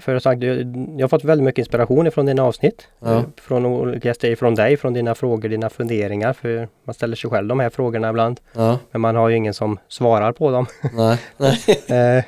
För 0.00 0.18
sagt, 0.18 0.42
jag, 0.42 0.56
jag 0.96 1.02
har 1.02 1.08
fått 1.08 1.24
väldigt 1.24 1.44
mycket 1.44 1.58
inspiration 1.58 2.06
ifrån 2.06 2.26
dina 2.26 2.42
avsnitt. 2.42 2.88
Ja. 3.00 3.24
Från 3.36 3.66
olika 3.66 4.14
från 4.36 4.54
dig, 4.54 4.76
från 4.76 4.92
dina 4.92 5.14
frågor, 5.14 5.48
dina 5.48 5.70
funderingar. 5.70 6.32
För 6.32 6.68
man 6.84 6.94
ställer 6.94 7.16
sig 7.16 7.30
själv 7.30 7.48
de 7.48 7.60
här 7.60 7.70
frågorna 7.70 8.10
ibland. 8.10 8.40
Ja, 8.52 8.78
Men 8.90 9.00
man 9.00 9.16
har 9.16 9.28
ju 9.28 9.36
ingen 9.36 9.54
som 9.54 9.78
svarar 9.88 10.32
på 10.32 10.50
dem. 10.50 10.66
nej, 10.92 11.18
nej. 11.36 11.58
Eh, 11.88 12.24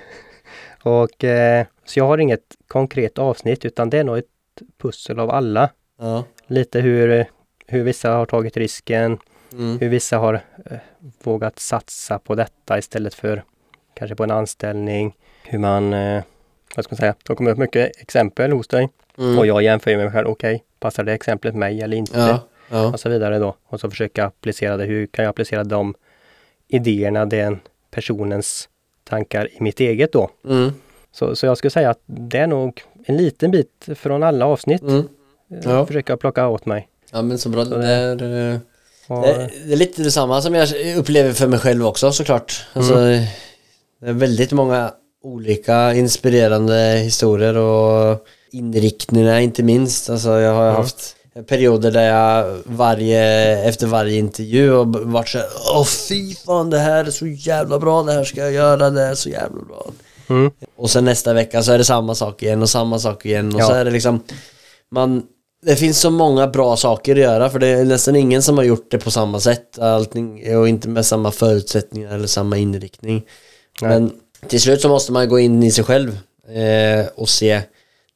och, 0.83 1.25
eh, 1.25 1.67
så 1.85 1.99
jag 1.99 2.07
har 2.07 2.19
inget 2.19 2.57
konkret 2.69 3.19
avsnitt 3.19 3.65
utan 3.65 3.91
det 3.91 3.99
är 3.99 4.05
nog 4.05 4.19
ett 4.19 4.25
pussel 4.83 5.19
av 5.19 5.31
alla. 5.31 5.71
Ja, 5.99 6.25
Lite 6.47 6.81
hur, 6.81 7.27
hur 7.67 7.83
vissa 7.83 8.11
har 8.11 8.27
tagit 8.27 8.57
risken, 8.57 9.19
mm. 9.53 9.79
hur 9.79 9.89
vissa 9.89 10.19
har 10.19 10.35
eh, 10.65 10.79
vågat 11.23 11.59
satsa 11.59 12.19
på 12.19 12.35
detta 12.35 12.79
istället 12.79 13.15
för 13.15 13.43
kanske 13.95 14.15
på 14.15 14.25
en 14.25 14.31
anställning. 14.31 15.17
Hur 15.43 15.59
man, 15.59 15.93
eh, 15.93 16.23
vad 16.77 16.85
ska 16.85 16.93
man 16.93 16.97
säga, 16.97 17.15
det 17.29 17.35
kommer 17.35 17.51
upp 17.51 17.59
mycket 17.59 18.01
exempel 18.01 18.53
hos 18.53 18.69
dig 18.69 18.89
Mm. 19.19 19.39
och 19.39 19.47
jag 19.47 19.63
jämför 19.63 19.91
ju 19.91 19.97
med 19.97 20.07
mig 20.07 20.13
själv, 20.13 20.29
okej, 20.29 20.65
passar 20.81 21.05
det 21.05 21.13
exemplet 21.13 21.55
mig 21.55 21.81
eller 21.83 21.97
inte? 21.97 22.19
Ja, 22.19 22.41
ja, 22.71 22.87
Och 22.93 23.01
så 23.01 23.09
vidare 23.09 23.39
då. 23.39 23.57
Och 23.67 23.81
så 23.81 23.91
försöka 23.91 24.25
applicera 24.25 24.77
det, 24.77 24.85
hur 24.85 25.07
kan 25.07 25.25
jag 25.25 25.31
applicera 25.31 25.65
de 25.65 25.95
idéerna, 26.69 27.27
den 27.27 27.61
personens 27.91 28.69
tankar 29.05 29.49
i 29.53 29.63
mitt 29.63 29.81
eget 29.81 30.13
då? 30.13 30.31
mm. 30.49 30.73
Så, 31.13 31.37
så 31.37 31.47
jag 31.47 31.59
skulle 31.59 31.71
säga 31.71 31.91
att 31.91 32.01
det 32.07 32.39
är 32.39 32.47
nog 32.47 32.83
en 33.07 33.17
liten 33.17 33.51
bit 33.51 33.89
från 33.95 34.23
alla 34.23 34.47
avsnitt. 34.47 34.83
Mm. 34.83 35.09
Ja. 35.49 35.59
Ja. 35.65 35.87
Försöka 35.87 36.17
plocka 36.17 36.49
åt 36.49 36.67
mig. 36.67 36.89
ja 37.13 37.23
men 37.23 37.39
så 37.39 37.49
bra. 37.49 37.65
Så 37.65 37.71
Det 37.77 38.15
det- 38.15 38.27
är, 38.27 38.53
eh, 38.55 38.59
Och, 39.09 39.23
det, 39.27 39.51
det 39.67 39.73
är 39.73 39.77
lite 39.77 40.03
detsamma 40.03 40.43
som 40.43 40.55
jag 40.55 40.69
upplever 40.99 41.33
för 41.33 41.47
mig 41.47 41.59
själv 41.59 41.87
också 41.87 42.13
såklart. 42.13 42.67
Alltså, 42.73 42.95
Det 42.95 43.27
är 44.01 44.13
väldigt 44.13 44.53
många 44.53 44.91
olika 45.27 45.95
inspirerande 45.95 46.75
historier 47.05 47.57
och 47.57 48.19
inriktningar 48.53 49.39
inte 49.39 49.63
minst. 49.63 50.11
Alltså 50.11 50.31
jag 50.41 50.55
har 50.55 50.71
haft 50.71 51.17
perioder 51.49 51.91
där 51.91 52.09
jag 52.09 52.57
varje, 52.67 53.23
efter 53.69 53.87
varje 53.87 54.19
intervju 54.19 54.73
och 54.73 54.87
b- 54.87 54.99
varit 55.03 55.29
såhär 55.29 55.47
Åh 55.75 55.85
fy 55.85 56.35
fan 56.35 56.71
det 56.71 56.79
här 56.79 57.05
är 57.05 57.11
så 57.11 57.27
jävla 57.27 57.79
bra, 57.79 58.03
det 58.03 58.13
här 58.13 58.25
ska 58.25 58.41
jag 58.41 58.53
göra, 58.53 58.91
det 58.91 59.03
är 59.03 59.15
så 59.15 59.29
jävla 59.29 59.63
bra. 59.65 59.87
mm, 60.29 60.51
Och 60.77 60.91
sen 60.91 61.05
nästa 61.05 61.33
vecka 61.33 61.63
så 61.63 61.73
är 61.73 61.79
det 61.79 61.85
samma 61.85 62.15
sak 62.15 62.43
igen 62.43 62.63
och 62.63 62.71
samma 62.71 62.99
sak 62.99 63.27
igen 63.27 63.55
och 63.55 63.61
Ja. 63.61 63.67
så 63.67 63.73
är 63.73 63.85
det 63.85 63.91
liksom 63.91 64.21
Man 64.91 65.23
Det 65.67 65.77
finns 65.77 66.01
så 66.01 66.11
många 66.11 66.47
bra 66.47 66.77
saker 66.77 67.13
att 67.13 67.19
göra 67.19 67.51
för 67.51 67.59
det 67.59 67.67
är 67.67 67.85
nästan 67.85 68.17
ingen 68.17 68.43
som 68.43 68.57
har 68.57 68.65
gjort 68.65 68.91
det 68.91 68.99
på 68.99 69.11
samma 69.11 69.41
sätt 69.41 69.79
Allting 69.79 70.57
och 70.59 70.69
inte 70.69 70.89
med 70.89 71.07
samma 71.07 71.31
förutsättningar 71.31 72.15
eller 72.15 72.27
samma 72.29 72.57
inriktning 72.57 73.23
Nej. 73.83 73.91
Men 73.91 74.13
till 74.49 74.61
slut 74.61 74.81
så 74.81 74.89
måste 74.89 75.13
man 75.13 75.29
gå 75.29 75.39
in 75.39 75.63
i 75.63 75.71
sig 75.71 75.85
själv 75.85 76.19
eh, 76.49 77.07
och 77.15 77.29
se 77.29 77.61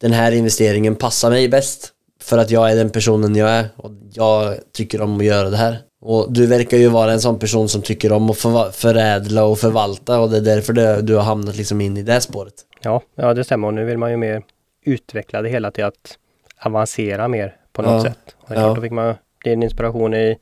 Den 0.01 0.13
här 0.13 0.33
investeringen 0.33 0.97
passar 0.97 1.31
mig 1.31 1.49
bäst 1.49 1.93
För 2.23 2.39
att 2.39 2.51
jag 2.51 2.71
är 2.73 2.77
den 2.77 2.91
personen 2.91 3.37
jag 3.37 3.51
är 3.51 3.69
och 3.77 3.91
jag 4.13 4.55
tycker 4.73 5.01
om 5.01 5.19
att 5.19 5.25
göra 5.25 5.51
det 5.51 5.57
här 5.57 5.79
och 6.03 6.33
du 6.33 6.47
verkar 6.47 6.77
ju 6.77 6.89
vara 6.89 7.13
en 7.13 7.21
sån 7.21 7.39
person 7.39 7.69
som 7.69 7.83
tycker 7.83 8.13
om 8.13 8.31
att 8.31 8.77
förädla 8.77 9.45
och 9.45 9.59
förvalta 9.59 10.21
och 10.21 10.31
det 10.31 10.37
är 10.37 10.41
därför 10.41 11.03
du 11.03 11.15
har 11.15 11.23
hamnat 11.23 11.57
liksom 11.57 11.81
in 11.81 11.97
i 11.97 12.03
det 12.03 12.21
spåret. 12.21 12.55
ja, 12.83 13.03
ja, 13.15 13.35
det 13.35 13.45
stämmer. 13.45 13.69
Och 13.69 13.75
nu 13.75 13.85
vill 13.85 13.99
man 13.99 14.11
ju 14.11 14.17
mer 14.17 14.43
utveckla 14.85 15.43
det 15.43 15.49
hela 15.49 15.71
till 15.71 15.85
att 15.85 16.19
avancera 16.65 17.29
mer 17.29 17.57
på 17.73 17.83
något 17.83 17.93
Ja. 17.93 18.03
sätt. 18.11 18.35
Och 18.41 18.49
det 18.49 18.55
är 18.55 18.61
Ja. 18.61 18.75
Då 18.75 18.81
fick 18.83 18.93
man 18.93 19.15
din 19.45 19.63
inspiration 19.63 20.15
i, 20.15 20.37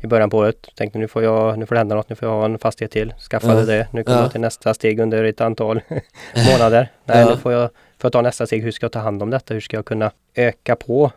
i 0.00 0.06
början 0.06 0.30
på 0.30 0.36
året. 0.38 0.68
Tänkte 0.76 0.98
nu 0.98 1.08
får 1.08 1.22
jag, 1.22 1.58
nu 1.58 1.66
får 1.66 1.74
det 1.74 1.78
hända 1.78 1.94
något, 1.96 2.08
nu 2.08 2.16
får 2.16 2.28
jag 2.28 2.34
ha 2.36 2.44
en 2.44 2.58
fastighet 2.58 2.90
till. 2.92 3.14
Skaffade 3.30 3.60
Ja. 3.60 3.66
det. 3.66 3.88
Nu 3.92 4.04
kommer 4.04 4.18
Ja. 4.18 4.22
jag 4.24 4.32
till 4.32 4.40
nästa 4.40 4.74
steg 4.74 5.00
under 5.00 5.24
ett 5.24 5.40
antal 5.40 5.80
månader. 6.50 6.92
Nej, 7.04 7.20
Ja. 7.20 7.30
nu 7.30 7.36
får 7.36 7.52
jag, 7.52 7.70
får 7.70 8.08
jag 8.08 8.12
ta 8.12 8.22
nästa 8.22 8.46
steg. 8.46 8.62
Hur 8.62 8.70
ska 8.70 8.84
jag 8.84 8.92
ta 8.92 8.98
hand 8.98 9.22
om 9.22 9.30
detta? 9.30 9.54
Hur 9.54 9.60
ska 9.60 9.76
jag 9.76 9.84
kunna 9.84 10.10
öka 10.34 10.76
på 10.76 11.10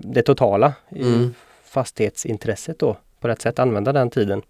det 0.00 0.22
totala 0.22 0.72
Mm. 0.96 1.34
fastighetsintresset 1.64 2.78
då? 2.78 2.96
På 3.20 3.28
rätt 3.28 3.42
sätt 3.42 3.58
använda 3.58 3.92
den 3.92 4.10
tiden. 4.10 4.42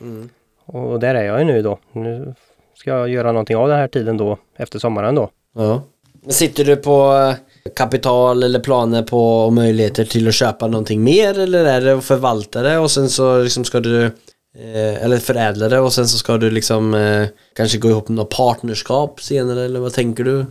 Mm. 0.00 0.28
Och 0.64 1.00
där 1.00 1.14
är 1.14 1.22
jag 1.22 1.38
ju 1.38 1.44
nu 1.44 1.62
då. 1.62 1.78
Nu 1.92 2.34
ska 2.74 2.90
jag 2.90 3.08
göra 3.08 3.32
någonting 3.32 3.56
av 3.56 3.68
den 3.68 3.78
här 3.78 3.88
tiden 3.88 4.16
då 4.16 4.38
efter 4.56 4.78
sommaren 4.78 5.14
då. 5.14 5.30
Ja. 5.54 5.82
Men 6.22 6.32
sitter 6.32 6.64
du 6.64 6.76
på 6.76 7.12
eh, 7.12 7.34
kapital 7.76 8.42
eller 8.42 8.60
planer 8.60 9.02
på 9.02 9.44
och 9.44 9.52
möjligheter 9.52 10.04
till 10.04 10.28
att 10.28 10.34
köpa 10.34 10.66
någonting 10.66 11.02
mer 11.04 11.38
eller 11.38 11.64
är 11.64 11.80
det 11.80 11.92
att 11.98 12.04
förvalta 12.04 12.62
det 12.62 12.78
och 12.78 12.90
sen 12.90 13.08
så 13.08 13.42
liksom 13.42 13.64
ska 13.64 13.80
du 13.80 14.04
eh, 14.04 15.04
eller 15.04 15.18
förädla 15.18 15.68
det 15.68 15.78
och 15.80 15.92
sen 15.92 16.08
så 16.08 16.18
ska 16.18 16.36
du 16.36 16.50
liksom 16.50 16.94
eh, 16.94 17.26
kanske 17.56 17.78
gå 17.78 17.88
ihop 17.90 18.08
med 18.08 18.16
något 18.16 18.30
partnerskap 18.36 19.20
senare 19.22 19.64
eller 19.64 19.80
vad 19.80 19.92
tänker 19.92 20.24
du? 20.24 20.46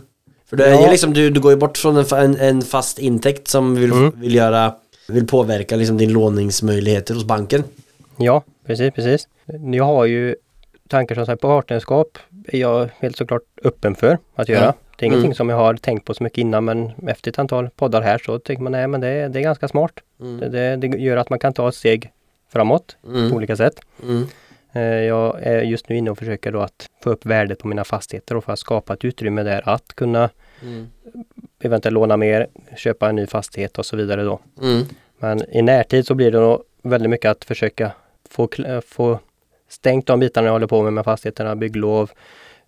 För 0.50 0.56
det 0.56 0.66
är 0.66 0.70
Ja. 0.82 0.90
liksom, 0.90 1.12
du, 1.12 1.30
du 1.30 1.40
går 1.40 1.52
ju 1.52 1.56
bort 1.58 1.78
från 1.78 1.96
en, 1.96 2.04
en, 2.12 2.36
en 2.36 2.62
fast 2.62 2.98
intäkt 2.98 3.48
som 3.48 3.74
vill, 3.76 3.92
Mm. 3.92 4.12
vill 4.20 4.34
göra 4.34 4.74
vill 5.08 5.26
påverka 5.26 5.76
liksom 5.76 5.98
din 5.98 6.12
låningsmöjligheter 6.12 7.14
hos 7.14 7.24
banken. 7.24 7.64
Ja, 8.16 8.44
precis, 8.66 8.94
precis. 8.94 9.28
Jag 9.72 9.84
har 9.84 10.04
ju 10.04 10.34
tankar 10.88 11.14
som 11.14 11.26
sagt 11.26 11.42
på 11.42 11.48
partnerskap 11.48 12.18
är 12.52 12.58
jag 12.60 12.88
helt 12.98 13.16
såklart 13.16 13.42
öppen 13.64 13.94
för 13.94 14.18
att 14.34 14.48
göra. 14.48 14.64
Ja. 14.64 14.74
Det 14.96 15.04
är 15.04 15.06
ingenting 15.06 15.24
Mm. 15.26 15.34
som 15.34 15.48
jag 15.48 15.56
har 15.56 15.74
tänkt 15.74 16.04
på 16.04 16.14
så 16.14 16.22
mycket 16.24 16.38
innan 16.38 16.64
men 16.64 16.92
efter 17.08 17.30
ett 17.30 17.38
antal 17.38 17.68
poddar 17.70 18.02
här 18.02 18.18
så 18.18 18.38
tänker 18.38 18.62
man 18.62 18.72
nej 18.72 18.86
men 18.86 19.00
det, 19.00 19.28
det 19.28 19.38
är 19.38 19.42
ganska 19.42 19.68
smart. 19.68 19.92
Det, 20.40 20.48
det, 20.48 20.76
det 20.76 20.86
gör 20.98 21.16
att 21.16 21.30
man 21.30 21.38
kan 21.38 21.52
ta 21.52 21.68
ett 21.68 21.74
steg 21.74 22.10
framåt 22.52 22.96
på 23.02 23.08
Mm. 23.10 23.32
olika 23.32 23.56
sätt. 23.56 23.80
Mm. 24.02 24.26
Eh, 24.72 24.82
Jag 24.82 25.42
är 25.42 25.62
just 25.62 25.88
nu 25.88 25.96
inne 25.96 26.10
och 26.10 26.18
försöker 26.18 26.52
då 26.52 26.60
att 26.60 26.86
få 27.02 27.10
upp 27.10 27.26
värdet 27.26 27.58
på 27.58 27.68
mina 27.68 27.84
fastigheter 27.84 28.36
och 28.36 28.44
för 28.44 28.52
att 28.52 28.58
skapa 28.58 28.92
ett 28.94 29.04
utrymme 29.04 29.42
där 29.42 29.68
att 29.68 29.94
kunna 29.94 30.30
Mm. 30.62 30.86
eventuellt 31.62 31.94
låna 31.94 32.16
mer, 32.16 32.46
köpa 32.76 33.08
en 33.08 33.16
ny 33.16 33.26
fastighet 33.26 33.78
och 33.78 33.86
så 33.86 33.96
vidare 33.96 34.22
då. 34.22 34.40
Mm. 34.62 34.82
Men 35.18 35.50
i 35.56 35.62
närtid 35.62 36.06
så 36.06 36.14
blir 36.14 36.30
det 36.30 36.40
nog 36.40 36.62
väldigt 36.82 37.10
mycket 37.10 37.30
att 37.30 37.44
försöka 37.44 37.92
få, 38.30 38.46
kl- 38.46 38.80
få 38.80 39.18
stängt 39.70 40.06
de 40.06 40.20
bitarna 40.20 40.46
jag 40.46 40.52
håller 40.52 40.66
på 40.66 40.82
med 40.82 40.92
med 40.92 41.04
fastigheterna, 41.04 41.56
bygglov, 41.56 42.10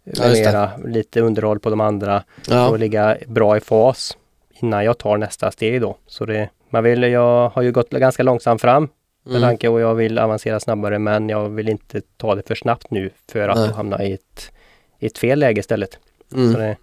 Ja, 0.04 0.28
mera, 0.28 0.70
lite 0.84 1.20
underhåll 1.20 1.60
på 1.60 1.70
de 1.70 1.80
andra 1.80 2.22
Ja. 2.48 2.68
och 2.68 2.78
ligga 2.78 3.16
bra 3.26 3.56
i 3.56 3.60
fas 3.60 4.16
innan 4.50 4.84
jag 4.84 4.98
tar 4.98 5.16
nästa 5.18 5.50
steg 5.50 5.80
då. 5.80 5.96
Så 6.06 6.24
det, 6.24 6.48
man 6.70 6.84
vill, 6.84 7.02
jag 7.02 7.48
har 7.48 7.62
ju 7.62 7.72
gått 7.72 7.90
ganska 7.90 8.22
långsamt 8.22 8.60
fram 8.60 8.88
med 9.24 9.36
Mm. 9.36 9.42
tanke 9.48 9.68
och 9.68 9.80
jag 9.80 9.94
vill 9.94 10.18
avancera 10.18 10.60
snabbare 10.60 10.98
men 10.98 11.28
jag 11.28 11.48
vill 11.48 11.68
inte 11.68 12.00
ta 12.16 12.34
det 12.34 12.42
för 12.48 12.54
snabbt 12.54 12.90
nu 12.90 13.10
för 13.32 13.48
att 13.48 13.56
Nej. 13.58 13.72
hamna 13.72 14.02
i 14.04 14.12
ett, 14.12 14.50
i 14.98 15.06
ett 15.06 15.18
fel 15.18 15.38
läge 15.38 15.60
istället. 15.60 15.98
Så 16.30 16.36
Mm. 16.36 16.52
det, 16.52 16.76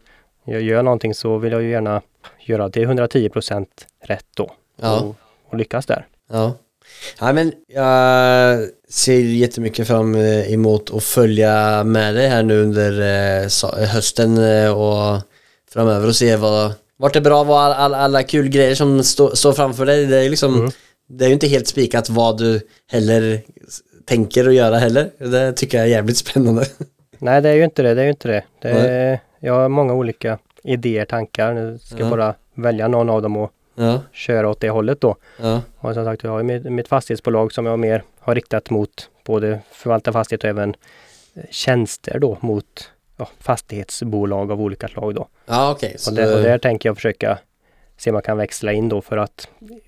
jag 0.44 0.62
gör 0.62 0.84
någonting 0.84 1.14
så 1.14 1.38
vill 1.38 1.52
jag 1.52 1.62
ju 1.62 1.70
gärna 1.70 2.02
göra 2.40 2.70
det 2.70 2.86
110% 2.86 3.66
rätt 4.02 4.26
då 4.36 4.52
Ja. 4.82 5.00
och, 5.00 5.16
och 5.50 5.58
lyckas 5.58 5.86
där. 5.86 6.06
Ja. 6.32 6.54
Ja, 7.20 7.34
men 7.34 7.54
jag 7.68 8.60
ser 8.90 9.20
jättemycket 9.20 9.88
fram 9.88 10.16
emot 10.16 10.94
att 10.94 11.04
följa 11.04 11.84
med 11.84 12.16
dig 12.16 12.28
här 12.28 12.44
nu 12.44 12.62
under 12.62 12.92
eh, 13.42 13.88
hösten 13.88 14.38
eh, 14.38 14.72
och 14.82 15.22
framöver 15.74 16.08
och 16.08 16.16
se 16.16 16.36
vad, 16.36 16.74
vart 16.98 17.14
det 17.14 17.20
är 17.20 17.24
bra, 17.24 17.44
vad 17.44 17.64
all, 17.64 17.74
all, 17.74 17.94
alla 17.94 18.24
kul 18.24 18.50
grejer 18.50 18.76
som 18.76 19.04
står 19.04 19.36
står 19.36 19.54
framför 19.54 19.86
dig. 19.86 20.06
Det 20.06 20.18
är 20.18 20.30
liksom, 20.30 20.56
Mm. 20.60 20.72
det 21.10 21.26
är 21.26 21.28
ju 21.28 21.34
inte 21.34 21.48
helt 21.48 21.68
spikat 21.68 22.10
vad 22.10 22.38
du 22.38 22.62
heller 22.92 23.42
tänker 24.06 24.48
att 24.48 24.54
göra 24.54 24.78
heller. 24.78 25.10
Det 25.18 25.54
tycker 25.54 25.78
jag 25.78 25.88
är 25.88 25.92
jävligt 25.92 26.18
spännande. 26.18 26.66
Nej, 27.20 27.42
det 27.42 27.50
är 27.50 27.54
ju 27.54 27.64
inte 27.64 27.82
det. 27.82 27.94
Det 27.94 28.02
är 28.02 28.06
ju 28.06 28.10
inte 28.12 28.28
det. 28.28 28.44
det 28.62 28.70
är, 28.70 29.20
jag 29.40 29.54
har 29.54 29.70
många 29.70 29.94
olika 29.94 30.38
idéer, 30.64 31.06
tankar. 31.06 31.54
Nu 31.54 31.80
ska 31.84 31.98
jag 31.98 32.06
Ja. 32.06 32.10
bara 32.10 32.34
välja 32.56 32.88
någon 32.88 33.10
av 33.10 33.22
dem 33.22 33.38
och 33.38 33.52
Ja, 33.80 34.02
köra 34.12 34.50
åt 34.50 34.60
det 34.60 34.70
hållet 34.70 35.02
då. 35.02 35.16
ja, 35.38 35.62
Och 35.80 35.94
som 35.94 36.06
sagt, 36.06 36.24
jag 36.24 36.32
har 36.32 36.44
mitt, 36.44 36.64
mitt 36.64 36.88
fastighetsbolag 36.88 37.54
som 37.54 37.66
jag 37.66 37.80
mer 37.80 38.04
har 38.20 38.36
riktat 38.36 38.70
mot 38.70 39.10
både 39.26 39.60
förvalta 39.72 40.12
fastighet 40.12 40.44
och 40.44 40.50
även 40.50 40.76
eh, 41.34 41.44
tjänster 41.52 42.20
då 42.20 42.38
mot 42.42 42.92
ja, 43.18 43.30
fastighetsbolag 43.40 44.52
av 44.52 44.62
olika 44.62 44.88
slag 44.88 45.16
då. 45.16 45.28
ja 45.46 45.72
okej. 45.72 45.96
Så 45.98 46.12
Och, 46.12 46.16
där, 46.16 46.38
och 46.38 46.44
där 46.44 46.58
tänker 46.58 46.90
jag 46.90 46.96
försöka 46.96 47.38
se 47.98 48.10
om 48.10 48.14
man 48.14 48.22
kan 48.22 48.38
växla 48.38 48.72
in 48.72 48.90
då 48.90 49.02
för 49.02 49.18
att 49.18 49.48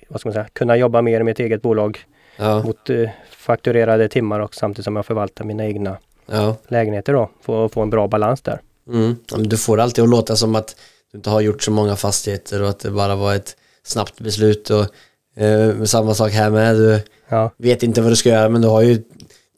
vad 0.10 0.20
ska 0.20 0.30
man 0.30 0.34
säga, 0.34 0.48
kunna 0.54 0.76
jobba 0.78 1.02
mer 1.02 1.20
i 1.20 1.24
mitt 1.24 1.40
eget 1.40 1.62
bolag 1.62 2.00
ja, 2.38 2.64
mot 2.64 2.90
eh, 2.90 3.10
fakturerade 3.32 4.10
timmar 4.10 4.40
och 4.40 4.56
samtidigt 4.56 4.86
som 4.86 4.96
jag 4.96 5.06
förvaltar 5.06 5.46
mina 5.46 5.66
egna 5.66 5.98
ja. 6.26 6.56
lägenheter 6.68 7.14
då. 7.14 7.30
Få, 7.42 7.70
få 7.70 7.82
en 7.82 7.90
bra 7.90 8.08
balans 8.08 8.42
där. 8.42 8.62
Mm. 8.88 9.16
Du 9.38 9.58
får 9.58 9.80
alltid 9.80 10.04
att 10.04 10.10
låta 10.10 10.36
som 10.36 10.56
att 10.56 10.76
du 11.12 11.18
inte 11.18 11.30
har 11.30 11.42
gjort 11.42 11.64
så 11.64 11.72
många 11.72 11.96
fastigheter 11.96 12.62
och 12.62 12.70
att 12.70 12.80
det 12.80 12.92
bara 12.92 13.16
var 13.16 13.36
ett 13.36 13.56
snabbt 13.84 14.20
beslut 14.20 14.70
och 14.70 14.86
eh, 15.44 15.84
samma 15.84 16.14
sak 16.14 16.32
här 16.32 16.50
med. 16.50 16.76
Du 16.76 17.00
Ja, 17.30 17.52
vet 17.58 17.84
inte 17.84 18.02
vad 18.02 18.12
du 18.12 18.16
ska 18.16 18.30
göra 18.30 18.50
men 18.50 18.62
du 18.62 18.68
har 18.68 18.82
ju 18.82 19.04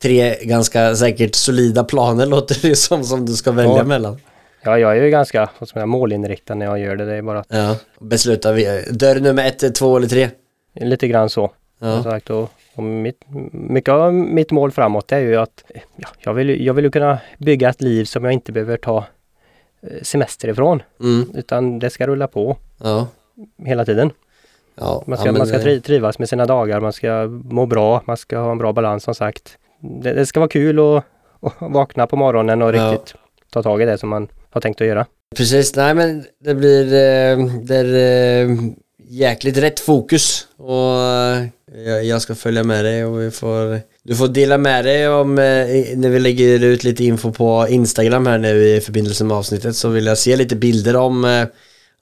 tre 0.01 0.35
ganska 0.43 0.95
säkert 0.95 1.35
solida 1.35 1.83
planer 1.83 2.25
låter 2.35 2.57
det 2.69 2.75
som 2.75 3.03
som 3.03 3.25
du 3.25 3.33
ska 3.33 3.51
välja 3.51 3.77
Ja. 3.77 3.83
mellan. 3.83 4.17
ja 4.63 4.79
jag 4.79 4.97
är 4.97 5.03
ju 5.03 5.09
ganska 5.09 5.49
säga, 5.73 5.85
målinriktad 5.85 6.55
när 6.55 6.65
jag 6.65 6.79
gör 6.79 6.95
det. 6.95 7.05
Det 7.05 7.13
är 7.15 7.21
bara 7.21 7.39
att, 7.39 7.47
Ja. 7.49 7.75
Besluta 7.99 8.51
vi- 8.51 8.83
dörr 8.91 9.19
nummer 9.19 9.45
ett, 9.47 9.75
två 9.75 9.97
eller 9.97 10.07
tre. 10.07 10.29
lite 10.75 11.07
grann 11.07 11.29
så. 11.29 11.51
Ja. 11.79 12.03
Sagt, 12.03 12.29
och, 12.29 12.49
och 12.75 12.83
mitt, 12.83 13.21
mycket 13.51 13.89
av 13.89 14.13
mitt 14.13 14.51
mål 14.51 14.71
framåt 14.71 15.11
är 15.11 15.19
ju 15.19 15.35
att 15.35 15.63
ja, 15.95 16.07
jag, 16.19 16.33
vill, 16.33 16.65
jag 16.65 16.73
vill 16.73 16.91
kunna 16.91 17.17
bygga 17.37 17.69
ett 17.69 17.81
liv 17.81 18.05
som 18.05 18.23
jag 18.23 18.33
inte 18.33 18.51
behöver 18.51 18.77
ta 18.77 18.97
eh, 19.87 20.01
semester 20.01 20.47
ifrån. 20.49 20.81
Mm. 20.99 21.31
Utan 21.35 21.79
det 21.79 21.89
ska 21.89 22.07
rulla 22.07 22.27
på 22.27 22.57
Ja. 22.83 23.07
Hela 23.65 23.85
tiden. 23.85 24.11
Ja. 24.75 25.03
Man 25.07 25.17
ska, 25.17 25.27
ja, 25.27 25.31
man 25.31 25.47
ska 25.47 25.57
eh, 25.57 25.63
tri- 25.63 25.81
trivas 25.81 26.19
med 26.19 26.29
sina 26.29 26.45
dagar, 26.45 26.79
man 26.79 26.93
ska 26.93 27.25
må 27.43 27.65
bra, 27.65 28.01
man 28.05 28.17
ska 28.17 28.37
ha 28.37 28.51
en 28.51 28.57
bra 28.57 28.73
balans 28.73 29.03
som 29.03 29.15
sagt. 29.15 29.57
Det, 29.79 30.13
det 30.13 30.25
ska 30.25 30.39
vara 30.39 30.49
kul 30.49 30.79
att, 30.79 31.03
att 31.41 31.53
vakna 31.59 32.07
på 32.07 32.15
morgonen 32.15 32.61
och 32.61 32.73
riktigt 32.73 33.15
ta 33.49 33.63
tag 33.63 33.81
i 33.81 33.85
det 33.85 33.97
som 33.97 34.09
man 34.09 34.27
har 34.49 34.61
tänkt 34.61 34.81
att 34.81 34.87
göra. 34.87 35.05
Precis, 35.35 35.75
nej 35.75 35.93
men 35.93 36.25
det 36.39 36.55
blir 36.55 36.85
eh, 36.85 37.45
det 37.63 37.75
är, 37.75 38.49
eh, 38.49 38.57
jäkligt 39.09 39.57
rätt 39.57 39.79
fokus 39.79 40.47
och 40.57 40.99
jag, 42.03 42.21
ska 42.21 42.35
följa 42.35 42.63
med 42.63 42.85
dig 42.85 43.05
och 43.05 43.21
vi 43.21 43.31
får 43.31 43.79
du 44.03 44.15
får 44.15 44.27
dela 44.27 44.57
med 44.57 44.85
dig 44.85 45.09
om 45.09 45.35
när 45.35 46.09
vi 46.09 46.19
lägger 46.19 46.63
ut 46.63 46.83
lite 46.83 47.03
info 47.03 47.31
på 47.31 47.67
Instagram 47.69 48.27
här 48.27 48.37
nu 48.37 48.67
i 48.67 48.81
förbindelse 48.81 49.23
med 49.23 49.37
avsnittet 49.37 49.75
så 49.75 49.89
vill 49.89 50.05
jag 50.05 50.17
se 50.17 50.35
lite 50.35 50.55
bilder 50.55 50.95
om 50.95 51.45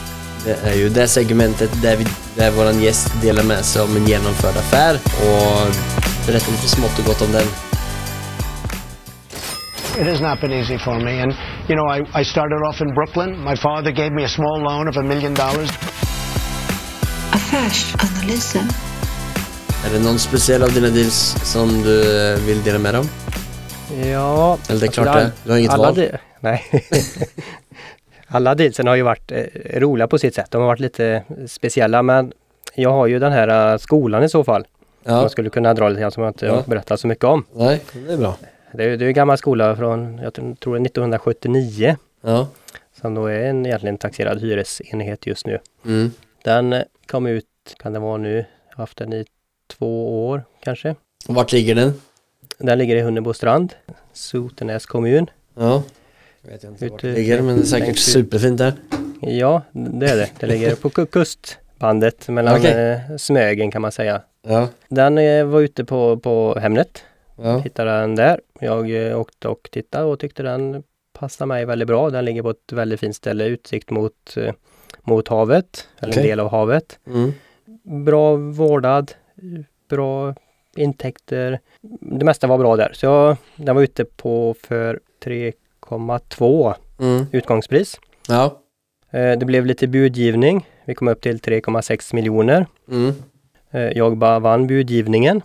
Det 0.44 0.56
är 0.70 0.74
ju 0.74 0.88
det 0.88 1.08
segmentet 1.08 1.70
där, 1.82 1.96
vi, 1.96 2.06
där 2.36 2.50
våran 2.50 2.82
gäst 2.82 3.12
delar 3.22 3.44
med 3.44 3.64
sig 3.64 3.82
om 3.82 3.96
en 3.96 4.06
genomförd 4.06 4.56
affär 4.56 4.94
och 4.94 5.66
berättar 6.26 6.52
lite 6.52 6.68
smått 6.68 6.98
och 6.98 7.04
gott 7.04 7.22
om 7.22 7.32
den. 7.32 7.46
It 10.00 10.06
has 10.06 10.20
not 10.20 10.40
been 10.40 10.52
easy 10.52 10.78
for 10.78 11.00
me. 11.00 11.20
And, 11.22 11.32
you 11.68 11.76
know, 11.76 11.86
I, 11.96 12.20
I 12.20 12.24
started 12.24 12.62
off 12.68 12.80
in 12.80 12.94
Brooklyn. 12.94 13.44
My 13.44 13.56
father 13.56 13.90
gave 13.90 14.10
me 14.12 14.24
a 14.24 14.28
small 14.28 14.60
loan 14.62 14.88
of 14.88 14.96
a 14.96 15.02
million 15.02 15.34
dollars. 15.34 15.70
Affärsanalysen. 17.54 18.62
Är 19.86 19.92
det 19.98 20.04
någon 20.04 20.18
speciell 20.18 20.62
av 20.62 20.72
dina 20.72 20.88
deals 20.88 21.36
som 21.52 21.82
du 21.82 22.22
eh, 22.32 22.38
vill 22.40 22.62
dela 22.62 22.78
med 22.78 22.94
dig 22.94 23.00
om? 23.00 23.06
ja. 24.10 24.58
Eller 24.68 24.80
det 24.80 24.84
är 24.84 24.88
alltså, 24.88 25.02
klart 25.02 25.16
det, 25.16 25.32
du 25.44 25.50
har 25.50 25.58
inget 25.58 25.70
alla 25.72 25.84
val. 25.86 25.94
de- 25.94 26.10
Nej. 26.40 26.64
alla 28.26 28.54
dealsen 28.54 28.86
har 28.86 28.94
ju 28.96 29.02
varit 29.02 29.32
eh, 29.32 29.44
roliga 29.80 30.06
på 30.08 30.18
sitt 30.18 30.34
sätt. 30.34 30.50
De 30.50 30.60
har 30.60 30.68
varit 30.68 30.80
lite 30.80 31.22
speciella 31.46 32.02
men 32.02 32.32
jag 32.74 32.90
har 32.90 33.06
ju 33.06 33.18
den 33.18 33.32
här 33.32 33.72
eh, 33.72 33.78
skolan 33.78 34.24
i 34.24 34.28
så 34.28 34.44
fall. 34.44 34.62
Som 35.04 35.14
Ja, 35.14 35.22
jag 35.22 35.30
skulle 35.30 35.50
kunna 35.50 35.74
dra 35.74 35.88
lite 35.88 36.00
grann 36.00 36.10
som 36.10 36.22
jag 36.22 36.30
inte 36.30 36.46
Ja. 36.46 36.54
har 36.54 36.62
berättat 36.62 37.00
så 37.00 37.06
mycket 37.06 37.24
om. 37.24 37.44
nej, 37.54 37.80
det 38.06 38.12
är 38.12 38.16
bra. 38.16 38.36
Det 38.72 38.84
är, 38.84 38.96
det 38.96 39.04
är 39.04 39.08
en 39.08 39.14
gammal 39.14 39.38
skola 39.38 39.76
från, 39.76 40.18
jag 40.18 40.34
tror 40.34 40.44
det 40.74 40.80
är 40.80 40.86
1979. 40.86 41.96
Ja, 42.22 42.48
Som 43.00 43.14
då 43.14 43.26
är 43.26 43.40
en 43.44 43.66
egentligen 43.66 43.98
taxerad 43.98 44.40
hyresenhet 44.40 45.26
just 45.26 45.46
nu. 45.46 45.58
mm. 45.86 46.10
Den 46.44 46.72
eh, 46.72 46.82
kom 47.06 47.26
ut, 47.26 47.46
kan 47.78 47.92
det 47.92 47.98
vara 47.98 48.16
nu, 48.16 48.36
jag 48.36 48.76
har 48.76 48.82
haft 48.82 48.98
den 48.98 49.12
i 49.12 49.24
två 49.66 50.26
år 50.28 50.42
kanske. 50.62 50.94
Och 51.28 51.34
vart 51.34 51.52
ligger 51.52 51.74
den? 51.74 51.92
Den 52.58 52.78
ligger 52.78 52.96
i 52.96 53.00
Hunnebostrand, 53.00 53.74
Sotenäs 54.12 54.86
kommun. 54.86 55.30
Ja, 55.54 55.82
jag 56.42 56.50
vet 56.50 56.64
inte 56.64 56.88
vart 56.88 57.00
Ute- 57.04 57.06
det 57.08 57.14
ligger 57.14 57.42
men 57.42 57.56
det 57.56 57.62
är 57.62 57.66
säkert 57.66 57.88
ut. 57.90 57.98
superfint 57.98 58.58
där. 58.58 58.72
Ja, 59.20 59.62
det 59.72 60.06
är 60.10 60.16
det. 60.16 60.30
Det 60.40 60.46
ligger 60.46 60.74
på 60.74 60.90
ku- 60.90 61.06
kustbandet 61.06 62.28
mellan 62.28 62.56
Okej. 62.60 62.72
eh, 63.10 63.16
Smögen 63.16 63.70
kan 63.70 63.82
man 63.82 63.92
säga. 63.92 64.22
Ja, 64.42 64.68
Den 64.88 65.18
eh, 65.18 65.44
var 65.44 65.60
ute 65.60 65.84
på, 65.84 66.16
på 66.18 66.58
Hemnet, 66.58 67.04
ja, 67.36 67.58
hittade 67.58 67.90
den 67.90 68.16
där. 68.16 68.40
Jag 68.60 69.18
åkte 69.20 69.48
och 69.48 69.68
tittade 69.72 70.04
och 70.04 70.18
tyckte 70.20 70.42
den 70.42 70.82
passade 71.12 71.48
mig 71.48 71.64
väldigt 71.64 71.88
bra. 71.88 72.10
Den 72.10 72.24
ligger 72.24 72.42
på 72.42 72.50
ett 72.50 72.72
väldigt 72.72 73.00
fint 73.00 73.16
ställe, 73.16 73.44
utsikt 73.44 73.90
mot, 73.90 74.36
mot 75.04 75.28
havet, 75.28 75.88
eller 75.98 76.12
Okej. 76.12 76.22
en 76.22 76.28
del 76.28 76.40
av 76.40 76.50
havet. 76.50 76.98
mm. 77.06 77.32
Bra 78.04 78.36
vårdad, 78.36 79.12
bra 79.88 80.34
intäkter. 80.76 81.60
Det 82.00 82.24
mesta 82.24 82.46
var 82.46 82.58
bra 82.58 82.76
där. 82.76 82.90
Så 82.94 83.06
jag, 83.06 83.36
den 83.56 83.74
var 83.74 83.82
ute 83.82 84.04
på 84.04 84.54
för 84.62 85.00
3,2 85.24 86.74
Mm. 87.00 87.26
utgångspris. 87.32 88.00
Ja, 88.28 88.56
Eh, 89.12 89.38
Det 89.38 89.46
blev 89.46 89.66
lite 89.66 89.86
budgivning. 89.86 90.66
Vi 90.84 90.94
kom 90.94 91.08
upp 91.08 91.20
till 91.20 91.38
3,6 91.40 92.14
miljoner. 92.14 92.66
mm. 92.90 93.12
Eh, 93.70 93.80
Jag 93.98 94.16
bara 94.16 94.38
vann 94.38 94.66
budgivningen. 94.66 95.42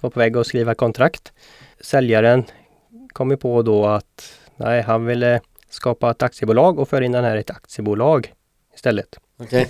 Var 0.00 0.10
på 0.10 0.20
väg 0.20 0.36
att 0.36 0.46
skriva 0.46 0.74
kontrakt. 0.74 1.32
Säljaren 1.80 2.44
kom 3.12 3.30
ju 3.30 3.36
på 3.36 3.62
då 3.62 3.86
att 3.86 4.32
nej, 4.56 4.82
han 4.82 5.06
ville 5.06 5.40
skapa 5.70 6.10
ett 6.10 6.22
aktiebolag 6.22 6.78
och 6.78 6.88
föra 6.88 7.04
in 7.04 7.12
den 7.12 7.24
här 7.24 7.36
i 7.36 7.40
ett 7.40 7.50
aktiebolag 7.50 8.32
istället. 8.78 9.18
okej. 9.40 9.68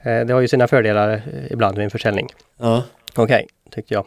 Eh, 0.00 0.20
Det 0.26 0.32
har 0.32 0.40
ju 0.40 0.48
sina 0.48 0.66
fördelar 0.68 1.08
eh, 1.32 1.52
ibland 1.52 1.76
med 1.76 1.84
en 1.84 1.90
försäljning. 1.90 2.28
Ja, 2.58 2.82
Okej, 3.16 3.46
tyckte 3.70 3.94
jag. 3.94 4.06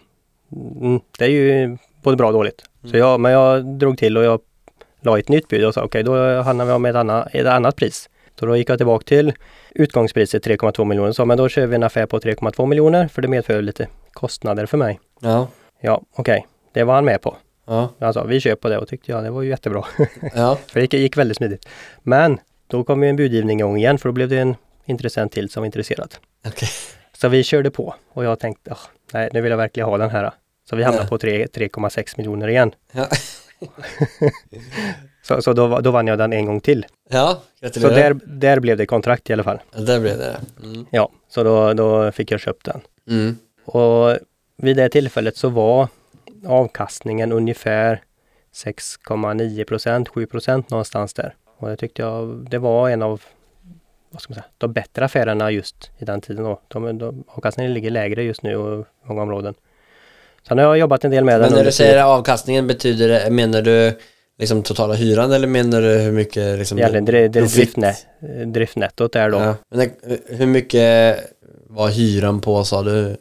Mm, 0.81 0.99
det 1.19 1.25
är 1.25 1.29
ju 1.29 1.77
både 2.03 2.17
bra 2.17 2.27
och 2.27 2.33
dåligt. 2.33 2.63
Så 2.91 2.97
jag, 2.97 3.19
men 3.19 3.31
jag 3.31 3.65
drog 3.65 3.97
till 3.97 4.17
och 4.17 4.23
jag 4.23 4.39
la 5.01 5.19
ett 5.19 5.29
nytt 5.29 5.47
bud 5.47 5.65
och 5.65 5.73
sa 5.73 5.83
okej, 5.83 6.03
då 6.03 6.41
hamnar 6.41 6.65
vi 6.65 6.79
med 6.79 6.89
ett 6.89 6.95
annat, 6.95 7.27
ett 7.35 7.47
annat 7.47 7.75
pris. 7.75 8.09
Så 8.39 8.45
då 8.45 8.57
gick 8.57 8.69
jag 8.69 8.77
tillbaka 8.79 9.03
till 9.03 9.33
utgångspriset 9.75 10.45
3,2 10.47 10.85
miljoner 10.85 11.09
och 11.09 11.15
sa 11.15 11.25
men 11.25 11.37
då 11.37 11.49
kör 11.49 11.65
vi 11.65 11.75
en 11.75 11.83
affär 11.83 12.05
på 12.05 12.19
3,2 12.19 12.65
miljoner 12.65 13.07
för 13.07 13.21
det 13.21 13.27
medför 13.27 13.61
lite 13.61 13.87
kostnader 14.11 14.65
för 14.65 14.77
mig. 14.77 14.99
ja, 15.21 15.47
Ja, 15.81 16.01
okej, 16.15 16.47
det 16.73 16.83
var 16.83 16.93
han 16.95 17.05
med 17.05 17.21
på. 17.21 17.37
ja, 17.65 17.89
Han 17.99 18.13
sa 18.13 18.23
vi 18.23 18.39
kör 18.39 18.55
på 18.55 18.69
det 18.69 18.77
och 18.77 18.87
tyckte 18.87 19.11
jag 19.11 19.23
det 19.23 19.29
var 19.31 19.41
ju 19.41 19.49
jättebra. 19.49 19.85
ja, 20.35 20.57
för 20.67 20.79
det 20.79 20.81
gick, 20.81 20.93
gick 20.93 21.17
väldigt 21.17 21.37
smidigt. 21.37 21.67
Men 22.01 22.39
då 22.67 22.83
kom 22.83 23.03
ju 23.03 23.09
en 23.09 23.15
budgivning 23.15 23.59
igång 23.59 23.77
igen 23.77 23.97
för 23.97 24.09
då 24.09 24.13
blev 24.13 24.29
det 24.29 24.37
en 24.39 24.55
intressent 24.85 25.31
till 25.31 25.49
som 25.49 25.61
var 25.61 25.65
intresserad. 25.65 26.15
okej. 26.47 26.69
Så 27.17 27.27
vi 27.29 27.43
körde 27.43 27.71
på 27.71 27.95
och 28.13 28.23
jag 28.25 28.39
tänkte, 28.39 28.71
"Ah, 28.71 28.77
nej 29.13 29.29
nu 29.33 29.41
vill 29.41 29.49
jag 29.49 29.57
verkligen 29.57 29.89
ha 29.89 29.97
den 29.97 30.09
här. 30.09 30.31
Så 30.69 30.75
vi 30.75 30.83
hamnade 30.83 31.05
Ja. 31.05 31.09
på 31.09 31.17
tre- 31.17 31.47
3,6 31.47 32.17
miljoner 32.17 32.47
igen. 32.47 32.71
Ja, 32.91 33.07
Så, 35.23 35.41
så 35.41 35.53
då, 35.53 35.79
då 35.79 35.91
vann 35.91 36.07
jag 36.07 36.17
den 36.17 36.33
en 36.33 36.45
gång 36.45 36.59
till. 36.61 36.85
ja 37.09 37.41
Så 37.59 37.65
gratulerar. 37.65 38.13
där, 38.13 38.19
där 38.25 38.59
blev 38.59 38.77
det 38.77 38.85
kontrakt 38.85 39.29
i 39.29 39.33
alla 39.33 39.43
fall. 39.43 39.59
Ja, 39.75 39.79
där 39.81 39.99
blev 39.99 40.17
det. 40.17 40.37
Mm. 40.63 40.85
Ja, 40.91 41.09
så 41.29 41.43
då, 41.43 41.73
då 41.73 42.11
fick 42.11 42.31
jag 42.31 42.39
köpt 42.39 42.65
den. 42.65 42.81
Mm. 43.09 43.37
Och 43.65 44.17
vid 44.57 44.77
det 44.77 44.89
tillfället 44.89 45.37
så 45.37 45.49
var 45.49 45.87
avkastningen 46.47 47.31
ungefär 47.31 48.01
6,9 48.53 49.63
procent, 49.63 50.09
7 50.09 50.25
procent 50.25 50.69
någonstans 50.69 51.13
där. 51.13 51.35
Och 51.63 51.69
det 51.69 51.77
tyckte 51.77 52.01
jag, 52.01 52.47
det 52.49 52.57
var 52.57 52.89
en 52.89 53.01
av 53.01 53.21
vad 54.09 54.21
ska 54.21 54.31
man 54.31 54.35
säga, 54.35 54.45
de 54.57 54.73
bättre 54.73 55.05
affärerna 55.05 55.51
just 55.51 55.91
i 55.97 56.05
den 56.05 56.21
tiden. 56.21 56.43
Då. 56.43 56.59
De, 56.67 56.97
de, 56.97 57.23
avkastningen 57.27 57.73
ligger 57.73 57.89
lägre 57.89 58.23
just 58.23 58.43
nu 58.43 58.51
i 58.51 58.83
många 59.07 59.21
områden. 59.21 59.53
Sen 60.47 60.57
har 60.57 60.65
jag 60.65 60.77
jobbat 60.77 61.05
en 61.05 61.11
del 61.11 61.23
med 61.23 61.39
den. 61.39 61.49
Men 61.49 61.57
när 61.57 61.65
du 61.65 61.71
säger 61.71 62.03
avkastningen 62.03 62.67
betyder 62.67 63.07
det, 63.07 63.29
menar 63.29 63.61
du 63.61 63.97
liksom 64.39 64.63
totala 64.63 64.93
hyran 64.93 65.31
eller 65.31 65.47
menar 65.47 65.81
du 65.81 65.87
hur 65.87 66.11
mycket 66.11 66.59
liksom 66.59 66.77
det, 66.77 66.99
det 66.99 67.27
driftnä, 67.27 67.95
driftnettot 68.45 69.13
där 69.13 69.29
då. 69.29 69.37
Ja. 69.39 69.55
Men 69.69 69.91
hur 70.27 70.45
mycket 70.45 71.17
var 71.67 71.89
hyran 71.89 72.41
på 72.41 72.63
sa 72.63 72.83
du? 72.83 73.17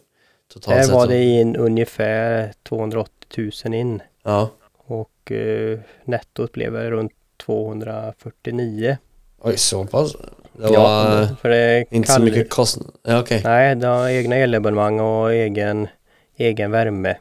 Totalt 0.53 0.76
Där 0.76 0.82
sett 0.82 0.95
var 0.95 1.05
så? 1.05 1.11
det 1.11 1.24
in 1.24 1.57
ungefär 1.57 2.53
280 2.68 3.53
000 3.64 3.74
in. 3.74 4.03
Ja. 4.24 4.51
Och 4.86 5.32
eh, 5.32 5.78
nettot 6.05 6.53
blev 6.53 6.74
runt 6.76 7.12
249. 7.45 8.97
Oj, 9.43 9.57
så 9.57 9.84
pass? 9.84 10.12
Det 10.53 10.62
var 10.62 10.72
Ja, 10.72 11.28
för 11.40 11.49
det 11.49 11.84
inte 11.90 12.09
så 12.09 12.14
kall- 12.14 12.22
mycket 12.24 12.51
kostnad? 12.51 12.90
Ja, 13.03 13.20
okej. 13.20 13.40
Nej, 13.45 13.74
det 13.74 13.86
har 13.86 14.09
egna 14.09 14.36
elabonnemang 14.36 15.01
och 15.01 15.32
egen, 15.32 15.88
egen 16.36 16.70
värme. 16.70 17.16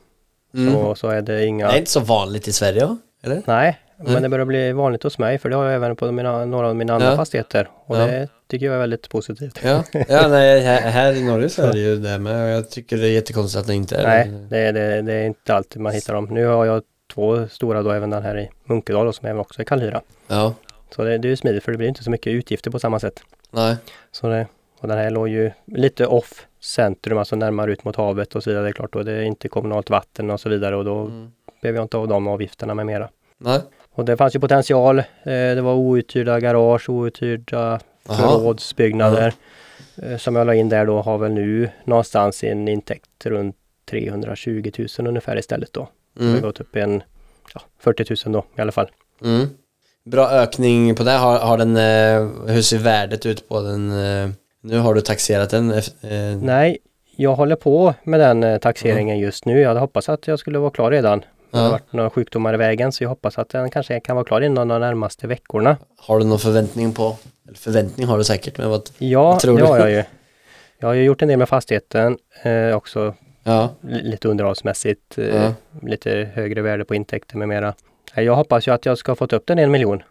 Mm. 0.53 0.73
Så, 0.73 0.95
så 0.95 1.07
är 1.07 1.21
det 1.21 1.45
inga... 1.45 1.67
Det 1.67 1.73
är 1.73 1.77
inte 1.77 1.91
så 1.91 1.99
vanligt 1.99 2.47
i 2.47 2.51
Sverige? 2.53 2.97
Eller? 3.23 3.41
Nej, 3.45 3.79
Nej. 3.97 4.13
men 4.13 4.21
det 4.23 4.29
börjar 4.29 4.45
bli 4.45 4.71
vanligt 4.71 5.03
hos 5.03 5.17
mig 5.17 5.37
för 5.37 5.49
det 5.49 5.55
har 5.55 5.65
jag 5.65 5.75
även 5.75 5.95
på 5.95 6.11
mina, 6.11 6.45
några 6.45 6.67
av 6.69 6.75
mina 6.75 6.93
andra 6.93 7.07
Ja. 7.09 7.15
fastigheter. 7.15 7.69
Och 7.85 7.97
Ja. 7.97 8.05
det 8.05 8.27
tycker 8.47 8.65
jag 8.65 8.75
är 8.75 8.79
väldigt 8.79 9.09
positivt. 9.09 9.59
Ja, 9.63 9.83
ja 10.09 10.27
nej, 10.29 10.59
här, 10.61 10.81
här 10.81 11.13
i 11.13 11.23
Norge 11.23 11.49
så 11.49 11.61
är 11.61 11.71
det 11.73 11.79
ju 11.79 11.95
det 11.95 12.17
med. 12.19 12.55
Jag 12.55 12.69
tycker 12.69 12.97
det 12.97 13.07
är 13.07 13.11
jättekonstigt 13.11 13.61
att 13.61 13.67
det 13.67 13.73
inte 13.75 13.95
är 13.95 14.07
Nej, 14.07 14.27
det. 14.49 14.71
det, 14.71 15.01
det 15.01 15.13
är 15.13 15.25
inte 15.25 15.55
alltid 15.55 15.81
man 15.81 15.93
hittar 15.93 16.13
dem. 16.13 16.25
Nu 16.31 16.45
har 16.45 16.65
jag 16.65 16.83
två 17.13 17.47
stora 17.47 17.83
då, 17.83 17.91
även 17.91 18.09
den 18.09 18.23
här 18.23 18.37
i 18.39 18.49
Munkedal 18.63 19.05
då, 19.05 19.13
som 19.13 19.27
även 19.27 19.39
också 19.39 19.61
är 19.61 19.65
kallhyra. 19.65 20.01
Ja, 20.27 20.53
Så 20.95 21.03
det, 21.03 21.17
det 21.17 21.27
är 21.27 21.29
ju 21.29 21.35
smidigt 21.35 21.63
för 21.63 21.71
det 21.71 21.77
blir 21.77 21.87
inte 21.87 22.03
så 22.03 22.11
mycket 22.11 22.33
utgifter 22.33 22.71
på 22.71 22.79
samma 22.79 22.99
sätt. 22.99 23.23
nej. 23.51 23.75
Så 24.11 24.27
det, 24.27 24.47
och 24.79 24.87
den 24.87 24.97
här 24.97 25.09
låg 25.09 25.27
ju 25.29 25.51
lite 25.65 26.05
off 26.05 26.47
centrum, 26.59 27.17
alltså 27.17 27.35
närmare 27.35 27.71
ut 27.71 27.83
mot 27.83 27.95
havet 27.95 28.35
och 28.35 28.43
så 28.43 28.49
vidare. 28.49 28.63
Det 28.63 28.69
är 28.69 28.73
klart 28.73 28.93
då, 28.93 29.03
det 29.03 29.11
är 29.11 29.21
inte 29.21 29.47
kommunalt 29.47 29.89
vatten 29.89 30.29
och 30.29 30.39
så 30.39 30.49
vidare 30.49 30.75
och 30.75 30.85
då 30.85 30.97
Mm. 30.99 31.31
behöver 31.61 31.77
jag 31.77 31.83
inte 31.85 31.97
av 31.97 32.07
de 32.07 32.27
avgifterna 32.27 32.73
med 32.73 32.85
mera. 32.85 33.09
Nej. 33.37 33.59
Och 33.93 34.05
det 34.05 34.17
fanns 34.17 34.35
ju 34.35 34.39
potential. 34.39 34.99
Eh, 34.99 35.03
det 35.23 35.61
var 35.61 35.73
outhyrda 35.73 36.39
garage, 36.39 36.89
outhyrda 36.89 37.79
förrådsbyggnader. 38.05 39.33
Eh, 40.03 40.17
som 40.17 40.35
jag 40.35 40.47
la 40.47 40.53
in 40.53 40.69
där 40.69 40.85
då 40.85 41.01
har 41.01 41.17
väl 41.17 41.31
nu 41.31 41.69
någonstans 41.83 42.43
en 42.43 42.67
intäkt 42.67 43.25
runt 43.25 43.55
320 43.89 44.71
000 44.99 45.07
ungefär 45.07 45.37
istället 45.39 45.73
då. 45.73 45.87
Det 46.13 46.23
har 46.23 46.29
Mm. 46.29 46.41
gått 46.41 46.59
upp 46.59 46.75
en 46.75 47.03
ja, 47.53 47.61
40 47.79 48.27
000 48.29 48.33
då 48.33 48.45
i 48.57 48.61
alla 48.61 48.71
fall. 48.71 48.89
Mm. 49.23 49.47
Bra 50.05 50.29
ökning 50.31 50.95
på 50.95 51.03
det. 51.03 51.11
Har, 51.11 51.39
har 51.39 51.57
den, 51.57 51.77
eh, 51.77 52.47
hur 52.53 52.61
ser 52.61 52.77
värdet 52.77 53.25
ut 53.25 53.49
på 53.49 53.61
den? 53.61 53.91
Eh, 53.91 54.29
nu 54.61 54.77
har 54.79 54.93
du 54.93 55.01
taxerat 55.01 55.49
den. 55.49 55.73
ef- 55.73 56.31
Eh, 56.33 56.37
Nej, 56.41 56.77
jag 57.15 57.35
håller 57.35 57.55
på 57.55 57.93
med 58.03 58.19
den 58.19 58.43
eh, 58.43 58.57
taxeringen 58.57 59.19
just 59.19 59.45
nu. 59.45 59.59
Jag 59.59 59.67
hade 59.67 59.79
hoppats 59.79 60.09
att 60.09 60.27
jag 60.27 60.39
skulle 60.39 60.59
vara 60.59 60.71
klar 60.71 60.91
redan. 60.91 61.19
Det 61.51 61.57
har 61.57 61.65
Ja. 61.65 61.71
varit 61.71 61.93
några 61.93 62.09
sjukdomar 62.09 62.53
i 62.53 62.57
vägen 62.57 62.91
så 62.91 63.03
jag 63.03 63.09
hoppas 63.09 63.37
att 63.37 63.49
den 63.49 63.69
kanske 63.71 63.99
kan 63.99 64.15
vara 64.15 64.25
klar 64.25 64.41
inom 64.41 64.67
de 64.67 64.81
närmaste 64.81 65.27
veckorna. 65.27 65.77
Har 65.97 66.19
du 66.19 66.25
någon 66.25 66.39
förväntning 66.39 66.93
på? 66.93 67.17
Eller 67.47 67.57
förväntning 67.57 68.07
har 68.07 68.17
du 68.17 68.23
säkert, 68.23 68.57
men 68.57 68.69
vad? 68.69 68.89
Ja, 68.97 69.39
tror 69.39 69.57
det 69.57 69.63
du? 69.63 69.67
har 69.67 69.77
jag 69.79 69.91
ju. 69.91 70.03
Jag 70.79 70.87
har 70.87 70.93
ju 70.93 71.03
gjort 71.03 71.21
en 71.21 71.27
del 71.27 71.37
med 71.37 71.49
fastigheten 71.49 72.17
eh, 72.43 72.75
också 72.75 73.15
Ja. 73.43 73.69
li- 73.81 74.01
lite 74.03 74.27
underhållsmässigt, 74.27 75.17
eh, 75.17 75.27
Ja. 75.35 75.53
lite 75.81 76.29
högre 76.33 76.61
värde 76.61 76.85
på 76.85 76.95
intäkter 76.95 77.37
med 77.37 77.47
mera. 77.47 77.73
Eh, 78.15 78.23
Jag 78.23 78.35
hoppas 78.35 78.67
ju 78.67 78.71
att 78.73 78.85
jag 78.85 78.97
ska 78.97 79.11
ha 79.11 79.15
fått 79.15 79.33
upp 79.33 79.45
den 79.47 79.59
en 79.59 79.71
miljon. 79.71 80.03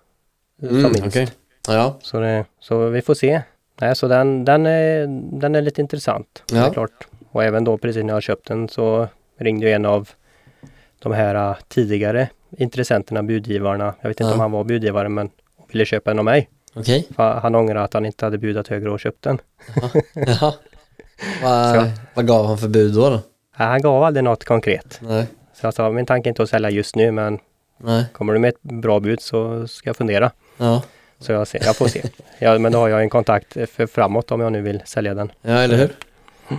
eh, 0.63 0.69
Mm, 0.69 0.83
minst. 0.83 1.07
okej. 1.07 1.29
Ja. 1.69 1.99
Så, 2.03 2.21
det, 2.21 2.45
så 2.61 2.89
vi 2.89 3.03
får 3.03 3.15
se. 3.15 3.43
Nej, 3.81 3.97
så 3.97 4.09
den, 4.09 4.45
den, 4.45 4.67
är, 4.67 5.07
den 5.41 5.55
är 5.55 5.63
lite 5.63 5.81
intressant. 5.81 6.43
Det 6.49 6.57
Ja. 6.57 6.67
är 6.67 6.73
klart. 6.73 7.07
Och 7.31 7.45
även 7.45 7.65
då 7.65 7.79
precis 7.79 8.05
när 8.05 8.15
jag 8.15 8.23
köpt 8.23 8.47
den 8.49 8.69
så 8.69 9.09
ringde 9.39 9.67
ju 9.67 9.73
en 9.73 9.87
av 9.87 10.09
de 10.99 11.13
här 11.13 11.57
tidigare 11.69 12.29
intressenterna, 12.59 13.23
budgivarna. 13.23 13.95
Jag 14.01 14.09
vet 14.09 14.21
inte 14.21 14.31
Ja. 14.31 14.35
om 14.35 14.41
han 14.41 14.51
var 14.53 14.65
budgivare 14.65 15.09
men 15.09 15.31
ville 15.73 15.85
köpa 15.85 16.11
den 16.11 16.19
av 16.19 16.25
mig. 16.25 16.49
För 17.17 17.33
han 17.41 17.55
ångrar 17.55 17.85
att 17.85 17.95
han 17.95 18.07
inte 18.07 18.25
hade 18.25 18.39
budat 18.39 18.69
högre 18.69 18.91
och 18.91 19.01
köpt 19.01 19.23
den. 19.23 19.39
Jaha. 20.15 20.53
Vad, 21.43 21.91
vad 22.15 22.27
gav 22.27 22.47
han 22.47 22.59
för 22.59 22.69
bud 22.69 22.95
då? 22.95 23.11
då? 23.11 23.21
Han 23.53 23.83
gav 23.83 24.03
aldrig 24.05 24.25
något 24.25 24.45
konkret. 24.45 25.01
Nej. 25.03 25.27
Så 25.61 25.67
jag 25.67 25.75
sa, 25.75 25.91
min 25.91 26.07
tanke 26.07 26.27
är 26.27 26.31
inte 26.31 26.43
att 26.43 26.51
sälja 26.51 26.71
just 26.71 26.97
nu 26.97 27.11
men 27.13 27.39
Nej. 27.81 28.05
kommer 28.13 28.33
du 28.33 28.39
med 28.39 28.49
ett 28.49 28.63
bra 28.63 29.01
bud 29.01 29.21
så 29.21 29.67
ska 29.69 29.89
jag 29.89 29.97
fundera. 29.97 30.31
Ja. 30.57 30.83
Så 31.21 31.33
jag, 31.33 31.49
ser, 31.49 31.61
jag 31.65 31.77
får 31.77 31.89
se. 31.89 32.03
Ja, 32.39 32.59
men 32.59 32.73
då 32.73 32.79
har 32.79 32.89
jag 32.89 33.01
en 33.03 33.11
kontakt 33.11 33.53
för 33.53 33.87
framåt 33.87 34.31
om 34.31 34.41
jag 34.41 34.53
nu 34.53 34.63
vill 34.63 34.83
sälja 34.87 35.15
den. 35.15 35.33
Ja, 35.43 35.51
eller 35.53 35.77
hur? 35.77 35.91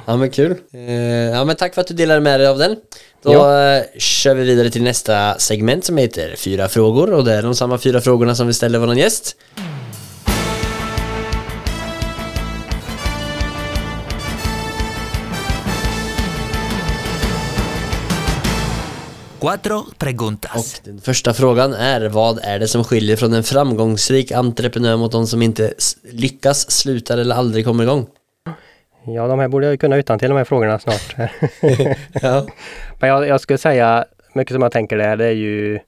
Ja, 0.06 0.18
men 0.18 0.30
kul. 0.32 0.56
Eh, 0.74 0.82
ja, 1.30 1.46
men 1.46 1.56
tack 1.56 1.74
för 1.74 1.82
att 1.82 1.88
du 1.88 1.94
delade 1.94 2.20
med 2.22 2.40
dig 2.40 2.48
av 2.48 2.58
den. 2.58 2.76
Då 3.24 3.34
Ja. 3.34 3.76
eh, 3.78 3.84
kör 3.98 4.36
vi 4.36 4.44
vidare 4.44 4.70
till 4.70 4.84
nästa 4.84 5.36
segment 5.40 5.86
som 5.86 5.98
heter 5.98 6.36
Fyra 6.36 6.68
frågor 6.68 7.14
och 7.14 7.26
det 7.26 7.34
är 7.34 7.42
de 7.44 7.56
samma 7.56 7.78
fyra 7.78 8.02
frågorna 8.02 8.36
som 8.36 8.48
vi 8.48 8.54
ställer 8.54 8.80
vår 8.80 8.94
gäst. 8.96 9.36
Cuatro 19.42 19.84
preguntas. 19.98 20.80
Och 20.80 20.86
den 20.86 21.02
första 21.02 21.34
frågan 21.34 21.74
är 21.74 22.10
vad 22.10 22.40
är 22.44 22.60
det 22.60 22.68
som 22.68 22.84
skiljer 22.84 23.16
från 23.16 23.34
en 23.34 23.44
framgångsrik 23.44 24.32
entreprenör 24.32 24.98
mot 24.98 25.12
de 25.12 25.28
som 25.28 25.42
inte 25.42 25.74
lyckas, 26.12 26.72
slutar 26.72 27.18
eller 27.18 27.36
aldrig 27.36 27.66
kommer 27.66 27.84
igång? 27.84 28.08
Ja, 29.06 29.28
de 29.28 29.40
här 29.40 29.48
borde 29.48 29.68
jag 29.68 29.80
kunna 29.80 29.96
utan 29.96 30.20
till 30.20 30.30
de 30.30 30.38
här 30.38 30.44
frågorna 30.44 30.80
snart. 30.80 31.16
Ja. 32.22 32.46
Men 33.00 33.10
jag, 33.10 33.28
jag 33.28 33.42
skulle 33.42 33.58
säga, 33.58 34.06
mycket 34.34 34.54
som 34.54 34.62
jag 34.62 34.72
tänker 34.72 34.98
där, 34.98 35.18
det 35.18 35.26
är 35.26 35.32
ju 35.32 35.80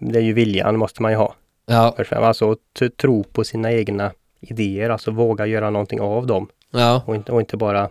det 0.00 0.18
är 0.18 0.22
ju 0.22 0.32
viljan 0.32 0.78
måste 0.78 1.02
man 1.02 1.10
ju 1.10 1.16
ha. 1.16 1.34
Ja. 1.66 1.96
Alltså 2.10 2.56
tro 2.96 3.24
på 3.24 3.44
sina 3.44 3.72
egna 3.72 4.12
idéer, 4.40 4.90
alltså 4.90 5.10
våga 5.10 5.46
göra 5.46 5.70
någonting 5.70 6.00
av 6.00 6.26
dem. 6.26 6.48
Ja. 6.70 7.02
Och 7.06 7.14
inte, 7.14 7.32
och 7.32 7.40
inte 7.40 7.56
bara 7.56 7.88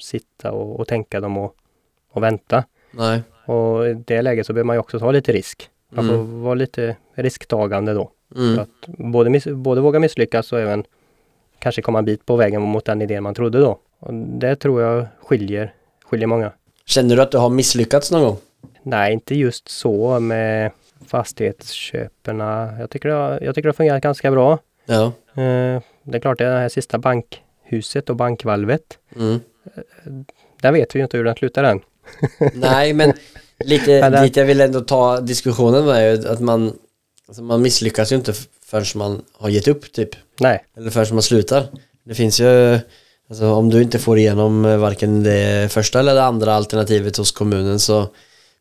sitta 0.00 0.52
och, 0.52 0.80
och 0.80 0.88
tänka 0.88 1.20
dem 1.20 1.38
och, 1.38 1.54
och 2.12 2.22
vänta. 2.22 2.64
Nej. 2.90 3.22
Och 3.48 3.88
i 3.88 3.94
det 3.94 4.22
läget 4.22 4.46
så 4.46 4.52
behöver 4.52 4.66
man 4.66 4.76
ju 4.76 4.80
också 4.80 4.98
ta 4.98 5.10
lite 5.10 5.32
risk. 5.32 5.70
Man 5.92 6.08
får 6.08 6.14
Mm. 6.14 6.40
vara 6.42 6.54
lite 6.54 6.96
risktagande 7.14 7.92
då. 7.94 8.10
Mm. 8.36 8.58
att 8.58 8.68
både, 8.86 9.30
miss, 9.30 9.44
både 9.46 9.80
våga 9.80 9.98
misslyckas 9.98 10.52
och 10.52 10.60
även 10.60 10.84
kanske 11.58 11.82
komma 11.82 11.98
en 11.98 12.04
bit 12.04 12.26
på 12.26 12.36
vägen 12.36 12.62
mot 12.62 12.84
den 12.84 13.02
idén 13.02 13.22
man 13.22 13.34
trodde 13.34 13.58
då. 13.58 13.78
Och 13.98 14.14
det 14.14 14.56
tror 14.56 14.82
jag 14.82 15.06
skiljer, 15.22 15.74
skiljer 16.04 16.26
många. 16.26 16.52
Känner 16.86 17.16
du 17.16 17.22
att 17.22 17.30
du 17.30 17.38
har 17.38 17.50
misslyckats 17.50 18.10
någon 18.12 18.22
gång? 18.22 18.36
Nej, 18.82 19.12
inte 19.12 19.34
just 19.34 19.68
så 19.68 20.20
med 20.20 20.70
fastighetsköperna. 21.06 22.70
Jag 22.80 22.90
tycker 22.90 23.08
det 23.08 23.14
har, 23.14 23.30
jag 23.42 23.54
tycker 23.54 23.62
det 23.62 23.68
har 23.68 23.72
fungerat 23.72 24.02
ganska 24.02 24.30
bra. 24.30 24.58
Ja. 24.86 25.04
Eh, 25.42 25.82
det 26.02 26.16
är 26.16 26.20
klart, 26.20 26.38
det 26.38 26.44
här 26.44 26.68
sista 26.68 26.98
bankhuset 26.98 28.10
och 28.10 28.16
bankvalvet. 28.16 28.98
Mm. 29.16 29.40
Där 30.62 30.72
vet 30.72 30.94
vi 30.94 30.98
ju 30.98 31.02
inte 31.04 31.16
hur 31.16 31.24
den 31.24 31.34
slutar 31.36 31.64
än. 31.64 31.80
Nej, 32.54 32.92
men 32.92 33.12
lite 33.64 34.10
dit 34.22 34.36
jag 34.36 34.44
vill 34.44 34.60
ändå 34.60 34.80
ta 34.80 35.20
diskussionen 35.20 35.88
är 35.88 36.00
ju 36.16 36.28
att 36.28 36.40
man, 36.40 36.72
alltså 37.28 37.42
man 37.42 37.62
misslyckas 37.62 38.12
ju 38.12 38.16
inte 38.16 38.32
förrän 38.66 38.84
man 38.94 39.22
har 39.38 39.48
gett 39.48 39.68
upp 39.68 39.92
typ. 39.92 40.10
Nej, 40.40 40.64
Eller 40.76 40.90
förrän 40.90 41.14
man 41.14 41.22
slutar. 41.22 41.66
Det 42.04 42.14
finns 42.14 42.40
ju, 42.40 42.78
alltså 43.30 43.52
om 43.52 43.70
du 43.70 43.82
inte 43.82 43.98
får 43.98 44.18
igenom 44.18 44.64
eh, 44.64 44.76
varken 44.76 45.22
det 45.22 45.72
första 45.72 46.00
eller 46.00 46.14
det 46.14 46.22
andra 46.24 46.54
alternativet 46.54 47.16
hos 47.16 47.32
kommunen 47.32 47.78
så 47.78 48.06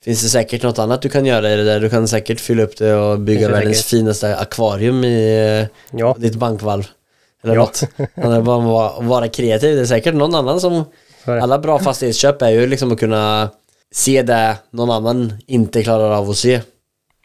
finns 0.04 0.22
det 0.24 0.30
säkert 0.30 0.64
något 0.64 0.80
annat 0.80 1.02
du 1.02 1.10
kan 1.10 1.26
göra 1.26 1.54
i 1.54 1.56
det 1.56 1.64
där. 1.64 1.80
Du 1.80 1.90
kan 1.90 2.08
säkert 2.08 2.40
fylla 2.40 2.64
upp 2.64 2.78
det 2.78 2.96
och 2.96 3.20
bygga 3.20 3.48
det 3.48 3.54
världens 3.54 3.78
säkert. 3.78 3.90
finaste 3.90 4.38
akvarium 4.38 5.04
i 5.04 5.38
eh, 5.92 5.98
ja, 6.00 6.16
ditt 6.20 6.36
bankvalv. 6.36 6.88
Eller 7.44 7.56
Ja. 7.56 7.60
något. 7.62 7.82
Är 8.16 8.42
bara 8.42 9.00
vara- 9.02 9.28
kreativ. 9.28 9.76
Det 9.76 9.82
är 9.82 9.86
säkert 9.86 10.14
någon 10.16 10.36
annan 10.36 10.62
som. 10.62 10.84
Alla 11.32 11.60
bra 11.60 11.80
fastighetsköp 11.80 12.42
är 12.42 12.50
ju 12.50 12.68
liksom 12.68 12.92
att 12.92 13.00
kunna 13.00 13.50
se 13.92 14.22
det 14.22 14.58
någon 14.70 14.92
annan 14.92 15.34
inte 15.48 15.84
klarar 15.84 16.12
av 16.12 16.30
att 16.30 16.36
se. 16.38 16.62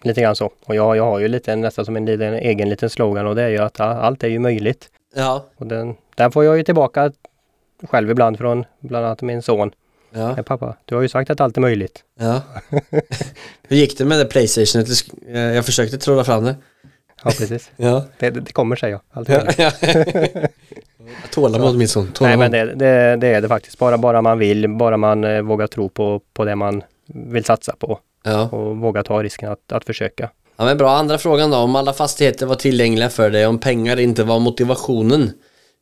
Lite 0.05 0.21
grann 0.21 0.37
så. 0.37 0.51
Och 0.65 0.75
jag, 0.75 0.97
jag 0.97 1.05
har 1.05 1.19
ju 1.19 1.29
lite 1.29 1.57
nästan 1.57 1.85
som 1.85 1.97
en 1.97 2.07
liten, 2.07 2.35
egen 2.35 2.69
liten 2.69 2.91
slogan 2.91 3.27
och 3.27 3.35
det 3.35 3.43
är 3.43 3.49
ju 3.49 3.59
att 3.59 3.81
allt 3.81 4.25
är 4.25 4.29
ju 4.29 4.39
möjligt. 4.39 4.89
Ja. 5.15 5.47
Och 5.57 5.67
den, 5.67 5.95
den 6.15 6.33
får 6.33 6.45
jag 6.45 6.57
ju 6.57 6.63
tillbaka 6.65 7.13
själv 7.91 8.11
ibland 8.11 8.39
från 8.39 8.65
bland 8.81 9.07
annat 9.07 9.23
min 9.23 9.43
son. 9.43 9.71
Ja. 10.15 10.35
"Men 10.35 10.45
pappa, 10.45 10.77
du 10.85 10.95
har 10.95 11.03
ju 11.03 11.09
sagt 11.09 11.31
att 11.31 11.41
allt 11.41 11.57
är 11.57 11.61
möjligt. 11.61 12.05
ja. 12.19 12.41
Hur 13.69 13.77
gick 13.77 13.99
det 13.99 14.05
med 14.05 14.19
det 14.19 14.25
Playstation? 14.25 14.85
Eh, 15.35 15.41
Jag 15.41 15.65
försökte 15.67 15.99
trolla 15.99 16.25
fram 16.25 16.45
det. 16.45 16.57
Ja, 17.25 17.31
precis. 17.39 17.71
Ja. 17.77 18.05
Det, 18.19 18.31
det, 18.31 18.41
det 18.41 18.53
kommer 18.53 18.77
säger 18.77 18.93
jag. 18.93 19.01
Allt 19.11 19.29
är 19.29 19.45
möjligt. 19.45 20.51
Tålamod 21.31 21.77
min 21.77 21.89
son. 21.89 22.05
Nej 22.05 22.13
Tålamod. 22.15 22.39
men 22.39 22.51
det, 22.51 22.75
det, 22.75 23.17
det 23.17 23.27
är 23.27 23.41
det 23.41 23.49
faktiskt. 23.49 23.79
Bara, 23.79 23.99
bara 23.99 24.23
man 24.23 24.39
vill, 24.39 24.69
bara 24.69 24.97
man 24.97 25.25
eh, 25.25 25.43
vågar 25.43 25.67
tro 25.67 25.89
på, 25.89 26.21
på 26.35 26.45
det 26.45 26.57
man 26.57 26.83
vill 27.07 27.45
satsa 27.45 27.77
på 27.79 27.99
Ja. 28.25 28.49
och 28.49 28.77
våga 28.77 29.03
ta 29.03 29.23
risken 29.23 29.53
att, 29.53 29.73
att 29.73 29.85
försöka. 29.85 30.31
ja 30.57 30.65
men 30.65 30.79
bra. 30.79 30.91
Andra 30.91 31.19
frågan 31.19 31.51
då. 31.51 31.57
Om 31.57 31.77
alla 31.77 31.93
fastigheter 31.93 32.47
var 32.47 32.55
tillgängliga 32.55 33.09
för 33.11 33.31
dig, 33.31 33.47
om 33.47 33.59
pengar 33.59 34.01
inte 34.01 34.25
var 34.25 34.39
motivationen. 34.39 35.31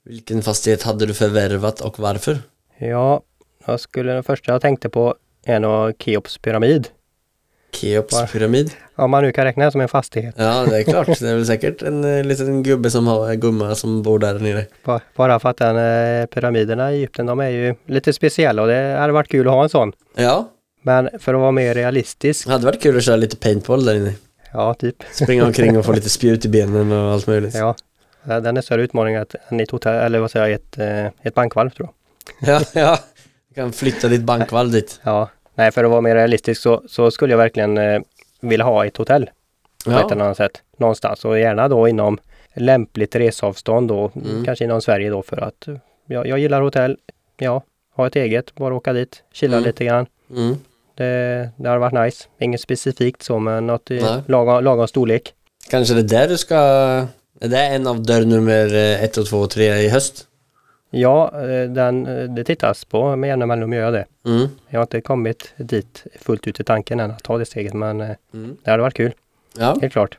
Vilken 0.05 0.43
fastighet 0.43 0.83
hade 0.83 1.07
du 1.07 1.15
förvärvat 1.15 1.81
och 1.81 1.99
varför? 1.99 2.39
Ja, 2.79 3.21
jag 3.67 3.81
skulle, 3.81 4.13
det 4.13 4.23
första 4.23 4.53
jag 4.53 4.61
tänkte 4.63 4.89
på 4.89 5.15
är 5.45 5.61
nog 5.61 5.95
Keops 5.99 6.39
pyramid. 6.39 6.89
Keopspyramid. 7.73 8.71
Om 9.01 9.11
man 9.11 9.23
nu 9.25 9.33
kan 9.33 9.45
räkna 9.45 9.65
det 9.65 9.71
som 9.73 9.81
en 9.81 9.89
fastighet. 9.89 10.35
Ja, 10.39 10.67
det 10.71 10.79
är 10.79 10.83
klart. 10.83 11.07
Det 11.21 11.29
är 11.29 11.35
väl 11.35 11.47
säkert 11.47 11.83
en 11.83 12.05
eh, 12.19 12.25
liten 12.25 12.63
gubbe 12.63 12.91
som 12.91 13.07
har 13.07 13.35
gumma 13.35 13.75
som 13.75 14.03
bor 14.03 14.19
där 14.19 14.39
nere. 14.39 14.67
Ba- 14.85 15.01
Bara 15.17 15.39
för 15.41 15.49
att 15.49 15.57
den, 15.57 15.77
eh, 15.77 16.27
pyramiderna 16.27 16.93
i 16.93 16.97
Egypten, 16.97 17.27
de 17.27 17.41
är 17.41 17.49
ju 17.49 17.75
lite 17.87 18.13
speciella 18.13 18.63
och 18.63 18.69
det 18.69 18.97
hade 19.01 19.13
varit 19.13 19.29
kul 19.29 19.49
att 19.49 19.55
ha 19.55 19.63
en 19.63 19.69
sån. 19.69 19.93
Ja, 20.17 20.49
Men 20.83 21.09
för 21.19 21.35
att 21.35 21.41
vara 21.41 21.51
mer 21.53 21.75
realistisk, 21.75 22.47
det 22.47 22.53
hade 22.53 22.67
varit 22.67 22.83
kul 22.83 22.97
att 22.97 23.03
köra 23.05 23.17
lite 23.17 23.37
paintball 23.37 23.85
där 23.85 23.95
inne. 23.95 24.13
ja 24.53 24.75
typ. 24.75 24.97
Springa 25.13 25.45
omkring 25.45 25.79
och 25.79 25.85
få 25.85 25.93
lite 25.93 26.09
spjut 26.19 26.45
i 26.45 26.49
benen 26.49 26.93
och 26.93 27.13
allt 27.13 27.27
möjligt. 27.27 27.55
Ja. 27.55 27.75
Den 28.25 28.57
är 28.57 28.61
större 28.61 28.83
utmaning 28.83 29.17
att- 29.17 29.35
än 29.49 29.61
i 29.61 29.63
ett 29.63 29.71
hotell, 29.71 29.95
eller 29.95 30.19
vad 30.19 30.31
säger 30.31 30.47
jag, 30.47 30.55
ett, 30.55 30.79
eh, 30.79 31.27
ett 31.27 31.35
bankvalv 31.35 31.71
tror 31.71 31.89
jag. 32.41 32.61
Ja, 32.75 32.81
ja. 32.81 32.99
Du 33.49 33.55
kan 33.55 33.73
flytta 33.73 34.09
ditt 34.09 34.23
bankvalv 34.23 34.71
dit. 34.71 35.01
Ja. 35.03 35.29
Nej, 35.55 35.71
för 35.73 35.85
att 35.85 35.91
vara 35.91 36.01
mer 36.01 36.15
realistisk 36.15 36.63
så, 36.63 36.83
så 36.89 37.11
skulle 37.11 37.33
jag 37.33 37.39
verkligen 37.39 37.79
eh, 37.79 38.01
vilja 38.41 38.65
ha 38.65 38.87
ett 38.87 38.97
hotell 38.97 39.31
på 39.85 39.91
ett 39.91 40.11
eller 40.13 40.25
annat 40.25 40.37
sätt. 40.37 40.63
Någonstans 40.77 41.25
och 41.25 41.39
gärna 41.39 41.69
då 41.69 41.89
inom 41.89 42.19
lämpligt 42.55 43.15
resavstånd 43.17 43.89
då, 43.89 44.11
Mm. 44.15 44.45
kanske 44.45 44.65
inom 44.65 44.81
Sverige 44.83 45.11
då 45.11 45.23
för 45.23 45.37
att 45.45 45.69
eh, 45.69 45.75
jag, 46.07 46.27
jag 46.27 46.39
gillar 46.39 46.61
hotell. 46.63 46.97
Ja, 47.37 47.63
ha 47.97 48.07
ett 48.07 48.17
eget, 48.17 48.55
bara 48.55 48.75
åka 48.75 48.93
dit, 48.93 49.23
chilla 49.33 49.57
Mm. 49.57 49.67
lite 49.67 49.85
grann. 49.85 50.07
Mm. 50.31 50.57
Det, 50.95 51.51
det 51.57 51.69
har 51.69 51.79
varit 51.79 52.05
nice. 52.05 52.25
Inget 52.39 52.61
specifikt 52.61 53.23
så 53.23 53.39
men 53.39 53.67
något 53.67 53.91
i 53.91 54.01
Nej. 54.01 54.23
lagom, 54.27 54.65
lagom 54.65 54.89
storlek. 54.89 55.35
Kanske 55.71 55.95
det 55.95 56.01
är 56.01 56.21
där 56.21 56.29
du 56.29 56.39
ska... 56.39 56.57
Är 57.43 57.49
det 57.49 57.59
en 57.67 57.87
av 57.87 58.03
dörr 58.03 58.25
nummer 58.25 58.75
eh, 58.75 59.05
ett 59.05 59.17
och 59.17 59.27
två 59.27 59.37
och 59.39 59.51
tre 59.51 59.65
i 59.75 59.89
höst? 59.89 60.27
Ja, 60.91 61.33
eh, 61.49 61.71
den, 61.71 62.07
eh, 62.07 62.25
det 62.35 62.45
tittas 62.45 62.85
på 62.85 63.17
med 63.17 63.29
jämna 63.29 63.47
mellanrum 63.47 63.73
gör 63.73 63.83
jag 63.83 63.93
det. 63.93 64.07
Mm. 64.27 64.49
Jag 64.69 64.79
har 64.79 64.83
inte 64.83 65.01
kommit 65.01 65.53
dit 65.57 66.05
fullt 66.21 66.47
ut 66.47 66.61
i 66.61 66.65
tanken 66.65 67.01
än 67.01 67.11
att 67.11 67.23
ta 67.23 67.39
det 67.39 67.45
steget 67.47 67.75
men 67.75 68.01
eh, 68.01 68.11
Mm. 68.35 68.57
det 68.65 68.71
hade 68.71 68.83
varit 68.83 68.95
kul, 68.97 69.13
Ja, 69.59 69.77
helt 69.81 69.93
klart. 69.93 70.19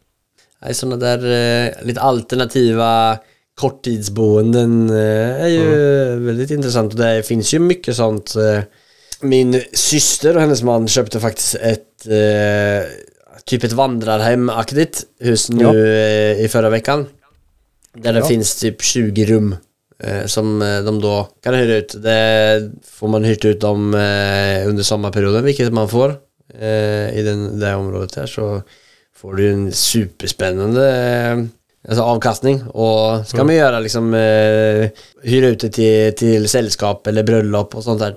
Sådana 0.71 0.95
där 0.97 1.83
lite 1.85 2.01
alternativa 2.01 3.17
korttidsboenden 3.55 4.89
är 4.89 5.47
ju 5.47 5.65
väldigt 6.25 6.51
intressant 6.51 6.93
och 6.93 6.99
det 6.99 7.23
finns 7.27 7.53
ju 7.53 7.59
mycket 7.59 7.95
sånt. 7.95 8.33
Min 9.21 9.61
syster 9.73 10.35
och 10.35 10.41
hennes 10.41 10.63
man 10.63 10.87
köpte 10.87 11.19
faktiskt 11.19 11.55
ett 11.55 12.07
typ 13.45 13.63
ett 13.63 13.71
vandrarhem-aktigt 13.71 15.03
hus 15.19 15.49
nu 15.49 15.63
Ja. 15.63 15.75
i 16.45 16.47
förra 16.47 16.69
veckan. 16.69 17.05
Där 17.93 18.13
det 18.13 18.19
Ja. 18.19 18.25
finns 18.25 18.55
typ 18.59 18.81
20 18.81 19.25
rum 19.25 19.55
som 20.25 20.61
eh, 20.61 20.81
de 20.81 21.01
då 21.01 21.27
kan 21.43 21.53
hyra 21.53 21.75
ut. 21.75 21.95
Det 22.03 22.71
får 22.83 23.07
man 23.07 23.23
hyrt 23.23 23.45
ut 23.45 23.61
dem 23.61 23.93
eh, 23.93 24.67
under 24.67 24.83
sommarperioden, 24.83 25.43
vilket 25.43 25.73
man 25.73 25.89
får 25.89 26.15
eh, 26.59 27.17
i 27.17 27.23
den, 27.25 27.59
det 27.59 27.75
området 27.75 28.15
här 28.15 28.25
så 28.25 28.61
får 29.15 29.33
du 29.33 29.51
en 29.51 29.71
superspännande 29.71 30.95
eh, 30.95 31.43
alltså 31.87 32.03
avkastning 32.03 32.63
och 32.67 33.27
ska 33.27 33.43
man 33.43 33.55
göra 33.55 33.79
liksom 33.79 34.13
eh, 34.13 34.89
hyra 35.23 35.47
ut 35.47 35.59
det 35.59 35.69
till, 35.69 36.15
till 36.15 36.49
sällskap 36.49 37.07
eller 37.07 37.23
bröllop 37.23 37.75
och 37.75 37.83
sånt 37.83 38.01
där. 38.01 38.15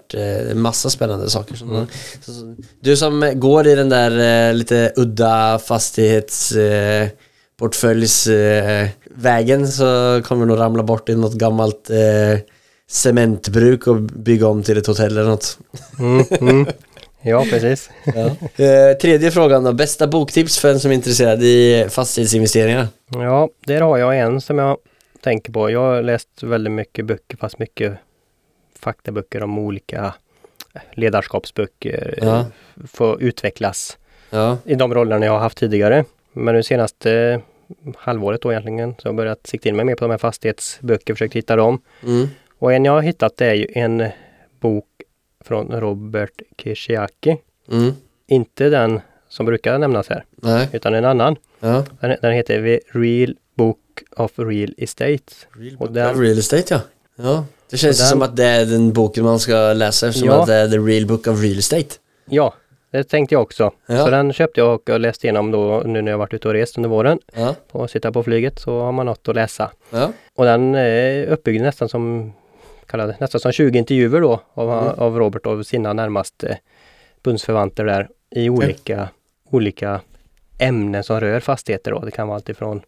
Eh, 0.48 0.54
massa 0.54 0.90
spännande 0.90 1.30
saker. 1.30 1.54
Så, 1.54 1.86
så, 2.20 2.56
du 2.80 2.96
som 2.96 3.32
går 3.34 3.66
i 3.66 3.74
den 3.74 3.88
där 3.88 4.48
eh, 4.48 4.54
lite 4.54 4.92
udda 4.96 5.58
fastighets 5.58 6.52
eh, 6.52 7.08
portföljs 7.58 8.26
eh, 8.26 8.88
vägen 9.14 9.68
så 9.68 10.20
kommer 10.24 10.42
du 10.42 10.48
nog 10.48 10.58
ramla 10.60 10.82
bort 10.82 11.08
i 11.08 11.14
något 11.14 11.34
gammalt 11.34 11.90
eh, 11.90 12.38
cementbruk 12.88 13.86
och 13.86 13.96
bygga 13.96 14.46
om 14.46 14.62
till 14.62 14.78
ett 14.78 14.86
hotell 14.86 15.12
eller 15.18 15.30
något. 15.30 15.58
Mm, 15.98 16.24
mm. 16.40 16.66
Ja, 17.22 17.44
precis. 17.50 17.90
Eh, 18.56 18.92
tredje 19.00 19.30
frågan 19.30 19.64
då, 19.64 19.72
bästa 19.72 20.06
boktips 20.06 20.58
för 20.58 20.70
en 20.70 20.80
som 20.80 20.90
är 20.90 20.94
intresserad 20.94 21.42
i 21.42 21.86
fastighetsinvesteringar? 21.90 22.86
Ja, 23.12 23.48
där 23.66 23.80
har 23.80 23.98
jag 23.98 24.18
en 24.18 24.40
som 24.40 24.58
jag 24.58 24.76
tänker 25.20 25.52
på. 25.52 25.70
Jag 25.70 25.80
har 25.80 26.02
läst 26.02 26.28
väldigt 26.42 26.72
mycket 26.72 27.04
böcker, 27.06 27.36
fast 27.36 27.58
mycket 27.58 27.92
faktaböcker 28.80 29.42
om 29.42 29.58
olika 29.58 30.14
ledarskapsböcker 30.92 32.18
Ja. 32.22 32.46
för 32.92 33.12
att 33.14 33.20
utvecklas 33.20 33.98
Ja, 34.30 34.58
i 34.64 34.74
de 34.74 34.94
rollerna 34.94 35.26
jag 35.26 35.32
har 35.32 35.38
haft 35.38 35.58
tidigare. 35.58 36.04
Men 36.32 36.54
nu 36.54 36.62
senaste 36.62 37.40
halvåret 37.96 38.42
då 38.42 38.52
egentligen 38.52 38.94
så 38.98 39.02
har 39.04 39.08
jag 39.08 39.16
börjat 39.16 39.46
sikta 39.46 39.68
in 39.68 39.76
mig 39.76 39.84
mer 39.84 39.94
på 39.94 40.04
de 40.04 40.10
här 40.10 40.18
fastighetsböcker, 40.18 41.14
försökt 41.14 41.34
hitta 41.34 41.56
dem. 41.56 41.80
mm. 42.02 42.28
Och 42.58 42.72
en 42.72 42.84
jag 42.84 42.92
har 42.92 43.02
hittat 43.02 43.36
det 43.36 43.46
är 43.46 43.54
ju 43.54 43.66
en 43.74 44.04
bok 44.60 44.86
från 45.44 45.80
Robert 45.80 46.42
Kiyosaki. 46.58 47.36
Mm. 47.70 47.92
Inte 48.26 48.68
den 48.68 49.00
som 49.28 49.46
brukar 49.46 49.78
nämnas 49.78 50.08
här, 50.08 50.24
Nej, 50.36 50.68
utan 50.72 50.94
en 50.94 51.04
annan. 51.04 51.36
ja. 51.60 51.84
Den, 52.00 52.16
den 52.22 52.32
heter 52.32 52.62
The 52.62 52.98
Real 52.98 53.36
Book 53.56 53.78
of 54.16 54.32
Real 54.38 54.74
Estate. 54.78 55.22
Real, 55.56 55.76
Och 55.78 55.92
den- 55.92 56.20
real 56.20 56.38
estate 56.38 56.64
ja. 56.74 56.80
Ja, 57.16 57.44
det 57.70 57.76
känns 57.76 57.98
den- 57.98 58.06
som 58.06 58.22
att 58.22 58.36
det 58.36 58.44
är 58.44 58.66
den 58.66 58.92
boken 58.92 59.24
man 59.24 59.38
ska 59.38 59.72
läsa 59.72 60.08
eftersom 60.08 60.28
Ja. 60.28 60.40
att 60.40 60.46
det 60.46 60.54
är 60.54 60.68
the 60.68 60.78
real 60.78 61.06
book 61.06 61.26
of 61.26 61.42
real 61.42 61.58
estate. 61.58 61.94
Ja, 62.26 62.54
det 62.98 63.04
tänkte 63.04 63.34
jag 63.34 63.42
också. 63.42 63.70
Ja. 63.86 64.04
Så 64.04 64.10
den 64.10 64.32
köpte 64.32 64.60
jag 64.60 64.88
och 64.90 65.00
läste 65.00 65.26
igenom 65.26 65.50
då 65.50 65.82
nu 65.86 66.02
när 66.02 66.10
jag 66.10 66.18
varit 66.18 66.34
ute 66.34 66.48
och 66.48 66.54
rest 66.54 66.76
under 66.76 66.90
våren. 66.90 67.18
Ja, 67.34 67.54
Och 67.72 67.90
sitta 67.90 68.12
på 68.12 68.22
flyget 68.22 68.58
så 68.58 68.80
har 68.80 68.92
man 68.92 69.06
något 69.06 69.28
att 69.28 69.34
läsa. 69.34 69.70
ja, 69.90 70.12
Och 70.34 70.44
den 70.44 70.74
är 70.74 71.26
uppbyggd 71.26 71.62
nästan 71.62 71.88
som 71.88 72.32
kallade, 72.86 73.16
nästan 73.20 73.40
som 73.40 73.52
20 73.52 73.78
intervjuer 73.78 74.20
då 74.20 74.40
av, 74.54 74.70
Mm. 74.72 74.98
av 74.98 75.18
Robert 75.18 75.46
och 75.46 75.66
sina 75.66 75.92
närmaste 75.92 76.58
bundsförvanter 77.22 77.84
där 77.84 78.08
i 78.30 78.48
olika, 78.50 79.08
olika 79.50 80.00
ämnen 80.58 81.04
som 81.04 81.20
rör 81.20 81.40
fastigheter 81.40 81.90
då. 81.90 81.98
Det 81.98 82.10
kan 82.10 82.28
vara 82.28 82.36
allt 82.36 82.48
ifrån 82.48 82.82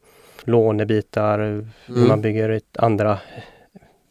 lånebitar, 0.45 1.39
hur 1.39 1.67
Mm. 1.97 2.09
man 2.09 2.21
bygger 2.21 2.49
ett 2.49 2.77
andra 2.79 3.19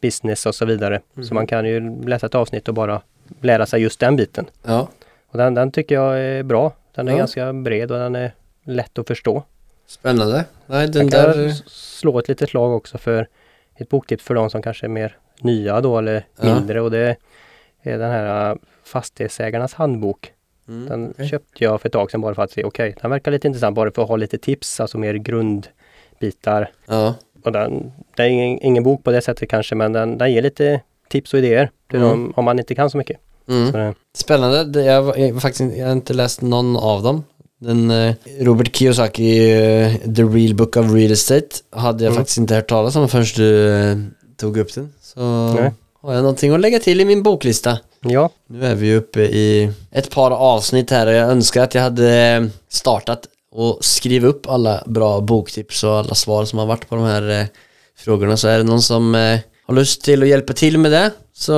business 0.02 0.46
och 0.46 0.54
så 0.54 0.64
vidare. 0.66 1.00
Mm. 1.16 1.26
Så 1.26 1.34
man 1.34 1.46
kan 1.46 1.64
ju 1.66 2.02
läsa 2.04 2.26
ett 2.26 2.34
avsnitt 2.34 2.68
och 2.68 2.74
bara 2.74 3.00
lära 3.40 3.66
sig 3.66 3.82
just 3.82 4.00
den 4.00 4.16
biten. 4.16 4.46
ja. 4.66 4.88
Och 5.28 5.38
den, 5.38 5.54
den 5.54 5.70
tycker 5.72 5.94
jag 5.94 6.18
är 6.20 6.42
bra. 6.42 6.72
Den 6.94 7.08
är 7.08 7.12
Ja. 7.12 7.18
ganska 7.18 7.52
bred 7.52 7.90
och 7.92 7.98
den 7.98 8.14
är 8.16 8.32
lätt 8.64 8.98
att 8.98 9.06
förstå. 9.06 9.42
Spännande. 9.86 10.44
Nej, 10.66 10.88
den 10.88 11.02
Jag 11.08 11.12
kan 11.12 11.38
där... 11.42 11.50
slå 11.66 12.18
ett 12.18 12.28
litet 12.28 12.48
slag 12.50 12.72
också 12.76 12.98
för 12.98 13.28
ett 13.76 13.88
boktips 13.88 14.24
för 14.24 14.34
de 14.34 14.50
som 14.50 14.62
kanske 14.62 14.86
är 14.86 14.88
mer 14.88 15.16
nya 15.40 15.80
då 15.80 15.98
eller 15.98 16.26
Ja. 16.40 16.54
mindre 16.54 16.80
och 16.80 16.90
det 16.90 17.16
är 17.82 17.98
den 17.98 18.10
här 18.10 18.50
äh, 18.50 18.56
Fastighetsägarnas 18.84 19.74
handbok. 19.74 20.32
Mm, 20.68 20.88
Den 20.88 21.10
okej. 21.10 21.28
köpte 21.28 21.64
jag 21.64 21.80
för 21.80 21.88
ett 21.88 21.92
tag 21.92 22.10
sedan 22.10 22.20
bara 22.20 22.34
för 22.34 22.42
att 22.42 22.50
se, 22.50 22.64
okej, 22.64 22.94
den 23.02 23.10
verkar 23.10 23.30
lite 23.30 23.46
intressant 23.46 23.76
bara 23.76 23.90
för 23.90 24.02
att 24.02 24.08
ha 24.08 24.16
lite 24.16 24.38
tips, 24.38 24.80
alltså 24.80 24.98
mer 24.98 25.14
grundbitar. 25.14 26.70
Ja, 26.86 27.14
Och 27.44 27.52
den, 27.52 27.92
det 28.16 28.22
är 28.22 28.26
ingen, 28.28 28.58
ingen 28.62 28.82
bok 28.82 29.04
på 29.04 29.10
det 29.10 29.20
sättet 29.22 29.50
kanske 29.50 29.74
men 29.74 29.92
den, 29.92 30.18
den 30.18 30.32
ger 30.32 30.42
lite 30.42 30.80
tips 31.08 31.32
och 31.34 31.38
idéer 31.38 31.70
till 31.90 31.98
Mm. 31.98 32.08
dem, 32.10 32.32
om 32.36 32.44
man 32.44 32.58
inte 32.58 32.74
kan 32.74 32.90
så 32.90 32.98
mycket. 32.98 33.16
Mm. 33.48 33.94
Spännande. 34.16 34.82
Jag, 34.82 35.02
var 35.02 35.40
faktiskt, 35.40 35.76
jag 35.76 35.86
har 35.86 35.92
inte 35.92 36.14
läst 36.14 36.40
någon 36.40 36.76
av 36.76 37.02
dem. 37.02 37.24
Den 37.60 37.90
eh, 37.90 38.14
Robert 38.40 38.76
Kiyosaki, 38.76 39.52
eh, 39.52 39.92
The 40.16 40.22
Real 40.22 40.54
Book 40.54 40.76
of 40.76 40.92
Real 40.92 41.12
Estate, 41.12 41.48
hade 41.70 42.04
jag 42.04 42.10
Mm. 42.10 42.20
faktiskt 42.20 42.38
inte 42.38 42.54
hört 42.54 42.68
talas 42.68 42.96
om 42.96 43.08
förrän 43.08 43.24
du 43.36 43.68
eh, 43.74 43.96
tog 44.36 44.56
upp 44.56 44.74
den. 44.74 44.92
Så 45.02 45.20
Nej. 45.52 45.72
har 46.02 46.12
jag 46.14 46.20
någonting 46.22 46.54
att 46.54 46.60
lägga 46.60 46.78
till 46.78 47.00
i 47.00 47.04
min 47.04 47.22
boklista. 47.22 47.78
ja, 48.00 48.30
Nu 48.48 48.66
är 48.66 48.74
vi 48.74 48.94
uppe 48.96 49.20
i 49.20 49.72
ett 49.90 50.10
par 50.10 50.30
avsnitt 50.30 50.90
här 50.90 51.06
och 51.06 51.12
jag 51.12 51.30
önskar 51.30 51.62
att 51.64 51.74
jag 51.74 51.82
hade 51.82 52.48
startat 52.68 53.20
och 53.52 53.78
skrivit 53.84 54.28
upp 54.28 54.48
alla 54.48 54.82
bra 54.86 55.20
boktips 55.20 55.84
och 55.84 55.90
alla 55.90 56.14
svar 56.14 56.44
som 56.44 56.58
har 56.58 56.66
varit 56.66 56.88
på 56.88 56.96
de 56.96 57.04
här 57.04 57.48
frågorna. 57.98 58.36
Så 58.36 58.48
är 58.48 58.58
det 58.58 58.64
någon 58.64 58.82
som 58.82 59.14
har 59.66 59.74
lust 59.74 60.02
till 60.02 60.22
att 60.22 60.28
hjälpa 60.28 60.52
till 60.52 60.78
med 60.78 60.92
det 60.92 61.10
så 61.32 61.52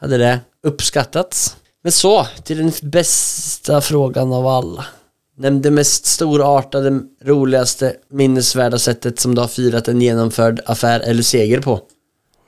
hade 0.00 0.18
det 0.18 0.40
uppskattats. 0.62 1.56
Men 1.82 1.92
så, 1.92 2.24
till 2.44 2.58
den 2.58 2.72
bästa 2.82 3.80
frågan 3.80 4.32
av 4.32 4.46
alla. 4.46 4.84
Nämn 5.36 5.62
det 5.62 5.70
mest 5.70 6.06
storartade, 6.06 7.00
roligaste, 7.24 7.94
minnesvärda 8.08 8.78
sättet 8.78 9.20
som 9.20 9.34
du 9.34 9.40
har 9.40 9.48
firat 9.48 9.88
en 9.88 10.00
genomförd 10.00 10.60
affär 10.66 11.00
eller 11.00 11.22
seger 11.22 11.60
på. 11.60 11.80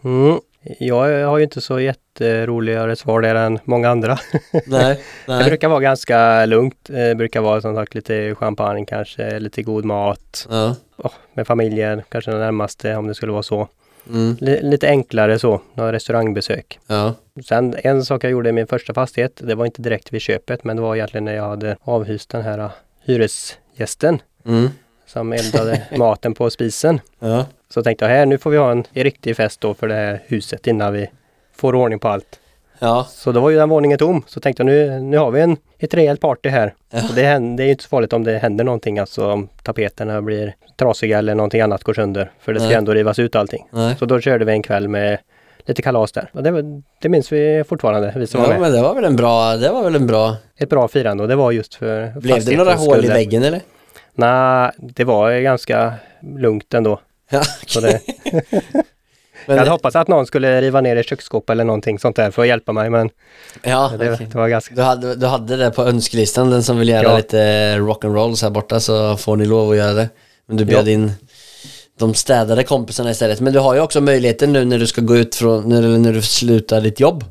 mm. 0.04 0.38
jag 0.78 1.26
har 1.28 1.38
ju 1.38 1.44
inte 1.44 1.60
så 1.60 1.80
jätteroligare 1.80 2.96
svar 2.96 3.20
där 3.20 3.34
än 3.34 3.58
många 3.64 3.88
andra. 3.90 4.18
Nej, 4.66 4.94
Det 5.26 5.32
nej. 5.32 5.44
brukar 5.44 5.68
vara 5.68 5.80
ganska 5.80 6.46
lugnt. 6.46 6.76
Det 6.82 7.16
brukar 7.16 7.40
vara 7.40 7.60
som 7.60 7.74
sagt 7.74 7.94
lite 7.94 8.34
champagne 8.34 8.86
kanske, 8.86 9.38
lite 9.40 9.62
god 9.62 9.84
mat 9.84 10.46
Ja. 10.50 10.76
oh, 10.96 11.12
med 11.34 11.46
familjen, 11.46 12.02
kanske 12.08 12.30
den 12.30 12.40
närmaste 12.40 12.96
om 12.96 13.06
det 13.06 13.14
skulle 13.14 13.32
vara 13.32 13.42
så. 13.42 13.68
Mm. 14.08 14.36
Lite 14.40 14.88
enklare 14.88 15.38
så, 15.38 15.60
några 15.74 15.92
restaurangbesök. 15.92 16.78
Ja. 16.86 17.14
Sen 17.48 17.74
en 17.78 18.04
sak 18.04 18.24
jag 18.24 18.30
gjorde 18.30 18.48
i 18.48 18.52
min 18.52 18.66
första 18.66 18.94
fastighet, 18.94 19.32
det 19.44 19.54
var 19.54 19.66
inte 19.66 19.82
direkt 19.82 20.12
vid 20.12 20.20
köpet 20.20 20.64
men 20.64 20.76
det 20.76 20.82
var 20.82 20.96
egentligen 20.96 21.24
när 21.24 21.34
jag 21.34 21.48
hade 21.48 21.76
avhyst 21.80 22.30
den 22.30 22.42
här 22.42 22.58
uh, 22.58 22.70
hyresgästen 23.04 24.22
Mm. 24.46 24.68
som 25.06 25.32
eldade 25.32 25.82
maten 25.98 26.34
på 26.34 26.50
spisen. 26.50 27.00
Ja. 27.18 27.46
Så 27.68 27.82
tänkte 27.82 28.04
jag 28.04 28.12
här, 28.12 28.26
nu 28.26 28.38
får 28.38 28.50
vi 28.50 28.56
ha 28.56 28.70
en 28.72 28.84
riktig 28.90 29.36
fest 29.36 29.60
då 29.60 29.74
för 29.74 29.88
det 29.88 29.94
här 29.94 30.22
huset 30.26 30.66
innan 30.66 30.92
vi 30.92 31.10
får 31.56 31.74
ordning 31.74 31.98
på 31.98 32.08
allt. 32.08 32.40
Ja. 32.82 33.06
Så 33.10 33.32
då 33.32 33.40
var 33.40 33.50
ju 33.50 33.56
den 33.56 33.68
våningen 33.68 33.98
tom. 33.98 34.22
Så 34.26 34.40
tänkte 34.40 34.60
jag 34.62 34.66
nu, 34.66 35.00
nu 35.00 35.18
har 35.18 35.30
vi 35.30 35.40
en, 35.40 35.56
ett 35.78 35.94
rejält 35.94 36.20
party 36.20 36.48
här. 36.48 36.74
Och 36.92 37.14
det, 37.14 37.22
det 37.22 37.62
är 37.62 37.64
ju 37.64 37.70
inte 37.70 37.82
så 37.82 37.88
farligt 37.88 38.12
om 38.12 38.24
det 38.24 38.38
händer 38.38 38.64
någonting, 38.64 38.98
alltså 38.98 39.30
om 39.32 39.48
tapeterna 39.62 40.22
blir 40.22 40.54
trasiga 40.76 41.18
eller 41.18 41.34
någonting 41.34 41.60
annat 41.60 41.84
går 41.84 41.94
sönder. 41.94 42.30
För 42.40 42.52
det 42.52 42.60
ska 42.60 42.68
Nej. 42.68 42.76
ändå 42.76 42.94
rivas 42.94 43.18
ut 43.18 43.36
allting. 43.36 43.66
Nej. 43.70 43.96
Så 43.98 44.04
då 44.06 44.20
körde 44.20 44.44
vi 44.44 44.52
en 44.52 44.62
kväll 44.62 44.88
med 44.88 45.18
lite 45.66 45.82
kalas 45.82 46.12
där. 46.12 46.30
Och 46.32 46.42
det, 46.42 46.50
var- 46.50 46.82
det 47.02 47.08
minns 47.08 47.32
vi 47.32 47.64
fortfarande, 47.68 48.12
vi 48.16 48.26
som 48.26 48.40
var 48.40 48.46
Ja 48.48 48.52
med. 48.52 48.60
men 48.60 48.72
det 48.72 48.82
var 48.82 48.94
väl 48.94 49.04
en 49.04 49.16
bra, 49.16 49.56
det 49.56 49.68
var 49.72 49.82
väl 49.84 49.94
en 49.94 50.06
bra... 50.06 50.36
Ett 50.56 50.68
bra 50.68 50.88
firande 50.88 51.22
och 51.22 51.28
det 51.28 51.36
var 51.36 51.52
just 51.52 51.74
för 51.74 52.20
Blev 52.20 52.44
det 52.44 52.56
några 52.56 52.74
hål 52.74 53.04
i 53.04 53.08
väggen 53.08 53.42
eller? 53.42 53.60
Nej, 54.14 54.70
det 54.78 55.04
var 55.04 55.40
ganska 55.40 55.94
lugnt 56.36 56.74
ändå. 56.74 57.00
Ja, 57.30 57.42
Så 57.66 57.80
det, 57.80 58.00
men, 59.46 59.56
jag 59.56 59.58
hade 59.58 59.70
hoppats 59.70 59.96
att 59.96 60.08
någon 60.08 60.26
skulle 60.26 60.60
riva 60.60 60.80
ner 60.80 60.96
ett 60.96 61.08
köksskåp 61.08 61.50
eller 61.50 61.64
någonting 61.64 61.98
sånt 61.98 62.16
där 62.16 62.30
för 62.30 62.42
att 62.42 62.48
hjälpa 62.48 62.72
mig 62.72 62.90
men 62.90 63.10
ja, 63.62 63.92
det, 63.98 64.12
okej. 64.12 64.26
det 64.32 64.38
var 64.38 64.48
ganska... 64.48 64.74
Du 64.74 64.82
hade, 64.82 65.14
du 65.14 65.26
hade 65.26 65.56
det 65.56 65.70
på 65.70 65.82
önskelistan, 65.82 66.50
den 66.50 66.62
som 66.62 66.78
vill 66.78 66.88
göra 66.88 67.02
Ja. 67.02 67.16
lite 67.16 67.76
rock'n'rolls 67.78 68.42
här 68.42 68.50
borta 68.50 68.80
så 68.80 69.16
får 69.16 69.36
ni 69.36 69.44
lov 69.46 69.70
att 69.70 69.76
göra 69.76 69.92
det. 69.92 70.08
Men 70.46 70.56
du 70.56 70.64
bjöd 70.64 70.88
Ja. 70.88 70.92
in 70.92 71.12
de 71.98 72.14
städade 72.14 72.64
kompisarna 72.64 73.10
istället. 73.10 73.40
Men 73.40 73.52
du 73.52 73.58
har 73.58 73.74
ju 73.74 73.80
också 73.80 74.00
möjligheten 74.00 74.52
nu 74.52 74.64
när 74.64 74.78
du 74.78 74.86
ska 74.86 75.00
gå 75.00 75.16
ut 75.16 75.34
från, 75.34 75.68
när, 75.68 75.98
när 75.98 76.12
du 76.12 76.22
slutar 76.22 76.80
ditt 76.80 77.00
jobb. 77.00 77.24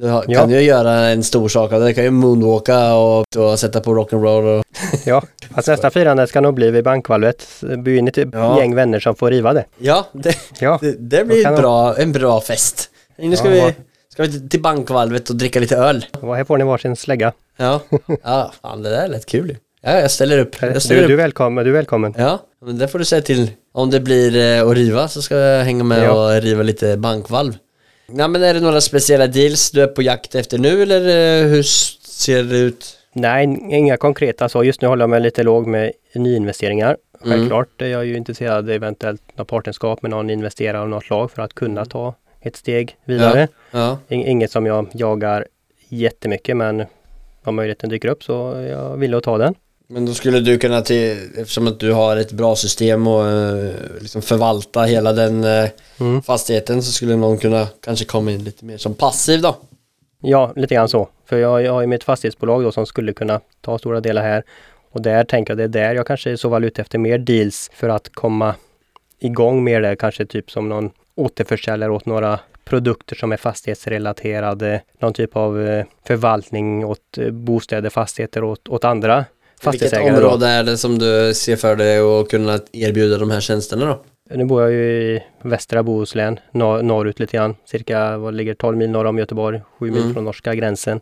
Du 0.00 0.08
har, 0.08 0.24
Ja. 0.28 0.40
kan 0.40 0.50
ju 0.50 0.60
göra 0.60 0.92
en 0.94 1.22
stor 1.22 1.48
sak 1.48 1.72
av 1.72 1.80
det. 1.80 1.86
Du 1.86 1.94
kan 1.94 2.04
ju 2.04 2.10
moonwalka 2.10 2.94
och, 2.94 3.36
och 3.36 3.58
sätta 3.58 3.80
på 3.80 3.94
rock'n'roll 3.94 4.58
och... 4.58 4.64
Ja, 5.04 5.22
alltså 5.54 5.70
nästa 5.70 5.90
firande 5.90 6.26
ska 6.26 6.40
nog 6.40 6.54
bli 6.54 6.70
vid 6.70 6.84
bankvalvet. 6.84 7.46
Bjuda 7.60 7.90
in 7.98 8.08
ett 8.08 8.16
Ja. 8.32 8.58
gäng 8.58 8.74
vänner 8.74 9.00
som 9.00 9.14
får 9.16 9.30
riva 9.30 9.52
det. 9.52 9.64
Ja, 9.78 10.06
det, 10.12 10.36
Ja, 10.60 10.78
det, 10.82 10.92
det 10.98 11.24
blir 11.24 11.38
ett 11.38 11.44
de- 11.56 11.60
bra, 11.62 11.96
en 11.96 12.12
bra 12.12 12.40
fest. 12.40 12.90
Nu 13.18 13.36
ska 13.36 13.54
Ja, 13.56 13.66
vi, 13.66 13.74
ska 14.12 14.22
vi 14.22 14.48
till- 14.48 14.62
bankvalvet 14.62 15.30
och 15.30 15.36
dricka 15.36 15.60
lite 15.60 15.76
öl. 15.76 16.04
här 16.22 16.44
får 16.44 16.58
ni 16.58 16.64
varsin 16.64 16.96
slägga. 16.96 17.32
Ja, 17.56 17.80
ja 18.22 18.52
fan 18.62 18.82
det 18.82 18.90
där 18.90 19.04
är 19.04 19.08
lätt 19.08 19.26
kul. 19.26 19.56
Ja, 19.82 20.00
jag 20.00 20.10
ställer 20.10 20.38
upp. 20.38 20.56
Jag 20.62 20.82
ställer 20.82 21.00
Du, 21.00 21.06
du 21.06 21.12
är 21.12 21.16
välkommen, 21.16 21.64
du 21.64 21.70
är 21.70 21.74
välkommen. 21.74 22.14
Ja, 22.18 22.38
men 22.64 22.78
det 22.78 22.88
får 22.88 22.98
du 22.98 23.04
säga 23.04 23.22
till. 23.22 23.50
Om 23.74 23.90
det 23.90 24.00
blir 24.00 24.36
eh, 24.60 24.68
att 24.68 24.74
riva 24.76 25.08
så 25.08 25.22
ska 25.22 25.36
jag 25.36 25.64
hänga 25.64 25.84
med 25.84 26.10
och 26.10 26.30
riva 26.42 26.62
lite 26.62 26.96
bankvalv. 26.96 27.52
Ja, 28.06 28.28
men 28.28 28.42
är 28.42 28.54
det 28.54 28.60
några 28.60 28.80
speciella 28.80 29.26
deals 29.26 29.70
du 29.70 29.82
är 29.82 29.86
på 29.86 30.02
jakt 30.02 30.34
efter 30.34 30.58
nu 30.58 30.82
eller 30.82 31.00
eh, 31.42 31.48
hur 31.48 31.62
ser 31.62 32.42
det 32.42 32.58
ut? 32.58 32.98
Nej, 33.12 33.44
inga 33.70 33.96
konkreta 33.96 34.48
så. 34.48 34.64
Just 34.64 34.80
nu 34.80 34.88
håller 34.88 35.02
jag 35.02 35.10
mig 35.10 35.20
lite 35.20 35.42
låg 35.42 35.66
med 35.66 35.92
nyinvesteringar. 36.14 36.96
Mm. 37.24 37.38
Självklart 37.38 37.82
är 37.82 37.86
jag 37.86 38.04
ju 38.06 38.16
intresserad 38.16 38.70
eventuellt 38.70 39.22
av 39.36 39.44
partnerskap 39.44 40.02
med 40.02 40.10
någon 40.10 40.30
investerare 40.30 40.80
av 40.80 40.88
något 40.88 41.04
slag 41.04 41.30
för 41.30 41.42
att 41.42 41.54
kunna 41.54 41.84
ta 41.84 42.14
ett 42.40 42.56
steg 42.56 42.96
vidare. 43.04 43.48
Ja, 43.70 43.98
In- 44.08 44.26
Inget 44.26 44.50
som 44.50 44.66
jag 44.66 44.86
jagar 44.92 45.46
jättemycket 45.88 46.56
men 46.56 46.84
om 47.44 47.54
möjligheten 47.56 47.88
dyker 47.90 48.08
upp 48.08 48.24
så 48.24 48.66
jag 48.70 48.96
villig 48.96 49.16
att 49.16 49.24
ta 49.24 49.38
den. 49.38 49.54
Men 49.88 50.06
då 50.06 50.14
skulle 50.14 50.40
du 50.40 50.58
kunna 50.58 50.80
till, 50.82 51.30
eftersom 51.36 51.66
att 51.66 51.80
du 51.80 51.92
har 51.92 52.16
ett 52.16 52.32
bra 52.32 52.56
system 52.56 53.06
och 53.06 53.26
eh, 53.28 53.74
liksom 54.00 54.22
förvalta 54.22 54.82
hela 54.82 55.12
den 55.12 55.44
eh, 55.44 55.68
Mm. 56.00 56.22
fastigheten 56.22 56.82
så 56.82 56.92
skulle 56.92 57.16
någon 57.16 57.38
kunna 57.38 57.68
kanske 57.80 58.04
komma 58.04 58.30
in 58.30 58.44
lite 58.44 58.64
mer 58.64 58.76
som 58.76 58.94
passiv 58.94 59.42
då. 59.42 59.56
Ja, 60.20 60.52
lite 60.56 60.74
grann 60.74 60.88
så. 60.88 61.08
För 61.26 61.38
jag, 61.38 61.62
jag 61.62 61.72
har 61.72 61.80
ju 61.80 61.86
mitt 61.86 62.04
fastighetsbolag 62.04 62.62
då 62.62 62.72
som 62.72 62.86
skulle 62.86 63.12
kunna 63.12 63.40
ta 63.60 63.78
stora 63.78 64.00
delar 64.00 64.22
här. 64.22 64.42
Och 64.92 65.02
där 65.02 65.24
tänker 65.24 65.50
jag 65.50 65.58
det 65.58 65.64
är 65.64 65.68
där 65.88 65.94
jag 65.94 66.06
kanske 66.06 66.30
är 66.30 66.36
så 66.36 66.48
väl 66.48 66.64
ute 66.64 66.82
efter 66.82 66.98
mer 66.98 67.18
deals 67.18 67.70
för 67.74 67.88
att 67.88 68.08
komma 68.14 68.54
igång 69.20 69.64
med 69.64 69.82
det. 69.82 69.96
Kanske 69.96 70.26
typ 70.26 70.50
som 70.50 70.68
någon 70.68 70.90
återförsäljare 71.14 71.92
åt 71.92 72.06
några 72.06 72.40
produkter 72.64 73.16
som 73.16 73.32
är 73.32 73.36
fastighetsrelaterade. 73.36 74.82
Någon 75.00 75.12
typ 75.12 75.36
av 75.36 75.62
eh, 75.68 75.84
förvaltning 76.06 76.84
åt 76.84 77.18
bostäder, 77.30 77.90
fastigheter 77.90 78.44
åt, 78.44 78.68
åt 78.68 78.84
andra 78.84 79.24
Vilket 79.62 79.64
fastighetsägare. 79.64 80.20
Då. 80.20 80.26
område 80.26 80.46
är 80.46 80.64
det 80.64 80.76
som 80.76 80.98
du 80.98 81.34
ser 81.34 81.56
för 81.56 81.76
dig 81.76 81.98
att 81.98 82.28
kunna 82.28 82.58
erbjuda 82.72 83.18
de 83.18 83.30
här 83.30 83.40
tjänsterna 83.40 83.86
då? 83.86 84.00
Nu 84.34 84.44
bor 84.44 84.62
jag 84.62 84.72
ju 84.72 84.92
i 84.92 85.22
västra 85.42 85.82
Bohuslän, 85.82 86.38
norr, 86.52 86.82
norrut 86.82 87.20
lite 87.20 87.36
grann. 87.36 87.54
Cirka, 87.70 88.18
vad 88.18 88.34
ligger 88.34 88.54
12 88.54 88.76
mil 88.76 88.90
norr 88.90 89.04
om 89.04 89.18
Göteborg, 89.18 89.60
7 89.78 89.90
mil 89.90 90.00
Mm. 90.02 90.14
från 90.14 90.24
norska 90.24 90.54
gränsen. 90.54 91.00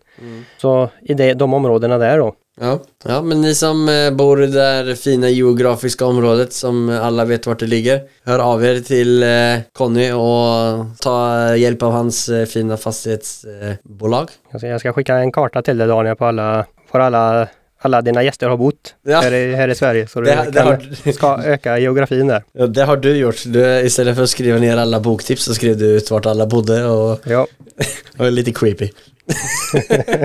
Så 0.58 0.88
i 1.02 1.14
det, 1.14 1.34
de 1.34 1.54
områdena 1.54 1.98
där 1.98 2.18
då. 2.18 2.34
Ja. 2.60 2.78
ja, 3.04 3.22
men 3.22 3.40
ni 3.40 3.54
som 3.54 3.88
eh, 3.88 4.10
bor 4.10 4.42
i 4.42 4.46
det 4.46 4.52
där 4.52 4.94
fina 4.94 5.28
geografiska 5.28 6.06
området 6.06 6.52
som 6.52 6.88
alla 7.02 7.24
vet 7.24 7.46
vart 7.46 7.58
det 7.58 7.66
ligger. 7.66 8.00
Hör 8.24 8.38
av 8.38 8.64
er 8.64 8.80
till 8.80 9.22
eh, 9.22 9.28
Conny 9.72 10.12
och 10.12 10.86
ta 11.00 11.56
hjälp 11.56 11.82
av 11.82 11.92
hans 11.92 12.28
eh, 12.28 12.46
fina 12.46 12.76
fastighetsbolag. 12.76 14.28
Jag 14.50 14.60
ska, 14.60 14.68
jag 14.68 14.80
ska 14.80 14.92
skicka 14.92 15.14
en 15.16 15.32
karta 15.32 15.62
till 15.62 15.78
dig 15.78 15.88
Daniel 15.88 16.16
på 16.16 16.24
alla, 16.24 16.66
var 16.90 17.00
alla, 17.00 17.48
alla 17.84 18.02
dina 18.02 18.22
gäster 18.22 18.48
har 18.48 18.56
bott 18.56 18.94
Ja. 19.06 19.20
här, 19.20 19.32
i, 19.32 19.54
här 19.54 19.68
i 19.68 19.74
Sverige. 19.74 20.06
Så 20.06 20.20
du 20.20 20.26
Det- 20.26 20.60
har- 20.60 21.12
ska 21.12 21.42
öka 21.44 21.78
geografin 21.78 22.26
där. 22.26 22.42
Ja, 22.52 22.66
det 22.66 22.82
har 22.84 22.96
du 22.96 23.16
gjort. 23.16 23.42
Du, 23.46 23.80
istället 23.80 24.16
för 24.16 24.22
att 24.22 24.30
skriva 24.30 24.58
ner 24.58 24.76
alla 24.76 25.00
boktips 25.00 25.44
så 25.44 25.54
skrev 25.54 25.78
du 25.78 25.86
ut 25.86 26.10
vart 26.10 26.26
alla 26.26 26.46
bodde 26.46 26.84
och, 26.84 27.20
Ja, 27.24 27.46
och 28.18 28.32
lite 28.32 28.52
creepy. 28.52 28.88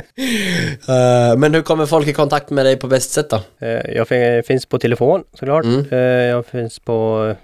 Eh, 0.89 1.37
men 1.37 1.53
hur 1.53 1.61
kommer 1.61 1.85
folk 1.85 2.07
i 2.07 2.13
kontakt 2.13 2.49
med 2.49 2.65
dig 2.65 2.77
på 2.77 2.87
bäst 2.87 3.11
sätt 3.11 3.29
då? 3.29 3.41
eh, 3.59 3.91
jag 3.95 4.07
fin- 4.07 4.43
finns 4.43 4.65
på 4.65 4.79
telefon 4.79 5.23
såklart. 5.33 5.65
Mm. 5.65 5.85
Eh, 5.91 5.97
jag 5.99 6.45
finns 6.45 6.79
på 6.79 7.35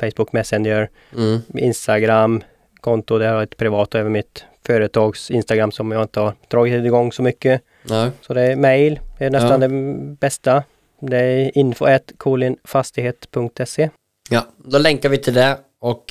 Facebook 0.00 0.32
Messenger, 0.32 0.88
Mm. 1.16 1.40
Instagram, 1.54 2.42
konto. 2.80 3.14
Har 3.14 3.20
jag 3.24 3.42
ett 3.42 3.56
privat 3.56 3.94
även 3.94 4.12
mitt 4.12 4.44
företags 4.66 5.30
Instagram 5.30 5.72
som 5.72 5.92
jag 5.92 6.02
inte 6.02 6.20
har 6.20 6.32
dragit 6.50 6.84
igång 6.84 7.12
så 7.12 7.22
mycket. 7.22 7.60
Ja. 7.88 8.10
Så 8.26 8.34
det 8.34 8.42
är 8.42 8.56
mail, 8.56 9.00
är 9.18 9.30
nästan 9.30 9.62
Ja. 9.62 9.68
det 9.68 9.68
bästa. 10.20 10.62
Det 11.00 11.16
är 11.18 11.58
info 11.58 11.86
kolinfastighet.se. 12.16 13.90
Ja, 14.30 14.46
då 14.64 14.78
länkar 14.78 15.08
vi 15.08 15.18
till 15.18 15.34
det 15.34 15.56
och 15.80 16.04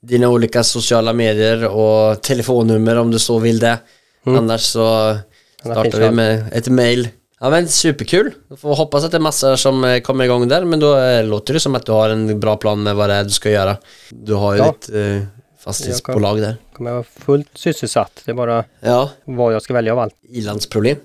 dina 0.00 0.28
olika 0.28 0.62
sociala 0.64 1.12
medier 1.12 1.68
och 1.68 2.22
telefonnummer 2.22 2.96
om 2.96 3.10
du 3.10 3.18
så 3.18 3.38
vill 3.38 3.58
det. 3.58 3.78
Mm. 4.26 4.38
Annars 4.38 4.60
så 4.60 5.16
startar 5.60 5.98
vi 6.00 6.10
med 6.10 6.44
ett 6.52 6.68
mail. 6.68 7.08
Ja 7.40 7.50
men 7.50 7.68
superkul. 7.68 8.30
Då 8.48 8.56
får 8.56 8.74
hoppas 8.74 9.04
att 9.04 9.10
det 9.10 9.16
är 9.16 9.20
massor 9.20 9.56
som 9.56 9.84
eh, 9.84 10.00
kommer 10.00 10.24
igång 10.24 10.48
där 10.48 10.64
men 10.64 10.80
då 10.80 10.98
eh, 10.98 11.24
låter 11.24 11.54
det 11.54 11.60
som 11.60 11.74
att 11.74 11.86
du 11.86 11.92
har 11.92 12.08
en 12.10 12.40
bra 12.40 12.56
plan 12.56 12.82
med 12.82 12.96
vad 12.96 13.10
det 13.10 13.14
är 13.14 13.24
du 13.24 13.30
ska 13.30 13.50
göra. 13.50 13.76
Du 14.10 14.34
har 14.34 14.52
ju 14.54 14.58
Ja. 14.58 14.74
ditt 14.80 14.94
eh, 14.94 15.26
fastighetsbolag 15.58 16.40
där. 16.40 16.56
Kommer 16.72 16.90
jag 16.90 16.94
vara 16.94 17.04
fullt 17.04 17.50
sysselsatt. 17.54 18.22
Det 18.24 18.30
är 18.30 18.34
bara 18.34 18.64
Ja, 18.80 19.10
vad 19.24 19.54
jag 19.54 19.62
ska 19.62 19.74
välja 19.74 19.92
av 19.92 19.98
allt. 19.98 20.14
ilandsproblem. 20.22 20.96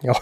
Ja. 0.00 0.16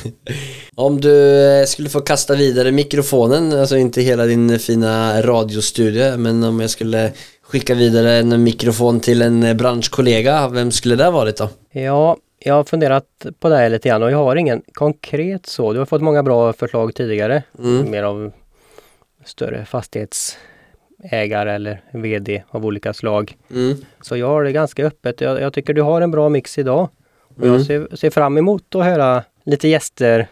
Om 0.74 1.00
du 1.00 1.44
eh, 1.60 1.64
skulle 1.64 1.88
få 1.88 2.00
kasta 2.00 2.34
vidare 2.34 2.72
mikrofonen, 2.72 3.52
alltså 3.52 3.76
inte 3.76 4.00
hela 4.00 4.24
din 4.26 4.58
fina 4.58 5.22
radiostudio, 5.22 6.16
men 6.16 6.44
om 6.44 6.60
jag 6.60 6.70
skulle 6.70 7.12
skicka 7.42 7.74
vidare 7.74 8.12
en 8.12 8.42
mikrofon 8.42 9.00
till 9.00 9.22
en 9.22 9.42
eh, 9.42 9.54
branschkollega, 9.54 10.48
vem 10.48 10.70
skulle 10.70 10.96
det 10.96 11.04
ha 11.04 11.10
varit 11.10 11.36
då? 11.36 11.48
Ja, 11.70 12.16
jag 12.38 12.54
har 12.54 12.64
funderat 12.64 13.04
på 13.40 13.48
det 13.48 13.56
här 13.56 13.70
lite 13.70 13.88
grann 13.88 14.02
och 14.02 14.10
jag 14.10 14.18
har 14.18 14.36
ingen 14.36 14.62
konkret 14.72 15.46
så. 15.46 15.72
Du 15.72 15.78
har 15.78 15.86
fått 15.86 16.02
många 16.02 16.22
bra 16.22 16.52
förslag 16.52 16.94
tidigare. 16.94 17.42
Mm. 17.58 17.90
Mer 17.90 18.02
av 18.02 18.32
större 19.24 19.64
fastighetsägare 19.64 21.54
eller 21.54 21.82
VD 21.92 22.42
av 22.48 22.66
olika 22.66 22.92
slag. 22.92 23.36
Mm. 23.50 23.76
Så 24.00 24.16
jag 24.16 24.26
har 24.26 24.44
det 24.44 24.52
ganska 24.52 24.86
öppet. 24.86 25.20
Jag, 25.20 25.40
jag 25.40 25.52
tycker 25.52 25.74
du 25.74 25.82
har 25.82 26.00
en 26.00 26.10
bra 26.10 26.28
mix 26.28 26.58
idag. 26.58 26.88
Mm. 27.42 27.54
jag 27.54 27.66
ser, 27.66 27.96
ser 27.96 28.10
fram 28.10 28.38
emot 28.38 28.74
att 28.74 28.84
höra 28.84 29.22
lite 29.44 29.68
gäster 29.68 30.26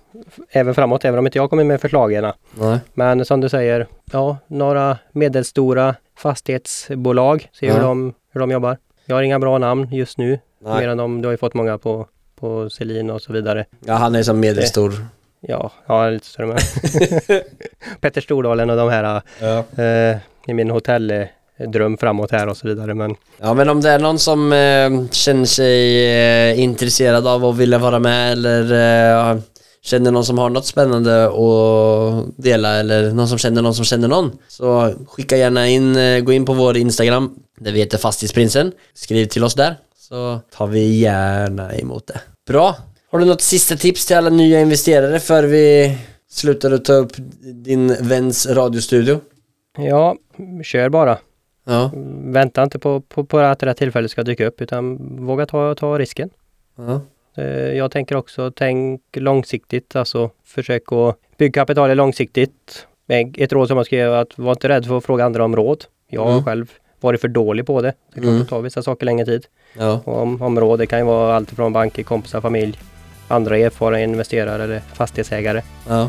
även 0.51 0.75
framåt, 0.75 1.05
även 1.05 1.19
om 1.19 1.27
inte 1.27 1.39
jag 1.39 1.51
kommer 1.51 1.65
med 1.65 1.81
förslagen. 1.81 2.33
Nej. 2.55 2.79
Men 2.95 3.25
som 3.25 3.41
du 3.41 3.49
säger, 3.49 3.87
ja, 4.13 4.37
några 4.47 4.99
medelstora 5.13 5.95
fastighetsbolag, 6.17 7.49
se 7.53 7.73
hur, 7.73 7.81
de, 7.81 8.15
hur 8.33 8.41
de 8.41 8.51
jobbar. 8.51 8.77
Jag 9.07 9.17
har 9.17 9.23
inga 9.23 9.39
bra 9.39 9.59
namn 9.59 9.89
just 9.93 10.19
nu, 10.19 10.39
Nej. 10.65 10.81
mer 10.81 10.89
än 10.89 10.97
de, 10.99 11.21
du 11.23 11.29
har 11.29 11.31
ju 11.33 11.37
fått 11.37 11.55
många 11.55 11.79
på, 11.79 12.07
på 12.41 12.71
Selin 12.71 13.11
och 13.11 13.23
så 13.23 13.33
vidare. 13.33 13.65
Ja, 13.85 13.95
han 13.95 14.15
är 14.15 14.23
som 14.23 14.41
medelstor. 14.41 14.93
Ja, 15.41 15.73
ja 15.87 16.09
lite 16.11 16.27
större 16.27 16.47
med. 16.47 16.59
Petter 18.01 18.21
Stordalen 18.21 18.71
och 18.71 18.77
de 18.77 18.89
här 18.89 19.23
Ja. 19.41 19.83
eh, 19.85 20.17
i 20.47 20.55
min 20.55 20.71
hotelldröm 21.59 21.99
framåt 21.99 22.31
här 22.31 22.49
och 22.49 22.57
så 22.57 22.69
vidare. 22.69 22.95
Men 22.95 23.15
ja, 23.41 23.55
men 23.55 23.69
om 23.69 23.81
det 23.81 23.91
är 23.91 23.99
någon 23.99 24.19
som 24.19 24.53
eh, 24.53 25.11
känner 25.11 25.45
sig 25.45 26.07
eh, 26.51 26.61
intresserad 26.61 27.27
av 27.27 27.45
att 27.45 27.57
vilja 27.57 27.79
vara 27.79 27.99
med 27.99 28.33
eller 28.33 29.33
eh, 29.33 29.41
känner 29.83 30.11
någon 30.11 30.25
som 30.25 30.39
har 30.39 30.51
något 30.51 30.67
spännande 30.67 31.25
att 31.27 32.37
dela 32.37 32.77
eller 32.77 33.13
någon 33.13 33.29
som 33.29 33.39
känner 33.39 33.63
någon 33.63 33.75
som 33.75 33.85
känner 33.85 34.09
någon 34.09 34.39
så 34.49 34.95
skicka 35.07 35.37
gärna 35.37 35.69
in, 35.69 35.97
eh, 35.97 36.21
gå 36.21 36.33
in 36.33 36.45
på 36.45 36.53
vår 36.53 36.77
Instagram 36.77 37.35
där 37.61 37.73
vi 37.73 37.79
heter 37.79 37.99
Fastighetsprinsen. 37.99 38.73
Skriv 38.95 39.27
till 39.27 39.45
oss 39.45 39.55
där 39.55 39.77
så 39.99 40.41
tar 40.57 40.67
vi 40.67 40.99
gärna 40.99 41.75
emot 41.75 42.07
det. 42.07 42.21
Bra! 42.49 42.77
Har 43.11 43.19
du 43.19 43.25
något 43.25 43.41
sista 43.41 43.77
tips 43.77 44.07
till 44.07 44.17
alla 44.17 44.31
nya 44.31 44.61
investerare 44.61 45.21
för 45.21 45.45
vi 45.45 45.99
slutar 46.31 46.71
att 46.71 46.85
ta 46.85 46.93
upp 46.93 47.13
din 47.65 47.97
väns 48.01 48.47
radiostudio? 48.47 49.21
ja, 49.79 50.17
kör 50.65 50.89
bara. 50.89 51.19
Ja. 51.69 51.91
Vänta 52.25 52.63
inte 52.63 52.79
på, 52.79 53.01
på, 53.01 53.25
på 53.25 53.39
att 53.39 53.63
rätt 53.63 53.77
tillfälle 53.77 54.09
ska 54.09 54.23
dyka 54.23 54.47
upp 54.47 54.61
utan 54.61 54.99
våga 55.27 55.47
ta, 55.47 55.75
ta 55.75 55.99
risken. 55.99 56.31
ja. 56.77 57.01
Eh, 57.43 57.47
Jag 57.77 57.91
tänker 57.91 58.17
också, 58.17 58.51
tänk 58.51 59.01
långsiktigt, 59.17 59.97
alltså 59.97 60.31
försök 60.45 60.93
att 60.93 61.17
bygga 61.39 61.61
kapitalet 61.63 61.97
långsiktigt. 61.97 62.87
Ett 63.39 63.53
råd 63.53 63.69
som 63.69 63.77
jag 63.77 63.87
skrev 63.87 64.13
är 64.13 64.17
att 64.17 64.39
var 64.39 64.53
inte 64.53 64.69
rädd 64.69 64.87
för 64.87 64.99
att 64.99 65.05
fråga 65.05 65.25
andra 65.25 65.45
om 65.45 65.57
råd. 65.57 65.85
Jag 66.09 66.25
har 66.25 66.33
Mm. 66.33 66.45
själv 66.45 66.73
varit 67.01 67.21
för 67.21 67.29
dålig 67.29 67.67
på 67.67 67.83
det. 67.83 67.93
Det 68.15 68.21
är 68.21 68.23
klart 68.23 68.31
Mm. 68.31 68.43
att 68.43 68.49
ta 68.49 68.59
vissa 68.61 68.83
saker 68.83 69.07
längre 69.07 69.27
tid. 69.27 69.47
ja. 69.79 70.01
Om, 70.05 70.43
om 70.43 70.61
råd, 70.61 70.79
det 70.79 70.87
kan 70.87 70.99
ju 70.99 71.05
vara 71.05 71.37
allt 71.37 71.51
från 71.51 71.73
banker, 71.73 72.03
kompisar, 72.03 72.41
familj, 72.41 72.79
andra 73.29 73.57
erfarna 73.59 74.01
investerare 74.01 74.65
eller 74.65 74.81
fastighetsägare. 74.93 75.63
ja. 75.89 76.09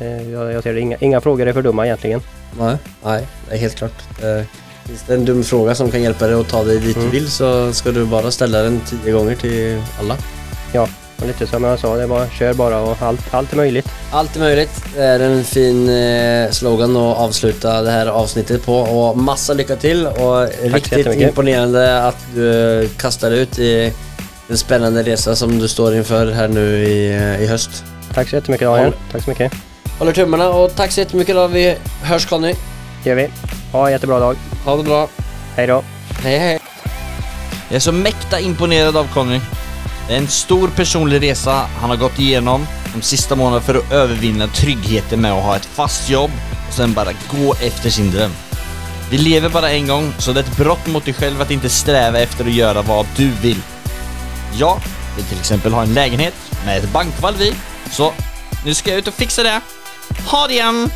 Eh, 0.00 0.30
Jag, 0.32 0.52
jag 0.52 0.62
ser 0.62 0.74
det, 0.74 0.80
inga, 0.80 0.96
inga 1.00 1.20
frågor 1.20 1.46
är 1.46 1.52
för 1.52 1.62
dumma 1.62 1.86
egentligen. 1.86 2.20
Nej, 2.58 2.76
nej, 3.04 3.26
det 3.48 3.54
är 3.54 3.58
helt 3.58 3.74
klart. 3.74 4.02
Eh, 4.22 4.44
Finns 4.86 5.02
det 5.06 5.14
en 5.14 5.24
dum 5.24 5.44
fråga 5.44 5.74
som 5.74 5.90
kan 5.90 6.02
hjälpa 6.02 6.26
dig 6.26 6.40
att 6.40 6.48
ta 6.48 6.64
dig 6.64 6.78
dit 6.78 6.96
Mm. 6.96 7.10
du 7.10 7.18
vill 7.18 7.30
så 7.30 7.72
ska 7.72 7.90
du 7.92 8.04
bara 8.04 8.30
ställa 8.30 8.62
den 8.62 8.80
tio 8.80 9.12
gånger 9.12 9.36
till 9.36 9.82
alla. 10.00 10.16
Och 11.20 11.26
lite 11.26 11.46
som 11.46 11.64
jag 11.64 11.78
sa, 11.78 11.96
det 11.96 12.02
är 12.02 12.06
bara 12.06 12.28
kör 12.28 12.54
bara 12.54 12.78
och 12.80 13.02
allt, 13.02 13.34
allt 13.34 13.52
är 13.52 13.56
möjligt. 13.56 13.88
Allt 14.10 14.36
är 14.36 14.40
möjligt. 14.40 14.84
Det 14.94 15.02
är 15.02 15.20
en 15.20 15.44
fin 15.44 15.88
eh, 15.88 16.50
slogan 16.50 16.96
att 16.96 17.18
avsluta 17.18 17.82
det 17.82 17.90
här 17.90 18.06
avsnittet 18.06 18.66
på 18.66 18.76
och 18.76 19.18
massa 19.18 19.52
lycka 19.52 19.76
till 19.76 20.06
och 20.06 20.48
riktigt 20.62 20.92
jättemycket. 20.98 21.28
imponerande 21.28 22.02
att 22.06 22.26
du 22.34 22.80
eh, 22.82 22.88
kastar 22.96 23.30
ut 23.30 23.58
i 23.58 23.92
en 24.48 24.58
spännande 24.58 25.02
resa 25.02 25.36
som 25.36 25.58
du 25.58 25.68
står 25.68 25.94
inför 25.94 26.32
här 26.32 26.48
nu 26.48 26.84
i, 26.84 27.12
eh, 27.12 27.42
i 27.42 27.46
höst. 27.46 27.84
Tack 28.14 28.28
så 28.28 28.36
jättemycket 28.36 28.66
Daniel. 28.66 28.92
Tack 29.12 29.24
så 29.24 29.30
mycket. 29.30 29.52
Håller 29.98 30.12
tummarna 30.12 30.48
och 30.48 30.74
tack 30.76 30.92
så 30.92 31.00
jättemycket 31.00 31.34
då. 31.34 31.46
Vi 31.46 31.76
hörs 32.02 32.26
Conny. 32.26 32.54
Gör 33.06 33.14
vi. 33.14 33.28
Ha 33.72 33.86
en 33.86 33.92
jättebra 33.92 34.18
dag. 34.18 34.36
Ha 34.64 34.76
det 34.76 34.82
bra. 34.82 35.08
Hej 35.56 35.66
då. 35.66 35.84
Hej 36.22 36.38
hej. 36.38 36.58
Jag 37.68 37.76
är 37.76 37.80
så 37.80 37.92
mäkta 37.92 38.40
imponerad 38.40 38.96
av 38.96 39.14
Conny. 39.14 39.40
Det 40.08 40.14
är 40.14 40.18
en 40.18 40.28
stor 40.28 40.68
personlig 40.68 41.22
resa 41.22 41.66
han 41.80 41.90
har 41.90 41.96
gått 41.96 42.18
igenom 42.18 42.66
de 42.94 43.02
sista 43.02 43.36
månaderna 43.36 43.62
för 43.62 43.74
att 43.74 43.92
övervinna 43.92 44.46
tryggheten 44.46 45.20
med 45.20 45.32
att 45.32 45.44
ha 45.44 45.56
ett 45.56 45.66
fast 45.66 46.10
jobb 46.10 46.30
och 46.68 46.74
sen 46.74 46.94
bara 46.94 47.12
gå 47.12 47.54
efter 47.60 47.90
sin 47.90 48.10
dröm. 48.10 48.30
Vi 49.10 49.18
lever 49.18 49.48
bara 49.48 49.70
en 49.70 49.86
gång, 49.86 50.12
så 50.18 50.32
det 50.32 50.40
är 50.40 50.44
ett 50.44 50.56
brott 50.56 50.86
mot 50.86 51.04
dig 51.04 51.14
själv 51.14 51.42
att 51.42 51.50
inte 51.50 51.68
sträva 51.68 52.18
efter 52.18 52.44
att 52.44 52.52
göra 52.52 52.82
vad 52.82 53.06
du 53.16 53.30
vill. 53.42 53.62
Jag 54.54 54.80
vill 55.16 55.24
till 55.24 55.38
exempel 55.38 55.72
ha 55.72 55.82
en 55.82 55.94
lägenhet 55.94 56.34
med 56.64 56.78
ett 56.78 56.92
bankvalv 56.92 57.42
i, 57.42 57.54
så 57.90 58.12
nu 58.64 58.74
ska 58.74 58.90
jag 58.90 58.98
ut 58.98 59.08
och 59.08 59.14
fixa 59.14 59.42
det. 59.42 59.60
Ha 60.26 60.46
det 60.46 60.52
igen! 60.52 60.90